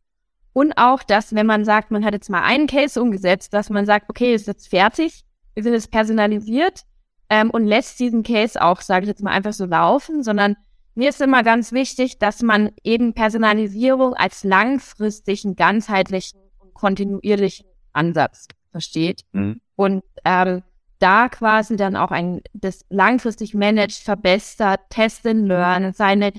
Und 0.54 0.78
auch 0.78 1.02
das, 1.02 1.34
wenn 1.34 1.46
man 1.46 1.66
sagt, 1.66 1.90
man 1.90 2.04
hat 2.04 2.14
jetzt 2.14 2.30
mal 2.30 2.42
einen 2.42 2.66
Case 2.66 3.00
umgesetzt, 3.00 3.52
dass 3.52 3.68
man 3.68 3.84
sagt, 3.84 4.08
okay, 4.08 4.34
ist 4.34 4.46
jetzt 4.46 4.68
fertig, 4.68 5.24
wir 5.54 5.62
sind 5.62 5.74
jetzt 5.74 5.90
personalisiert, 5.90 6.84
ähm, 7.30 7.50
und 7.50 7.64
lässt 7.64 7.98
diesen 8.00 8.22
Case 8.22 8.60
auch, 8.60 8.80
sage 8.82 9.04
ich 9.04 9.08
jetzt 9.08 9.22
mal, 9.22 9.30
einfach 9.30 9.52
so 9.52 9.64
laufen, 9.64 10.22
sondern 10.22 10.56
mir 10.94 11.08
ist 11.08 11.20
immer 11.20 11.42
ganz 11.42 11.72
wichtig, 11.72 12.18
dass 12.18 12.42
man 12.42 12.72
eben 12.82 13.14
Personalisierung 13.14 14.14
als 14.14 14.44
langfristigen, 14.44 15.54
ganzheitlichen 15.56 16.40
und 16.58 16.74
kontinuierlichen 16.74 17.66
Ansatz 17.92 18.48
versteht. 18.72 19.22
Mhm. 19.32 19.60
Und 19.76 20.02
ähm, 20.24 20.62
da 20.98 21.28
quasi 21.28 21.76
dann 21.76 21.96
auch 21.96 22.10
ein 22.10 22.42
das 22.52 22.84
langfristig 22.90 23.54
managt, 23.54 24.02
verbessert, 24.02 24.80
test 24.90 25.26
and 25.26 25.46
learn, 25.46 25.92
seine 25.92 26.32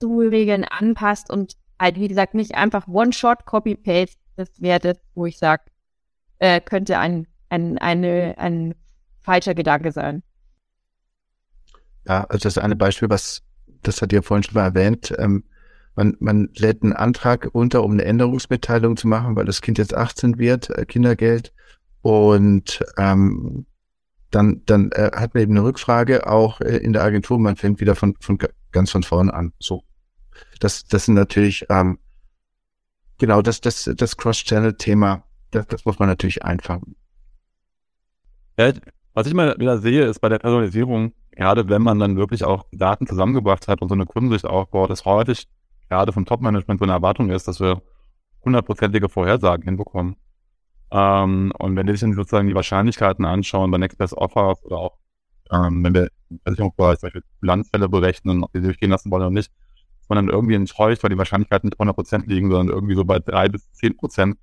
Toolregeln 0.00 0.64
anpasst 0.64 1.30
und 1.30 1.54
halt, 1.80 1.98
wie 1.98 2.08
gesagt, 2.08 2.34
nicht 2.34 2.54
einfach 2.54 2.86
One-Shot 2.88 3.46
Copy-Paste, 3.46 4.16
das 4.36 4.60
wäre 4.60 4.80
das, 4.80 4.98
wo 5.14 5.26
ich 5.26 5.38
sage, 5.38 5.62
äh, 6.38 6.60
könnte 6.60 6.98
ein, 6.98 7.26
ein, 7.48 7.78
eine, 7.78 8.34
ein 8.36 8.74
falscher 9.26 9.54
Gedanke 9.54 9.92
sein. 9.92 10.22
Ja, 12.06 12.24
also 12.24 12.44
das 12.44 12.56
ist 12.56 12.62
ein 12.62 12.78
Beispiel, 12.78 13.10
was, 13.10 13.42
das 13.82 14.00
hat 14.00 14.12
ihr 14.12 14.22
vorhin 14.22 14.44
schon 14.44 14.54
mal 14.54 14.64
erwähnt, 14.64 15.12
ähm, 15.18 15.44
man, 15.96 16.16
man 16.20 16.50
lädt 16.56 16.82
einen 16.82 16.92
Antrag 16.92 17.48
unter, 17.52 17.82
um 17.82 17.92
eine 17.92 18.04
Änderungsmitteilung 18.04 18.96
zu 18.96 19.08
machen, 19.08 19.34
weil 19.34 19.46
das 19.46 19.62
Kind 19.62 19.78
jetzt 19.78 19.94
18 19.94 20.38
wird, 20.38 20.70
äh, 20.70 20.84
Kindergeld. 20.84 21.52
Und 22.02 22.84
ähm, 22.98 23.66
dann, 24.30 24.62
dann 24.66 24.92
äh, 24.92 25.10
hat 25.14 25.34
man 25.34 25.42
eben 25.42 25.52
eine 25.52 25.64
Rückfrage 25.64 26.26
auch 26.26 26.60
äh, 26.60 26.76
in 26.76 26.92
der 26.92 27.02
Agentur. 27.02 27.38
Man 27.38 27.56
fängt 27.56 27.80
wieder 27.80 27.96
von, 27.96 28.14
von 28.20 28.38
ganz 28.72 28.90
von 28.90 29.02
vorne 29.02 29.32
an. 29.32 29.54
So, 29.58 29.82
das, 30.60 30.84
das 30.84 31.06
sind 31.06 31.14
natürlich 31.14 31.64
ähm, 31.70 31.98
genau 33.18 33.40
das, 33.40 33.62
das, 33.62 33.90
das 33.96 34.16
Cross-Channel-Thema. 34.18 35.24
Das, 35.50 35.66
das 35.66 35.84
muss 35.86 35.98
man 35.98 36.08
natürlich 36.08 36.44
einfangen. 36.44 36.94
Ja, 38.58 38.72
was 39.16 39.26
ich 39.26 39.32
mal 39.32 39.56
wieder 39.58 39.78
sehe, 39.78 40.04
ist 40.04 40.20
bei 40.20 40.28
der 40.28 40.38
Personalisierung, 40.38 41.14
gerade 41.30 41.70
wenn 41.70 41.80
man 41.80 41.98
dann 41.98 42.18
wirklich 42.18 42.44
auch 42.44 42.66
Daten 42.70 43.06
zusammengebracht 43.06 43.66
hat 43.66 43.80
und 43.80 43.88
so 43.88 43.94
eine 43.94 44.04
Kundensicht 44.04 44.44
aufbaut, 44.44 44.90
ist 44.90 45.06
häufig 45.06 45.48
gerade 45.88 46.12
vom 46.12 46.26
Top-Management 46.26 46.80
so 46.80 46.84
eine 46.84 46.92
Erwartung 46.92 47.30
ist, 47.30 47.48
dass 47.48 47.58
wir 47.58 47.80
hundertprozentige 48.44 49.08
Vorhersagen 49.08 49.64
hinbekommen. 49.64 50.16
Ähm, 50.90 51.50
und 51.58 51.76
wenn 51.76 51.86
die 51.86 51.94
sich 51.94 52.02
dann 52.02 52.12
sozusagen 52.12 52.48
die 52.48 52.54
Wahrscheinlichkeiten 52.54 53.24
anschauen 53.24 53.70
bei 53.70 53.78
Next 53.78 53.96
Best 53.96 54.12
Offers 54.12 54.62
oder 54.66 54.76
auch, 54.76 54.98
ähm, 55.50 55.82
wenn 55.82 55.94
wir 55.94 56.08
im 56.28 56.38
Versicherungsbereich 56.44 56.98
zum 56.98 57.06
Beispiel 57.06 57.22
Bilanzfälle 57.40 57.88
berechnen, 57.88 58.44
ob 58.44 58.52
wir 58.52 58.60
sie 58.60 58.66
durchgehen 58.66 58.90
lassen 58.90 59.10
wollen 59.10 59.22
oder 59.22 59.30
nicht, 59.30 59.50
dass 60.00 60.10
man 60.10 60.16
dann 60.16 60.28
irgendwie 60.28 60.56
enttäuscht, 60.56 61.02
weil 61.02 61.10
die 61.10 61.16
Wahrscheinlichkeiten 61.18 61.68
nicht 61.68 61.80
100% 61.80 62.26
liegen, 62.26 62.50
sondern 62.50 62.68
irgendwie 62.68 62.96
so 62.96 63.06
bei 63.06 63.18
drei 63.18 63.48
bis 63.48 63.72
zehn 63.72 63.96
Prozent 63.96 64.36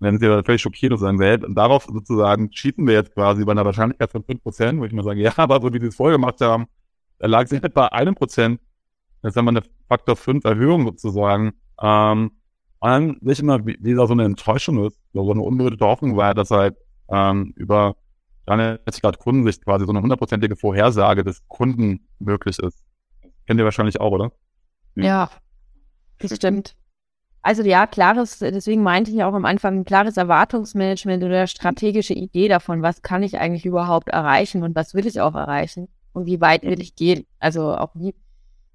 sind 0.00 0.20
sie 0.20 0.42
völlig 0.44 0.62
schockiert 0.62 0.92
und 0.92 0.98
sagen, 0.98 1.20
hey, 1.20 1.42
und 1.44 1.54
darauf 1.54 1.84
sozusagen 1.84 2.50
cheaten 2.50 2.86
wir 2.86 2.94
jetzt 2.94 3.14
quasi 3.14 3.44
bei 3.44 3.52
einer 3.52 3.64
Wahrscheinlichkeit 3.64 4.10
von 4.10 4.22
5%, 4.22 4.78
wo 4.78 4.84
ich 4.84 4.92
mir 4.92 5.02
sage, 5.02 5.20
ja, 5.20 5.32
aber 5.36 5.60
so 5.60 5.72
wie 5.72 5.80
sie 5.80 5.88
es 5.88 5.96
vorher 5.96 6.16
gemacht 6.16 6.40
haben, 6.40 6.66
da 7.18 7.26
lag 7.26 7.46
sie 7.46 7.60
halt 7.60 7.74
bei 7.74 7.92
einem 7.92 8.14
Prozent. 8.14 8.60
Jetzt 9.22 9.36
haben 9.36 9.44
wir 9.44 9.50
eine 9.50 9.62
Faktor 9.88 10.16
5 10.16 10.44
Erhöhung 10.44 10.86
sozusagen. 10.86 11.52
Ähm, 11.80 12.30
und 12.80 12.88
dann 12.88 13.18
sehe 13.20 13.32
ich 13.32 13.40
immer, 13.40 13.66
wie, 13.66 13.76
wie 13.80 13.94
da 13.94 14.06
so 14.06 14.14
eine 14.14 14.24
Enttäuschung 14.24 14.86
ist, 14.86 14.98
so 15.12 15.30
eine 15.30 15.42
unbegründete 15.42 15.84
Hoffnung 15.84 16.16
war, 16.16 16.32
dass 16.34 16.50
halt 16.50 16.76
ähm, 17.10 17.52
über 17.56 17.96
360 18.46 19.02
Grad 19.02 19.18
Kundensicht 19.18 19.64
quasi 19.64 19.84
so 19.84 19.92
eine 19.92 20.00
hundertprozentige 20.00 20.56
Vorhersage 20.56 21.22
des 21.22 21.46
Kunden 21.46 22.08
möglich 22.18 22.58
ist. 22.58 22.82
Kennt 23.46 23.60
ihr 23.60 23.64
wahrscheinlich 23.64 24.00
auch, 24.00 24.12
oder? 24.12 24.32
Ja, 24.94 25.30
das 26.18 26.34
stimmt. 26.34 26.74
Also 27.42 27.62
ja, 27.62 27.86
klares, 27.86 28.38
deswegen 28.38 28.82
meinte 28.82 29.10
ich 29.10 29.22
auch 29.22 29.32
am 29.32 29.46
Anfang, 29.46 29.78
ein 29.78 29.84
klares 29.84 30.18
Erwartungsmanagement 30.18 31.24
oder 31.24 31.46
strategische 31.46 32.12
Idee 32.12 32.48
davon, 32.48 32.82
was 32.82 33.00
kann 33.00 33.22
ich 33.22 33.38
eigentlich 33.38 33.64
überhaupt 33.64 34.10
erreichen 34.10 34.62
und 34.62 34.74
was 34.74 34.92
will 34.92 35.06
ich 35.06 35.20
auch 35.22 35.34
erreichen 35.34 35.88
und 36.12 36.26
wie 36.26 36.40
weit 36.40 36.64
will 36.64 36.80
ich 36.82 36.96
gehen. 36.96 37.24
Also 37.38 37.74
auch 37.74 37.92
wie, 37.94 38.14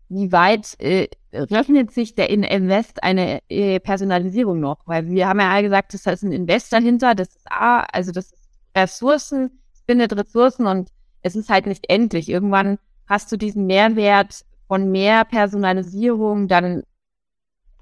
wie 0.09 0.32
weit 0.32 0.80
äh, 0.80 1.07
rechnet 1.32 1.91
sich 1.91 2.16
der 2.16 2.32
Invest 2.32 3.03
eine 3.03 3.39
äh, 3.49 3.80
Personalisierung 3.80 4.59
noch? 4.59 4.80
Weil 4.86 5.07
wir 5.09 5.28
haben 5.28 5.39
ja 5.39 5.51
alle 5.51 5.63
gesagt, 5.63 5.93
das 5.93 6.07
ist 6.07 6.24
ein 6.24 6.32
Invest 6.32 6.74
dahinter, 6.74 7.13
das 7.13 7.36
ist 7.36 7.51
A, 7.51 7.82
also 7.91 8.11
das 8.11 8.32
ist 8.32 8.49
Ressourcen, 8.76 9.59
es 9.74 9.84
bindet 9.84 10.16
Ressourcen 10.18 10.66
und 10.66 10.89
es 11.22 11.36
ist 11.36 11.49
halt 11.49 11.68
nicht 11.68 11.88
endlich. 11.88 12.30
Irgendwann 12.30 12.80
hast 13.07 13.32
du 13.32 13.38
diesen 13.38 13.68
Mehrwert 13.68 14.43
von 14.68 14.91
mehr 14.91 15.24
Personalisierung, 15.24 16.47
dann 16.47 16.84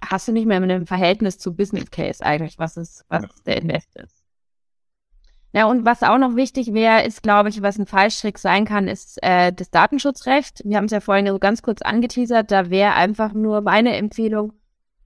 hast 0.09 0.27
du 0.27 0.31
nicht 0.31 0.45
mehr 0.45 0.59
mit 0.59 0.71
einem 0.71 0.87
Verhältnis 0.87 1.37
zu 1.37 1.55
Business 1.55 1.89
Case 1.91 2.23
eigentlich, 2.23 2.59
was 2.59 2.77
ist, 2.77 3.05
was 3.09 3.23
der 3.45 3.61
Invest 3.61 3.95
ist. 3.95 4.23
Ja, 5.55 5.67
und 5.67 5.85
was 5.85 6.01
auch 6.01 6.17
noch 6.17 6.35
wichtig 6.35 6.73
wäre, 6.73 7.03
ist, 7.03 7.21
glaube 7.21 7.49
ich, 7.49 7.61
was 7.61 7.77
ein 7.77 7.85
Fallstrick 7.85 8.39
sein 8.39 8.65
kann, 8.65 8.87
ist 8.87 9.21
äh, 9.21 9.53
das 9.53 9.69
Datenschutzrecht. 9.69 10.61
Wir 10.65 10.77
haben 10.77 10.85
es 10.85 10.91
ja 10.91 10.99
vorhin 10.99 11.27
so 11.27 11.37
ganz 11.37 11.61
kurz 11.61 11.83
angeteasert, 11.83 12.49
da 12.49 12.71
wäre 12.71 12.93
einfach 12.93 13.33
nur 13.33 13.61
meine 13.61 13.95
Empfehlung, 13.95 14.53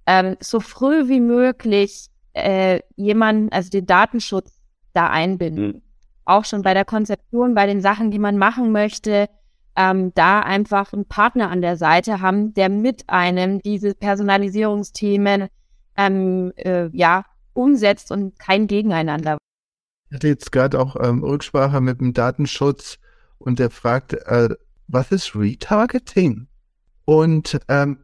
ähm, 0.05 0.37
so 0.39 0.61
früh 0.61 1.09
wie 1.09 1.19
möglich 1.19 2.07
äh, 2.33 2.79
jemanden, 2.95 3.51
also 3.51 3.69
den 3.69 3.85
Datenschutz 3.85 4.61
da 4.93 5.09
einbinden. 5.09 5.67
Mhm. 5.67 5.81
Auch 6.23 6.45
schon 6.45 6.61
bei 6.61 6.73
der 6.73 6.85
Konzeption, 6.85 7.53
bei 7.53 7.67
den 7.67 7.81
Sachen, 7.81 8.09
die 8.09 8.19
man 8.19 8.37
machen 8.37 8.71
möchte, 8.71 9.27
ähm, 9.77 10.11
da 10.15 10.41
einfach 10.41 10.91
einen 10.91 11.05
Partner 11.05 11.49
an 11.49 11.61
der 11.61 11.77
Seite 11.77 12.19
haben, 12.19 12.53
der 12.53 12.67
mit 12.67 13.05
einem 13.07 13.61
diese 13.61 13.93
Personalisierungsthemen 13.93 15.47
ähm, 15.95 16.51
äh, 16.57 16.89
ja 16.91 17.25
umsetzt 17.53 18.11
und 18.11 18.37
kein 18.39 18.67
Gegeneinander. 18.67 19.37
Ich 20.09 20.15
hatte 20.15 20.27
jetzt 20.27 20.51
gerade 20.51 20.79
auch 20.79 20.95
ähm, 21.01 21.23
Rücksprache 21.23 21.79
mit 21.79 21.99
dem 21.99 22.13
Datenschutz 22.13 22.97
und 23.37 23.59
der 23.59 23.69
fragt, 23.69 24.13
äh, 24.13 24.49
was 24.87 25.11
ist 25.11 25.35
Retargeting? 25.35 26.47
Und 27.05 27.59
ähm, 27.67 27.99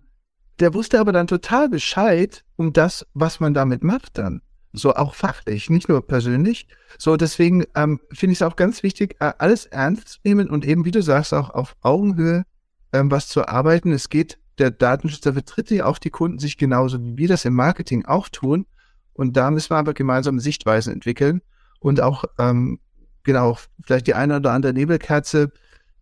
der 0.60 0.74
wusste 0.74 1.00
aber 1.00 1.12
dann 1.12 1.28
total 1.28 1.70
Bescheid 1.70 2.44
um 2.56 2.72
das, 2.74 3.06
was 3.14 3.40
man 3.40 3.54
damit 3.54 3.84
macht 3.84 4.18
dann 4.18 4.42
so 4.74 4.96
auch 4.96 5.14
fachlich, 5.14 5.70
nicht 5.70 5.88
nur 5.88 6.06
persönlich. 6.06 6.68
So, 6.98 7.16
deswegen 7.16 7.64
ähm, 7.76 8.02
finde 8.12 8.34
ich 8.34 8.40
es 8.40 8.42
auch 8.42 8.56
ganz 8.56 8.84
wichtig, 8.84 9.16
äh, 9.20 9.32
alles 9.38 9.66
ernst 9.68 10.08
zu 10.10 10.20
nehmen 10.24 10.50
und 10.50 10.66
eben, 10.66 10.84
wie 10.84 10.92
du 10.92 11.02
sagst, 11.02 11.34
auch 11.34 11.52
auf 11.52 11.76
Augenhöhe 11.82 12.44
ähm, 12.92 13.12
was 13.12 13.28
zu 13.28 13.48
arbeiten. 13.48 13.92
Es 13.92 14.10
geht, 14.10 14.40
der 14.58 14.72
Datenschützer 14.72 15.34
vertritt 15.34 15.70
ja 15.70 15.86
auch 15.86 16.00
die 16.00 16.10
Kunden 16.10 16.40
sich 16.40 16.58
genauso, 16.58 17.02
wie 17.04 17.18
wir 17.18 17.28
das 17.28 17.46
im 17.46 17.54
Marketing 17.54 18.06
auch 18.06 18.30
tun. 18.30 18.66
Und 19.14 19.38
da 19.38 19.52
müssen 19.52 19.70
wir 19.70 19.78
aber 19.78 19.94
gemeinsam 19.94 20.40
Sichtweisen 20.40 20.92
entwickeln 20.92 21.42
und 21.80 22.02
auch, 22.02 22.24
ähm, 22.40 22.80
genau, 23.22 23.58
vielleicht 23.84 24.08
die 24.08 24.16
eine 24.16 24.38
oder 24.38 24.52
andere 24.52 24.74
Nebelkerze, 24.74 25.52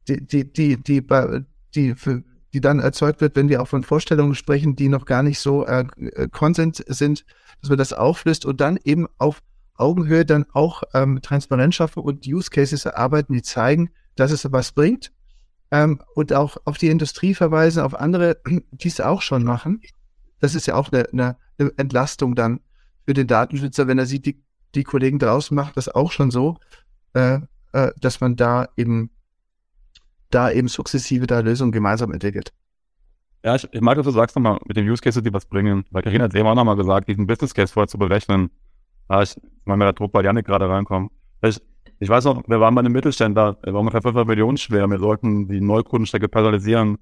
die, 0.07 0.25
die, 0.25 0.51
die, 0.51 0.77
die, 0.77 1.05
die, 1.05 1.45
die, 1.75 1.95
für, 1.95 2.23
die 2.53 2.61
dann 2.61 2.79
erzeugt 2.79 3.21
wird, 3.21 3.35
wenn 3.35 3.49
wir 3.49 3.61
auch 3.61 3.67
von 3.67 3.83
Vorstellungen 3.83 4.35
sprechen, 4.35 4.75
die 4.75 4.89
noch 4.89 5.05
gar 5.05 5.23
nicht 5.23 5.39
so 5.39 5.65
äh, 5.65 5.85
äh 5.97 6.27
Consent 6.29 6.83
sind, 6.87 7.25
dass 7.61 7.69
man 7.69 7.77
das 7.77 7.93
auflöst 7.93 8.45
und 8.45 8.61
dann 8.61 8.77
eben 8.83 9.07
auf 9.17 9.41
Augenhöhe 9.75 10.25
dann 10.25 10.45
auch 10.53 10.83
ähm, 10.93 11.21
Transparenz 11.21 11.75
schaffen 11.75 12.03
und 12.03 12.27
Use 12.27 12.49
Cases 12.49 12.85
erarbeiten, 12.85 13.33
die 13.33 13.41
zeigen, 13.41 13.89
dass 14.15 14.31
es 14.31 14.51
was 14.51 14.71
bringt. 14.71 15.11
Ähm, 15.71 16.01
und 16.15 16.33
auch 16.33 16.57
auf 16.65 16.77
die 16.77 16.89
Industrie 16.89 17.33
verweisen, 17.33 17.81
auf 17.81 17.95
andere, 17.95 18.37
die 18.71 18.87
es 18.87 19.01
auch 19.01 19.21
schon 19.21 19.43
machen. 19.43 19.81
Das 20.39 20.55
ist 20.55 20.67
ja 20.67 20.75
auch 20.75 20.91
eine, 20.91 21.07
eine, 21.11 21.37
eine 21.57 21.71
Entlastung 21.77 22.35
dann 22.35 22.59
für 23.05 23.13
den 23.13 23.27
Datenschützer, 23.27 23.87
wenn 23.87 23.97
er 23.97 24.05
sieht, 24.05 24.25
die, 24.25 24.43
die 24.75 24.83
Kollegen 24.83 25.19
draußen 25.19 25.55
machen 25.55 25.71
das 25.75 25.89
auch 25.89 26.11
schon 26.11 26.31
so, 26.31 26.57
äh, 27.13 27.39
äh, 27.73 27.91
dass 27.99 28.21
man 28.21 28.35
da 28.35 28.67
eben 28.75 29.11
da 30.31 30.51
eben 30.51 30.67
sukzessive 30.67 31.27
da 31.27 31.39
Lösungen 31.39 31.71
gemeinsam 31.71 32.11
entwickelt. 32.11 32.53
Ja, 33.43 33.55
ich, 33.55 33.67
ich 33.71 33.81
mag, 33.81 33.95
dass 33.95 34.05
du 34.05 34.11
sagst 34.11 34.35
nochmal 34.35 34.59
mit 34.65 34.77
den 34.77 34.87
Use 34.87 35.01
Cases, 35.01 35.23
die 35.23 35.33
was 35.33 35.45
bringen. 35.45 35.85
Weil 35.89 36.03
Karina 36.03 36.25
hat 36.25 36.35
eben 36.35 36.47
auch 36.47 36.55
nochmal 36.55 36.75
gesagt, 36.75 37.07
diesen 37.07 37.25
Business 37.25 37.53
Case 37.53 37.73
vorher 37.73 37.87
zu 37.87 37.97
berechnen. 37.97 38.51
Ja, 39.09 39.21
ich 39.21 39.35
mal 39.65 39.77
mir 39.77 39.85
der 39.85 39.93
Druck 39.93 40.11
bei 40.11 40.21
Janik 40.21 40.45
gerade 40.45 40.69
reinkommen. 40.69 41.09
Ich, 41.41 41.59
ich 41.99 42.09
weiß 42.09 42.25
noch, 42.25 42.43
wir 42.47 42.59
waren 42.59 42.75
bei 42.75 42.79
einem 42.79 42.93
Mittelständler, 42.93 43.53
der 43.65 43.73
war 43.73 43.79
ungefähr 43.79 44.01
500 44.01 44.27
Millionen 44.27 44.57
schwer. 44.57 44.87
Wir 44.87 44.99
sollten 44.99 45.47
die 45.47 45.59
Neukundenstrecke 45.59 46.27
personalisieren. 46.27 46.97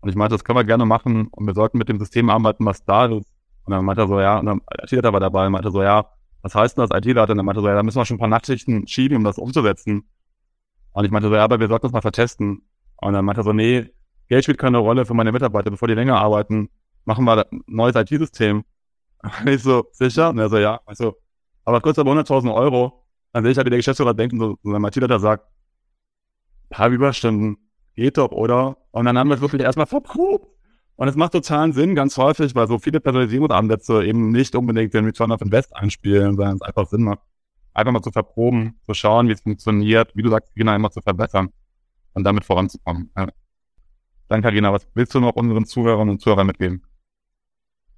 Und 0.00 0.08
ich 0.08 0.16
meinte, 0.16 0.34
das 0.34 0.44
können 0.44 0.58
wir 0.58 0.64
gerne 0.64 0.86
machen. 0.86 1.28
Und 1.28 1.46
wir 1.46 1.54
sollten 1.54 1.78
mit 1.78 1.88
dem 1.88 1.98
System 1.98 2.30
arbeiten, 2.30 2.64
was 2.64 2.84
da 2.84 3.06
ist. 3.06 3.30
Und 3.64 3.72
dann 3.72 3.84
meinte 3.84 4.02
er 4.02 4.08
so, 4.08 4.18
ja, 4.18 4.38
und 4.38 4.46
dann 4.46 4.60
IT-Leiter 4.82 5.12
war 5.12 5.20
dabei 5.20 5.46
und 5.46 5.52
meinte 5.52 5.70
so, 5.70 5.82
ja, 5.82 6.06
was 6.40 6.54
heißt 6.54 6.76
denn 6.76 6.86
das 6.88 6.98
IT-Leiter? 6.98 7.32
Und 7.32 7.36
dann 7.36 7.46
meinte 7.46 7.60
er 7.60 7.62
so, 7.62 7.68
ja, 7.68 7.74
da 7.74 7.82
müssen 7.82 7.98
wir 7.98 8.04
schon 8.04 8.16
ein 8.16 8.20
paar 8.20 8.28
Nachtschichten 8.28 8.88
schieben, 8.88 9.18
um 9.18 9.24
das 9.24 9.38
umzusetzen. 9.38 10.04
Und 10.92 11.04
ich 11.04 11.10
meinte 11.10 11.28
so, 11.28 11.34
ja, 11.34 11.44
aber 11.44 11.60
wir 11.60 11.68
sollten 11.68 11.86
das 11.86 11.92
mal 11.92 12.00
vertesten. 12.00 12.62
Und 13.02 13.14
dann 13.14 13.24
meinte 13.24 13.40
er 13.40 13.44
so, 13.44 13.52
nee, 13.52 13.90
Geld 14.28 14.44
spielt 14.44 14.58
keine 14.58 14.78
Rolle 14.78 15.04
für 15.04 15.14
meine 15.14 15.32
Mitarbeiter, 15.32 15.70
bevor 15.70 15.88
die 15.88 15.94
länger 15.94 16.16
arbeiten, 16.16 16.70
machen 17.04 17.24
wir 17.24 17.46
ein 17.50 17.62
neues 17.66 17.96
IT-System. 17.96 18.64
ich 19.46 19.62
so, 19.62 19.86
sicher? 19.92 20.30
Und 20.30 20.38
er 20.38 20.48
so, 20.48 20.58
ja. 20.58 20.80
Also, 20.86 21.16
aber 21.64 21.78
es 21.78 21.82
kostet 21.82 22.06
aber 22.06 22.12
100.000 22.12 22.54
Euro. 22.54 23.04
Dann 23.32 23.42
sehe 23.42 23.52
ich 23.52 23.58
halt, 23.58 23.66
wie 23.66 23.70
der 23.70 23.78
Geschäftsführer 23.78 24.14
denkt 24.14 24.34
und 24.34 24.40
so, 24.40 24.56
so 24.62 24.74
ein 24.74 24.84
IT-Leiter 24.84 25.18
sagt, 25.18 25.46
paar 26.70 26.88
Überstunden, 26.90 27.56
geht 27.96 28.18
doch, 28.18 28.30
oder? 28.30 28.78
Und 28.92 29.04
dann 29.04 29.18
haben 29.18 29.28
wir 29.28 29.34
es 29.34 29.40
wirklich 29.40 29.62
erstmal 29.62 29.86
verprobt. 29.86 30.46
Und 30.96 31.08
es 31.08 31.16
macht 31.16 31.32
totalen 31.32 31.72
Sinn, 31.72 31.94
ganz 31.94 32.16
häufig, 32.16 32.54
weil 32.54 32.68
so 32.68 32.78
viele 32.78 33.00
Personalisierungsansätze 33.00 34.04
eben 34.04 34.30
nicht 34.30 34.54
unbedingt 34.54 34.94
den 34.94 35.06
Return 35.06 35.32
of 35.32 35.40
Invest 35.40 35.74
einspielen, 35.74 36.36
sondern 36.36 36.56
es 36.56 36.62
einfach 36.62 36.86
Sinn 36.86 37.02
macht, 37.02 37.20
einfach 37.74 37.92
mal 37.92 38.02
zu 38.02 38.12
verproben, 38.12 38.78
zu 38.86 38.94
schauen, 38.94 39.26
wie 39.28 39.32
es 39.32 39.40
funktioniert, 39.40 40.14
wie 40.14 40.22
du 40.22 40.30
sagst, 40.30 40.54
genau 40.54 40.74
immer 40.74 40.90
zu 40.90 41.00
verbessern 41.00 41.50
und 42.14 42.24
damit 42.24 42.44
voranzukommen. 42.44 43.10
Ja. 43.16 43.28
Dann, 44.28 44.42
Karina, 44.42 44.72
was 44.72 44.86
willst 44.94 45.14
du 45.14 45.20
noch 45.20 45.34
unseren 45.34 45.66
Zuhörern 45.66 46.08
und 46.08 46.20
Zuhörern 46.20 46.46
mitgeben? 46.46 46.82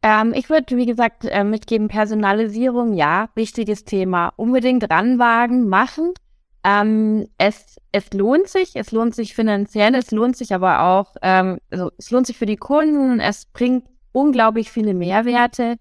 Ähm, 0.02 0.34
ich 0.34 0.50
würde, 0.50 0.76
wie 0.76 0.84
gesagt, 0.84 1.24
äh, 1.24 1.44
mitgeben, 1.44 1.88
Personalisierung, 1.88 2.92
ja, 2.92 3.30
wichtiges 3.34 3.84
Thema. 3.84 4.32
Unbedingt 4.36 4.90
ranwagen, 4.90 5.68
machen. 5.68 6.12
Ähm, 6.62 7.28
es, 7.38 7.76
es 7.92 8.12
lohnt 8.12 8.48
sich, 8.48 8.74
es 8.74 8.90
lohnt 8.90 9.14
sich 9.14 9.34
finanziell, 9.34 9.94
es 9.94 10.10
lohnt 10.10 10.36
sich 10.36 10.54
aber 10.54 10.82
auch, 10.82 11.14
ähm, 11.22 11.58
also 11.70 11.90
es 11.98 12.10
lohnt 12.10 12.26
sich 12.26 12.36
für 12.36 12.46
die 12.46 12.56
Kunden, 12.56 13.20
es 13.20 13.46
bringt 13.46 13.84
unglaublich 14.12 14.70
viele 14.70 14.94
Mehrwerte. 14.94 15.76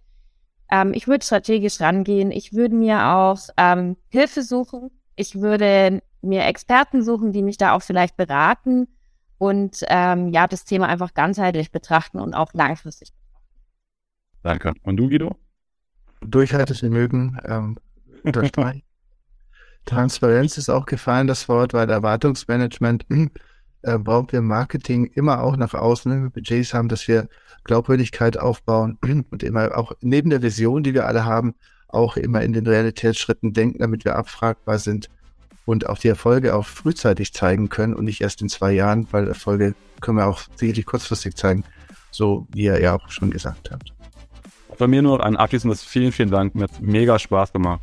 Ähm, 0.70 0.94
ich 0.94 1.08
würde 1.08 1.26
strategisch 1.26 1.80
rangehen, 1.82 2.32
ich 2.32 2.54
würde 2.54 2.76
mir 2.76 3.08
auch 3.08 3.40
ähm, 3.58 3.98
Hilfe 4.10 4.42
suchen, 4.42 4.92
ich 5.16 5.40
würde 5.40 6.02
mir 6.24 6.46
Experten 6.46 7.04
suchen, 7.04 7.32
die 7.32 7.44
mich 7.44 7.58
da 7.58 7.74
auch 7.74 7.82
vielleicht 7.82 8.18
beraten 8.18 8.88
und 9.38 9.84
ähm, 9.88 10.30
ja, 10.30 10.48
das 10.48 10.66
Thema 10.66 10.88
einfach 10.88 11.14
ganzheitlich 11.14 11.72
betrachten 11.72 12.20
und 12.20 12.34
auch 12.34 12.54
langfristig 12.54 13.14
Danke. 14.44 14.74
Und 14.84 14.98
du, 14.98 15.08
Guido? 15.08 15.38
Durchhaltevermögen 16.22 17.40
ähm, 17.46 17.78
unterstreichen. 18.24 18.84
Transparenz 19.86 20.58
ist 20.58 20.70
auch 20.70 20.86
gefallen, 20.86 21.28
das 21.28 21.50
Wort, 21.50 21.74
weil 21.74 21.90
Erwartungsmanagement 21.90 23.06
äh, 23.82 23.98
brauchen 23.98 24.32
wir 24.32 24.42
Marketing 24.42 25.06
immer 25.06 25.42
auch 25.42 25.58
nach 25.58 25.74
außen, 25.74 26.12
wenn 26.12 26.24
wir 26.24 26.30
Budgets 26.30 26.74
haben, 26.74 26.88
dass 26.88 27.08
wir 27.08 27.28
Glaubwürdigkeit 27.64 28.38
aufbauen 28.38 28.98
und 29.30 29.44
immer 29.44 29.78
auch 29.78 29.94
neben 30.02 30.30
der 30.30 30.42
Vision, 30.42 30.84
die 30.84 30.94
wir 30.94 31.06
alle 31.06 31.26
haben, 31.26 31.56
auch 31.90 32.18
immer 32.18 32.42
in 32.42 32.54
den 32.54 32.66
Realitätsschritten 32.66 33.54
denken, 33.54 33.80
damit 33.80 34.06
wir 34.06 34.16
abfragbar 34.16 34.80
sind 34.80 35.10
und 35.66 35.88
auch 35.88 35.98
die 35.98 36.10
Erfolge 36.10 36.56
auch 36.56 36.66
frühzeitig 36.66 37.34
zeigen 37.34 37.70
können 37.70 37.94
und 37.94 38.06
nicht 38.06 38.22
erst 38.22 38.42
in 38.42 38.50
zwei 38.50 38.72
Jahren, 38.72 39.08
weil 39.12 39.28
Erfolge 39.28 39.76
können 40.02 40.18
wir 40.18 40.28
auch 40.28 40.42
sicherlich 40.56 40.86
kurzfristig 40.86 41.36
zeigen, 41.36 41.64
so 42.12 42.48
wie 42.52 42.64
ihr 42.64 42.82
ja 42.82 42.96
auch 42.96 43.10
schon 43.10 43.32
gesagt 43.32 43.72
habt. 43.72 43.94
Von 44.78 44.90
mir 44.90 45.02
nur 45.02 45.24
ein 45.24 45.38
abschließendes 45.38 45.84
vielen, 45.84 46.12
vielen 46.12 46.32
Dank. 46.32 46.56
Mir 46.56 46.64
hat 46.64 46.82
mega 46.82 47.18
Spaß 47.20 47.54
gemacht. 47.54 47.82